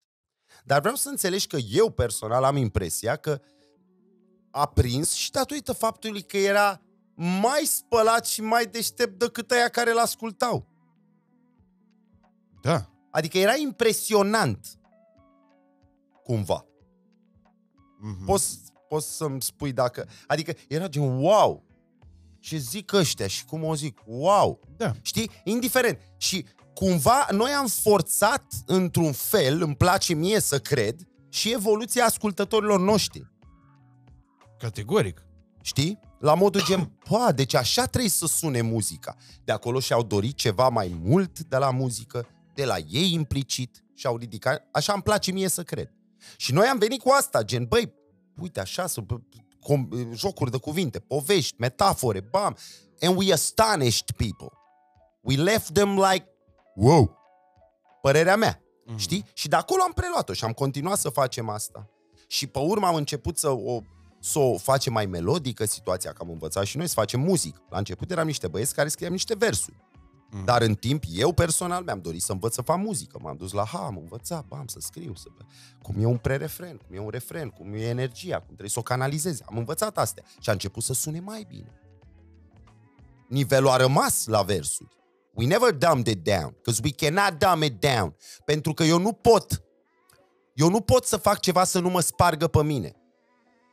[0.64, 3.59] Dar vreau să înțelegi că eu personal am impresia că uh,
[4.52, 6.82] a prins și datorită faptului că era
[7.16, 10.68] mai spălat și mai deștept decât aia care l-ascultau.
[12.62, 12.90] Da.
[13.12, 14.68] Adică era impresionant.
[16.24, 16.66] Cumva.
[16.66, 18.26] Mm-hmm.
[18.26, 18.60] Poți,
[18.90, 20.08] poți să-mi spui dacă...
[20.28, 21.64] Adică era gen wow!
[22.40, 24.00] Ce zic ăștia și cum o zic?
[24.06, 24.60] Wow!
[24.78, 24.92] Da.
[25.02, 25.32] Știi?
[25.44, 26.00] Indiferent.
[26.18, 32.80] Și cumva noi am forțat într-un fel, îmi place mie să cred, și evoluția ascultătorilor
[32.80, 33.28] noștri.
[34.60, 35.24] Categoric.
[35.62, 36.00] Știi?
[36.20, 39.16] La modul gen, pa, deci așa trebuie să sune muzica.
[39.44, 44.08] De acolo și-au dorit ceva mai mult de la muzică, de la ei implicit și
[44.08, 44.68] au ridicat.
[44.72, 45.92] Așa îmi place mie să cred.
[46.38, 47.94] Și noi am venit cu asta, gen, băi,
[48.42, 49.04] uite așa, să,
[49.62, 52.58] com, jocuri de cuvinte, povești, metafore, bam.
[53.02, 54.58] And we astonished people.
[55.22, 56.28] We left them like,
[56.76, 57.18] wow,
[58.02, 58.62] părerea mea.
[58.62, 58.96] Mm-hmm.
[58.96, 59.26] Știi?
[59.34, 61.90] Și de acolo am preluat-o și am continuat să facem asta.
[62.28, 63.82] Și pe urmă am început să o
[64.20, 67.62] să o facem mai melodică situația, că am învățat și noi să facem muzică.
[67.70, 69.76] La început eram niște băieți care scriam niște versuri.
[70.32, 70.46] Mm.
[70.46, 73.20] Dar în timp, eu personal mi-am dorit să învăț să fac muzică.
[73.22, 75.28] M-am dus la ha, am învățat, bam, să scriu, să...
[75.82, 78.82] cum e un pre-refren, cum e un refren, cum e energia, cum trebuie să o
[78.82, 79.44] canalizezi.
[79.46, 81.80] Am învățat astea și a început să sune mai bine.
[83.28, 84.98] Nivelul a rămas la versuri.
[85.34, 88.16] We never dumbed it down, because we cannot dumb it down.
[88.46, 89.64] Pentru că eu nu pot,
[90.54, 92.99] eu nu pot să fac ceva să nu mă spargă pe mine.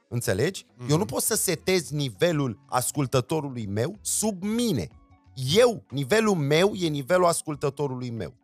[0.09, 0.65] Înțelegi?
[0.65, 0.89] Mm-hmm.
[0.89, 1.13] Eu nu mhm.
[1.13, 4.89] pot să setez nivelul ascultătorului meu sub mine.
[5.55, 8.35] Eu, nivelul meu e nivelul ascultătorului meu.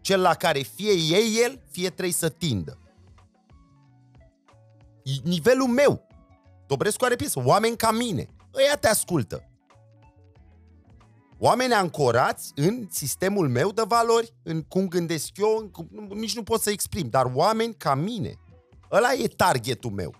[0.00, 2.78] Cel la care fie e el, fie trebuie să tindă.
[5.22, 6.06] Nivelul meu.
[6.66, 7.42] Dobrescu are piesă.
[7.44, 8.28] Oameni ca mine.
[8.54, 9.46] Ăia te ascultă.
[11.38, 16.42] Oameni ancorați în sistemul meu de valori, în cum gândesc eu, în cum, nici nu
[16.42, 18.34] pot să exprim, dar oameni ca mine.
[18.90, 20.14] Ăla e targetul meu.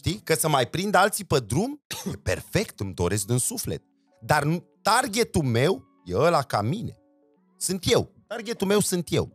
[0.00, 0.20] Știi?
[0.20, 1.82] Că să mai prind alții pe drum,
[2.12, 3.82] e perfect, îmi doresc din suflet.
[4.20, 6.98] Dar targetul meu e ăla ca mine.
[7.56, 8.12] Sunt eu.
[8.26, 9.32] Targetul meu sunt eu.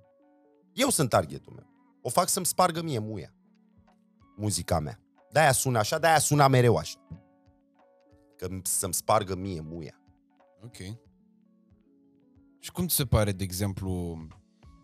[0.74, 1.66] Eu sunt targetul meu.
[2.02, 3.34] O fac să-mi spargă mie muia.
[4.36, 5.00] Muzica mea.
[5.32, 7.08] De-aia sună așa, de-aia sună mereu așa.
[8.38, 10.02] Că să-mi spargă mie muia.
[10.64, 10.78] Ok.
[12.60, 14.18] Și cum ți se pare, de exemplu,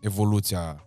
[0.00, 0.84] evoluția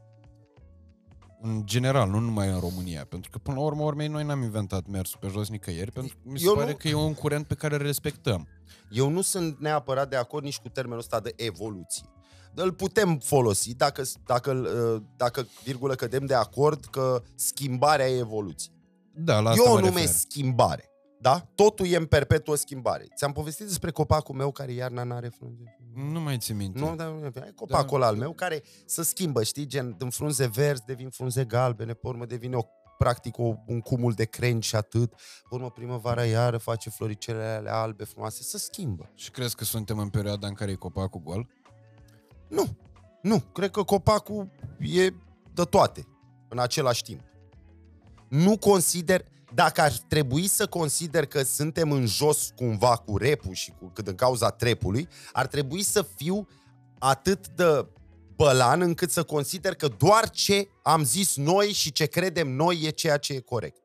[1.41, 3.05] în general, nu numai în România.
[3.09, 6.29] Pentru că, până la urmă, urmei, noi n-am inventat mersul pe jos nicăieri, pentru că
[6.29, 6.77] mi se Eu pare nu...
[6.77, 8.47] că e un curent pe care îl respectăm.
[8.89, 12.05] Eu nu sunt neapărat de acord nici cu termenul ăsta de evoluție.
[12.53, 18.71] Îl putem folosi dacă, dacă, ă, dacă virgulă, cădem de acord că schimbarea e evoluție.
[19.13, 20.89] Da, la Eu o numesc schimbare.
[21.19, 21.47] Da?
[21.55, 23.07] Totul e în perpetuă schimbare.
[23.15, 25.63] Ți-am povestit despre copacul meu care iarna n-are frunze.
[25.95, 26.79] Nu mai ți minte.
[26.79, 27.07] Nu, dar
[27.41, 28.05] ai copacul da.
[28.05, 32.25] al meu care se schimbă, știi, gen, din frunze verzi devin frunze galbene, pe urmă
[32.25, 32.61] devine o
[32.97, 35.13] practic o, un cumul de crengi și atât.
[35.49, 39.11] Pe urmă primăvara iară face floricelele albe frumoase, se schimbă.
[39.15, 41.47] Și crezi că suntem în perioada în care e copacul gol?
[42.49, 42.77] Nu,
[43.21, 43.39] nu.
[43.39, 45.13] Cred că copacul e
[45.53, 46.07] de toate,
[46.49, 47.21] în același timp.
[48.29, 49.25] Nu consider,
[49.55, 54.07] dacă ar trebui să consider că suntem în jos cumva cu repul și cu, cât
[54.07, 56.47] în cauza trepului, ar trebui să fiu
[56.99, 57.87] atât de
[58.35, 62.89] bălan încât să consider că doar ce am zis noi și ce credem noi e
[62.89, 63.81] ceea ce e corect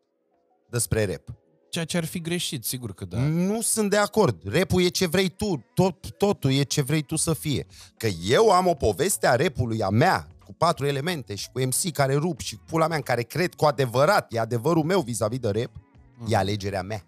[0.70, 1.34] despre rap.
[1.70, 3.18] Ceea ce ar fi greșit, sigur că da.
[3.18, 4.40] Nu sunt de acord.
[4.44, 7.66] Repul e ce vrei tu, tot, totul e ce vrei tu să fie.
[7.96, 10.29] Că eu am o poveste a repului, a mea, cu
[10.60, 13.64] patru elemente și cu MC care rup și cu pula mea în care cred cu
[13.64, 15.70] adevărat, e adevărul meu vis-a-vis de rap,
[16.18, 16.26] mm.
[16.28, 17.04] e alegerea mea.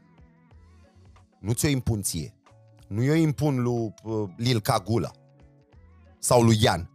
[1.40, 2.34] Nu ți-o impun ție.
[2.88, 5.10] Nu eu impun lui uh, Lil Cagula
[6.18, 6.90] sau lui Ian.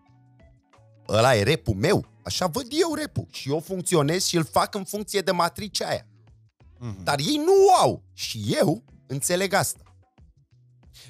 [1.08, 2.06] Ăla e repul meu.
[2.24, 3.28] Așa văd eu repul.
[3.32, 6.06] Și eu funcționez și îl fac în funcție de matricea aia.
[6.06, 7.04] Mm-hmm.
[7.04, 8.04] Dar ei nu au.
[8.14, 9.87] Și eu înțeleg asta.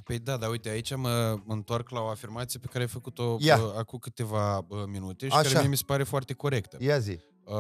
[0.03, 3.37] Păi da, dar uite, aici mă, mă întorc la o afirmație pe care ai făcut-o
[3.39, 3.57] Ia.
[3.57, 5.41] uh, acum câteva uh, minute și Așa.
[5.41, 6.77] care mie mi se pare foarte corectă.
[6.79, 7.19] Ia zi.
[7.43, 7.53] Uh,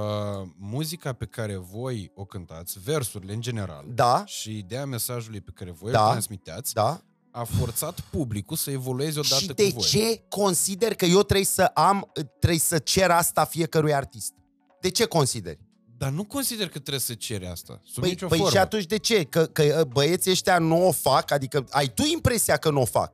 [0.57, 4.23] muzica pe care voi o cântați, versurile în general, da.
[4.25, 6.03] și ideea mesajului pe care voi da.
[6.03, 7.01] îl transmiteați, da.
[7.31, 9.83] a forțat publicul să evolueze odată și cu de voi.
[9.83, 14.33] ce consider că eu trebuie să am, trebuie să cer asta fiecărui artist?
[14.81, 15.66] De ce consideri?
[15.97, 18.53] Dar nu consider că trebuie să ceri asta, sub Păi, nicio păi formă.
[18.53, 19.23] și atunci de ce?
[19.23, 21.31] Că, că băieții ăștia nu o fac?
[21.31, 23.13] Adică ai tu impresia că nu o fac.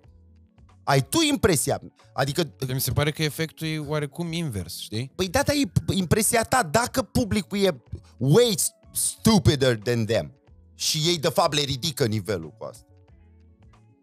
[0.83, 1.81] Ai tu impresia.
[2.13, 5.11] Adică, Mi se pare că efectul e oarecum invers, știi?
[5.15, 7.81] păi da, e impresia ta dacă publicul e
[8.17, 8.55] way
[8.91, 10.33] stupider than them
[10.75, 12.85] și ei de fapt le ridică nivelul cu asta.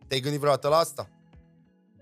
[0.06, 1.10] Te-ai gândit vreodată la asta?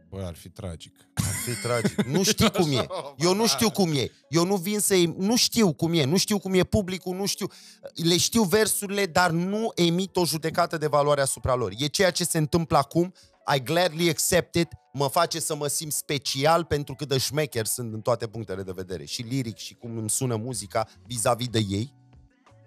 [0.09, 1.08] Bă, ar fi tragic.
[1.49, 2.03] Ar fi tragic.
[2.03, 2.87] Nu știu cum e.
[3.17, 4.11] Eu nu știu cum e.
[4.29, 6.05] Eu nu vin să Nu știu cum e.
[6.05, 7.47] Nu știu cum e publicul, nu știu.
[7.95, 11.73] Le știu versurile, dar nu emit o judecată de valoare asupra lor.
[11.79, 13.15] E ceea ce se întâmplă acum.
[13.57, 14.69] I gladly accept it.
[14.93, 18.73] Mă face să mă simt special pentru că de șmecher sunt în toate punctele de
[18.75, 19.05] vedere.
[19.05, 21.95] Și liric și cum îmi sună muzica vis-a-vis de ei.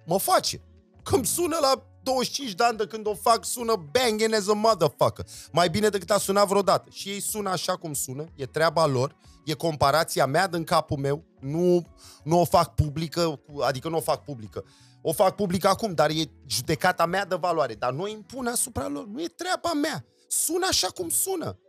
[0.06, 0.62] Mă face.
[1.04, 4.54] Că îmi sună la 25 de ani de când o fac, sună banging as a
[4.54, 5.26] motherfucker.
[5.52, 6.90] Mai bine decât a sunat vreodată.
[6.92, 9.16] Și ei sună așa cum sună, e treaba lor,
[9.46, 11.88] e comparația mea din capul meu, nu,
[12.24, 14.66] nu o fac publică, adică nu o fac publică.
[15.02, 17.74] O fac publică acum, dar e judecata mea de valoare.
[17.74, 20.06] Dar nu o impun asupra lor, nu e treaba mea.
[20.28, 21.60] Sună așa cum sună.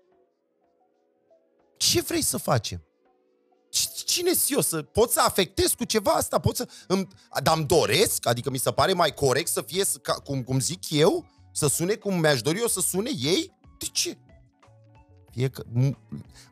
[1.77, 2.83] Ce vrei să facem?
[4.05, 6.39] Cine eu să pot să afectez cu ceva asta?
[6.39, 7.09] Pot să, îmi,
[7.43, 10.91] dar îmi doresc, adică mi se pare mai corect să fie, ca, cum, cum zic
[10.91, 13.57] eu, să sune cum mi-aș dori eu să sune ei?
[13.79, 14.19] De ce?
[15.31, 15.99] Fie că, mu-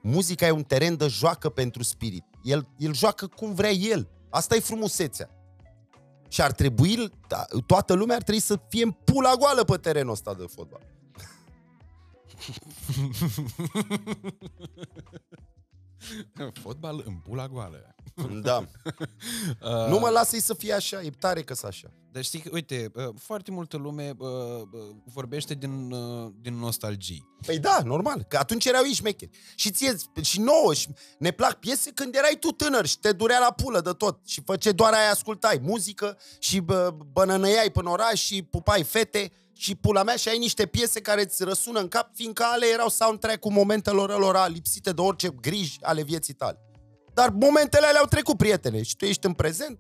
[0.03, 2.25] muzica e un teren de joacă pentru spirit.
[2.43, 4.09] El, el joacă cum vrea el.
[4.31, 5.31] Asta e frumusețea.
[6.29, 10.13] Și ar trebui, da, toată lumea ar trebui să fie în pula goală pe terenul
[10.13, 10.87] ăsta de fotbal.
[16.63, 17.95] Fotbal în pula goală.
[18.43, 18.57] Da.
[18.57, 21.93] uh, nu mă lasă să fie așa, e tare că așa.
[22.13, 24.29] Dar știi că, uite, uh, foarte multă lume uh,
[25.05, 27.29] vorbește din, uh, din nostalgii.
[27.47, 29.31] Păi da, normal, că atunci erau ei șmecheri.
[29.55, 33.39] Și ție, și nouă, și ne plac piese când erai tu tânăr și te durea
[33.39, 34.21] la pulă de tot.
[34.27, 39.75] Și făce doar aia ascultai, muzică și bă, bănănăiai până oraș și pupai fete și
[39.75, 43.51] pula mea și ai niște piese care îți răsună în cap, fiindcă ale erau soundtrack-ul
[43.51, 46.59] momentelor lor lipsite de orice griji ale vieții tale.
[47.15, 49.79] Dar momentele alea au trecut, prietene, și tu ești în prezent,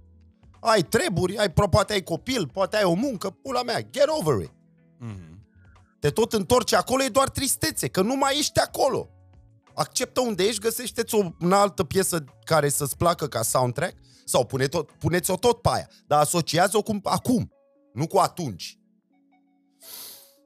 [0.60, 4.50] ai treburi, ai, poate ai copil, poate ai o muncă, pula mea, get over it.
[4.50, 5.38] Mm-hmm.
[6.00, 9.08] Te tot întorci acolo, e doar tristețe, că nu mai ești acolo.
[9.74, 14.66] Acceptă unde ești, găsește-ți o în altă piesă care să-ți placă ca soundtrack sau pune
[14.66, 17.52] tot, puneți-o tot pe aia, dar asociază-o cu acum,
[17.92, 18.79] nu cu atunci.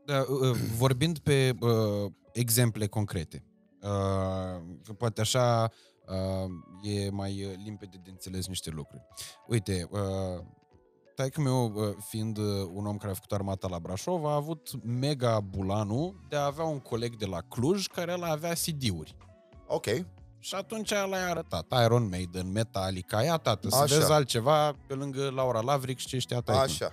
[0.04, 3.44] Da, uh, vorbind pe uh, exemple concrete,
[3.82, 5.70] uh, poate așa
[6.06, 9.02] uh, e mai limpede de înțeles niște lucruri.
[9.46, 10.44] Uite, uh,
[11.14, 12.38] taică meu, uh, fiind
[12.72, 16.64] un om care a făcut armata la Brașov, a avut mega bulanul de a avea
[16.64, 19.16] un coleg de la Cluj care el avea CD-uri.
[19.66, 19.86] Ok.
[20.38, 23.96] Și atunci l-a arătat Iron Maiden, Metallica, ia tată, să Așa.
[23.96, 26.62] vezi altceva pe lângă Laura Lavric și ce știa taică.
[26.62, 26.92] Așa.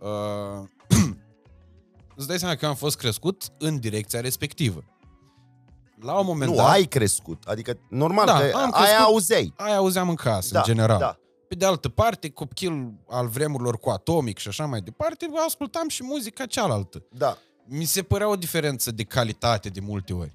[0.00, 0.68] Uh,
[2.20, 4.84] îți dai seama că am fost crescut în direcția respectivă.
[6.00, 6.70] La un moment nu, dat...
[6.70, 7.44] ai crescut.
[7.46, 9.52] Adică, normal, da, că am crescut, aia auzeai.
[9.56, 10.98] Aia auzeam în casă, da, în general.
[10.98, 11.18] Da.
[11.48, 16.04] Pe de altă parte, copil al vremurilor cu atomic și așa mai departe, ascultam și
[16.04, 17.04] muzica cealaltă.
[17.12, 17.36] Da.
[17.64, 20.32] Mi se părea o diferență de calitate de multe ori.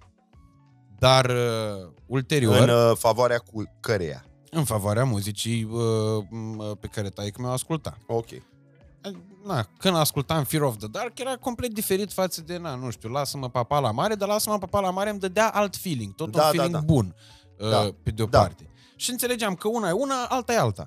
[0.99, 4.25] Dar uh, ulterior, În în, uh, favoarea cu căreia.
[4.51, 5.81] în favoarea muzicii uh,
[6.23, 7.97] m- pe care taică mi-o asculta.
[8.07, 8.27] Ok.
[9.45, 13.09] Na, când ascultam Fear of the Dark era complet diferit față de, na, nu știu,
[13.09, 16.37] Lasă-mă papa la mare, dar Lasă-mă papa la mare îmi dădea alt feeling, tot Da,
[16.37, 16.79] un da, feeling da.
[16.79, 17.15] bun,
[17.59, 18.39] uh, Da, pe de o da.
[18.39, 18.69] parte.
[18.95, 20.85] Și înțelegeam că una e una, alta e alta.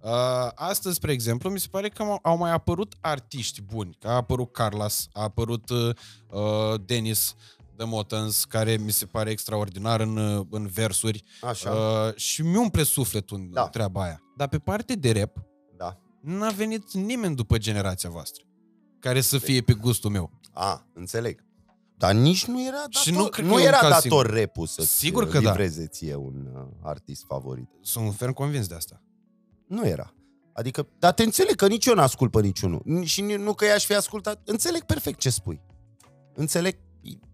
[0.00, 0.10] Uh,
[0.54, 3.96] astăzi, spre exemplu, mi se pare că au- au mai apărut artiști buni.
[4.00, 5.88] Că a apărut Carlos, a apărut uh,
[6.30, 7.34] uh, Dennis
[7.76, 11.22] The Motans, care mi se pare extraordinar în, uh, în versuri.
[11.48, 11.70] Așa.
[11.70, 13.68] Uh, și mi umple sufletul în Da.
[13.68, 14.20] treaba aia.
[14.36, 15.42] Dar pe parte de rap, Da.
[16.22, 18.44] N-a venit nimeni după generația voastră
[18.98, 20.30] care să fie pe gustul meu.
[20.52, 21.44] A, înțeleg.
[21.96, 24.00] Dar nici nu era dator, Și nu cred că nu e un era caz dator
[24.02, 24.30] singur.
[24.30, 25.48] repul să Sigur că da.
[25.50, 27.68] livreze ție un uh, artist favorit.
[27.80, 29.02] Sunt ferm convins de asta.
[29.66, 30.14] Nu era.
[30.52, 32.82] Adică, dar te înțeleg că nici eu n-ascult pe niciunul.
[32.82, 34.40] N- Și ni- nu că i-aș fi ascultat.
[34.44, 35.60] Înțeleg perfect ce spui.
[36.34, 36.76] Înțeleg,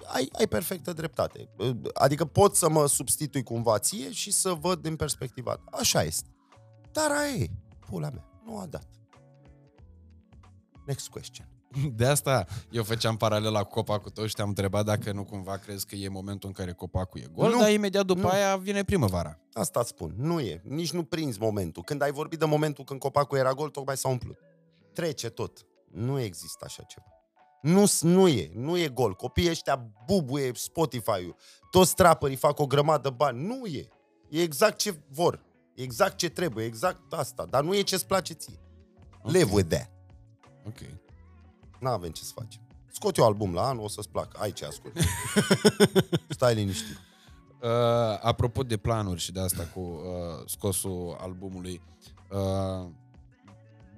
[0.07, 1.49] ai, ai perfectă dreptate.
[1.95, 5.77] Adică pot să mă substitui cumva ție și să văd din perspectiva ta.
[5.79, 6.29] Așa este.
[6.93, 7.47] Dar aia e.
[7.91, 8.28] Pula mea.
[8.49, 8.87] Nu a dat.
[10.87, 11.49] Next question.
[11.97, 15.87] De asta eu făceam paralela cu copacul tău și te-am întrebat dacă nu cumva crezi
[15.87, 17.59] că e momentul în care copacul e gol, Nu.
[17.59, 18.29] dar imediat după Nu.
[18.29, 19.39] aia vine primăvara.
[19.53, 20.15] Asta îți spun.
[20.17, 20.61] Nu e.
[20.65, 21.83] Nici nu prinzi momentul.
[21.83, 24.39] Când ai vorbit de momentul când copacul era gol, tocmai s-a umplut.
[24.93, 25.67] Trece tot.
[25.91, 27.07] Nu există așa ceva.
[27.63, 28.51] Nu, nu e.
[28.55, 29.15] Nu e gol.
[29.15, 31.37] Copiii ăștia bubuie Spotify-ul.
[31.71, 33.47] Toți trapării fac o grămadă bani.
[33.47, 33.89] Nu e.
[34.29, 35.47] E exact ce vor.
[35.79, 36.65] E exact ce trebuie.
[36.65, 37.47] Exact asta.
[37.51, 38.59] Dar nu e ce-ți place ție.
[39.23, 39.31] Ok.
[39.33, 39.91] Live with that.
[40.67, 40.79] Ok.
[41.81, 42.61] N-avem ce să facem.
[42.93, 44.39] Scot eu album la anul, o să-ți placă.
[44.41, 44.95] Ai ce ascult.
[46.29, 46.97] Stai liniștit.
[47.63, 47.71] Uh,
[48.21, 51.81] apropo de planuri și de asta cu uh, scosul albumului,
[52.31, 52.91] uh,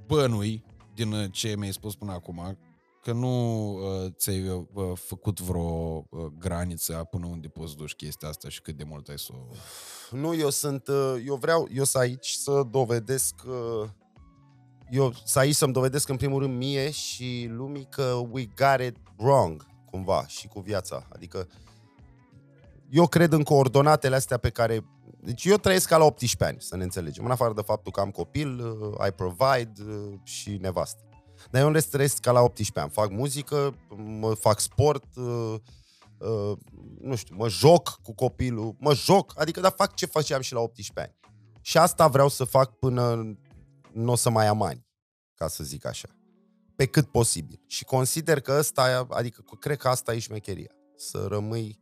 [0.06, 2.58] bănui din uh, ce mi-ai spus până acum,
[3.02, 8.48] că nu uh, ți-ai uh, făcut vreo uh, graniță până unde poți duci chestia asta
[8.48, 9.54] și cât de mult ai să o...
[10.16, 13.88] Nu, eu sunt, uh, eu vreau, eu să aici să dovedesc, uh,
[14.90, 18.96] eu să aici să-mi dovedesc în primul rând mie și lumii că we got it
[19.16, 21.06] wrong, cumva, și cu viața.
[21.12, 21.48] Adică
[22.90, 24.84] eu cred în coordonatele astea pe care...
[25.22, 27.24] Deci eu trăiesc ca la 18 ani, să ne înțelegem.
[27.24, 31.09] În afară de faptul că am copil, uh, I provide uh, și nevastă.
[31.50, 32.90] Dar eu în rest trăiesc ca la 18 ani.
[32.90, 35.54] Fac muzică, mă fac sport, uh,
[36.18, 36.56] uh,
[37.00, 40.60] nu știu, mă joc cu copilul, mă joc, adică da, fac ce făceam și la
[40.60, 41.34] 18 ani.
[41.60, 43.36] Și asta vreau să fac până
[43.92, 44.86] nu o să mai am ani,
[45.34, 46.08] ca să zic așa.
[46.76, 47.62] Pe cât posibil.
[47.66, 50.70] Și consider că ăsta, adică cred că asta e șmecheria.
[50.96, 51.80] Să rămâi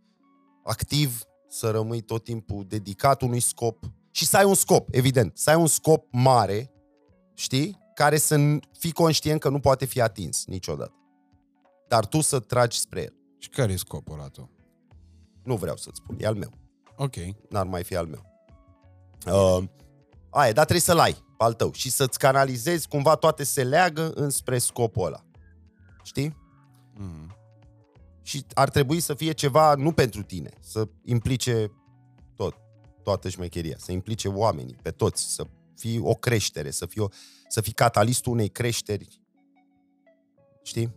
[0.65, 5.39] activ, să rămâi tot timpul dedicat unui scop și să ai un scop, evident.
[5.39, 6.73] Să ai un scop mare,
[7.35, 7.79] știi?
[7.99, 10.95] Care să n- fii conștient că nu poate fi atins niciodată.
[11.89, 13.15] Dar tu să tragi spre el.
[13.39, 14.51] Și care e scopul ăla tău?
[15.45, 16.53] Nu vreau să-ți spun, e al meu.
[16.97, 17.15] Ok.
[17.49, 18.23] N-ar mai fi al meu.
[19.27, 19.65] Uh,
[20.31, 24.11] aia, dar trebuie să-l ai pe al tău și să-ți canalizezi, cumva toate se leagă
[24.15, 25.25] înspre scopul ăla.
[26.03, 26.37] Știi?
[26.95, 27.37] Mm.
[28.23, 31.73] Și ar trebui să fie ceva nu pentru tine, să implice
[32.37, 32.55] tot,
[33.03, 35.47] toată șmecheria, să implice oamenii, pe toți, să
[35.79, 37.09] fie o creștere, să fie, o,
[37.49, 39.21] să fii catalistul unei creșteri.
[40.63, 40.95] Știi?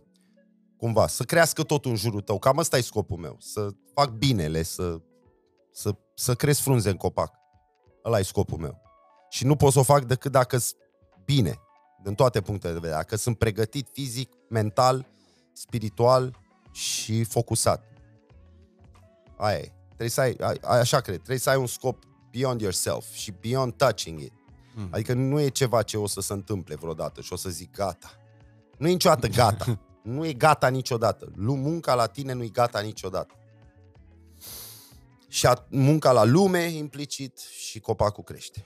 [0.76, 2.38] Cumva, să crească tot în jurul tău.
[2.38, 3.36] Cam ăsta e scopul meu.
[3.40, 5.00] Să fac binele, să,
[5.72, 7.34] să, să cresc frunze în copac.
[8.04, 8.80] Ăla e scopul meu.
[9.30, 10.76] Și nu pot să o fac decât dacă sunt
[11.24, 11.54] bine,
[12.02, 12.98] din toate punctele de vedere.
[12.98, 15.06] Dacă sunt pregătit fizic, mental,
[15.52, 16.38] spiritual
[16.72, 17.84] și focusat.
[19.36, 19.72] Aia e.
[19.86, 23.30] Trebuie să ai, a- a- așa cred, trebuie să ai un scop beyond yourself și
[23.40, 24.32] beyond touching it.
[24.74, 24.88] Mm.
[24.90, 28.10] Adică nu e ceva ce o să se întâmple vreodată și o să zic gata.
[28.78, 29.78] Nu e niciodată gata.
[30.02, 31.32] nu e gata niciodată.
[31.34, 33.34] Lu- Munca la tine nu e gata niciodată.
[35.28, 38.64] Și a- munca la lume implicit și copacul crește.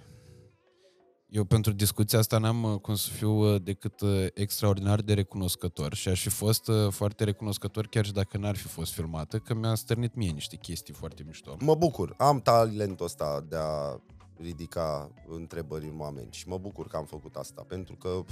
[1.29, 5.95] Eu pentru discuția asta n-am uh, cum să fiu uh, decât uh, extraordinar de recunoscător
[5.95, 9.55] și aș fi fost uh, foarte recunoscător chiar și dacă n-ar fi fost filmată, că
[9.55, 11.57] mi-a stârnit mie niște chestii foarte mișto.
[11.61, 12.15] Mă bucur.
[12.19, 14.01] Am talentul ăsta de a
[14.39, 18.25] ridica întrebări în oameni și mă bucur că am făcut asta, pentru că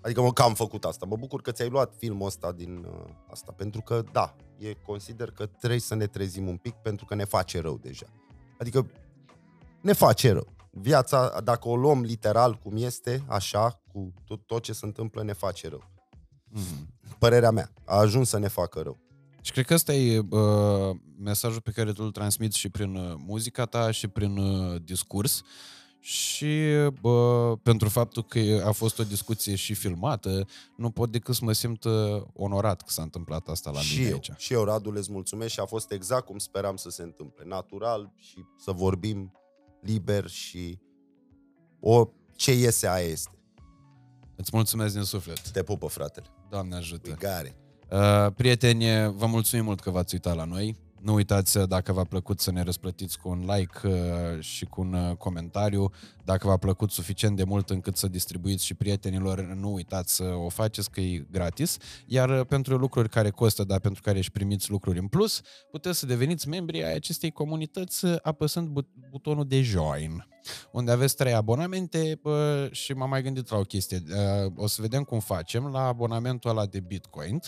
[0.00, 1.06] adică mă că am făcut asta.
[1.06, 5.30] Mă bucur că ți-ai luat filmul ăsta din uh, asta, pentru că da, e consider
[5.30, 8.06] că trebuie să ne trezim un pic pentru că ne face rău deja.
[8.58, 8.86] Adică
[9.80, 10.46] ne face rău.
[10.70, 15.32] Viața, dacă o luăm literal cum este, așa, cu tot, tot ce se întâmplă, ne
[15.32, 15.90] face rău.
[16.48, 16.88] Mm.
[17.18, 18.98] Părerea mea, a ajuns să ne facă rău.
[19.40, 23.14] Și cred că ăsta e uh, mesajul pe care tu îl transmiți și prin uh,
[23.16, 25.42] muzica ta și prin uh, discurs
[26.00, 26.64] și
[27.00, 30.46] bă, pentru faptul că a fost o discuție și filmată,
[30.76, 34.08] nu pot decât să mă simt uh, onorat că s-a întâmplat asta la și mine
[34.08, 34.30] eu, aici.
[34.36, 37.44] Și eu, Radu, le mulțumesc și a fost exact cum speram să se întâmple.
[37.44, 39.32] Natural și să vorbim
[39.80, 40.78] liber și
[41.80, 43.38] o ce iese aia este.
[44.36, 45.48] Îți mulțumesc din suflet.
[45.48, 46.26] Te pupă, fratele.
[46.50, 47.14] Doamne ajută.
[47.18, 47.56] Gare.
[47.90, 48.84] Uh, prieteni,
[49.16, 50.76] vă mulțumim mult că v-ați uitat la noi.
[51.02, 54.80] Nu uitați, uh, dacă v-a plăcut, să ne răsplătiți cu un like uh, și cu
[54.80, 55.92] un uh, comentariu.
[56.24, 60.48] Dacă v-a plăcut suficient de mult încât să distribuiți și prietenilor, nu uitați să o
[60.48, 61.76] faceți, că e gratis.
[62.06, 65.40] Iar pentru lucruri care costă, dar pentru care își primiți lucruri în plus,
[65.70, 68.68] puteți să deveniți membri ai acestei comunități apăsând
[69.10, 70.28] butonul de join
[70.72, 74.02] unde aveți trei abonamente bă, și m-am mai gândit la o chestie.
[74.56, 77.40] O să vedem cum facem la abonamentul ăla de Bitcoin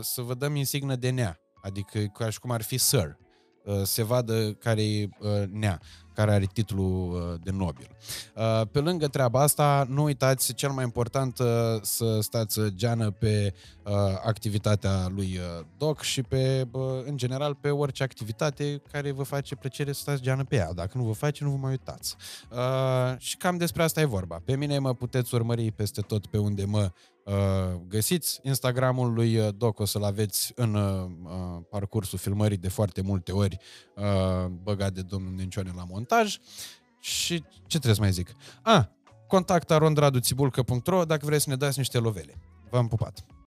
[0.00, 3.16] să vă dăm insignă de nea adică ca și cum ar fi Sir,
[3.64, 5.80] uh, se vadă care e uh, nea,
[6.14, 7.88] care are titlul uh, de nobil.
[8.72, 11.36] Pe lângă treaba asta, nu uitați, cel mai important,
[11.82, 13.54] să stați geană pe
[14.24, 15.40] activitatea lui
[15.76, 16.68] Doc și pe,
[17.04, 20.72] în general, pe orice activitate care vă face plăcere să stați geană pe ea.
[20.72, 22.16] Dacă nu vă face, nu vă mai uitați.
[23.18, 24.40] Și cam despre asta e vorba.
[24.44, 27.15] Pe mine mă puteți urmări peste tot pe unde mă Uh,
[27.88, 33.32] găsiți Instagramul lui uh, Doc, o să-l aveți în uh, parcursul filmării de foarte multe
[33.32, 33.56] ori
[34.62, 36.38] băgat de domnul Nencioane la montaj.
[37.00, 38.32] Și ce trebuie să mai zic?
[38.62, 38.84] A, ah,
[39.26, 42.40] contacta rondraduțibulcă.ro dacă vreți să ne dați niște lovele.
[42.70, 43.35] V-am pupat!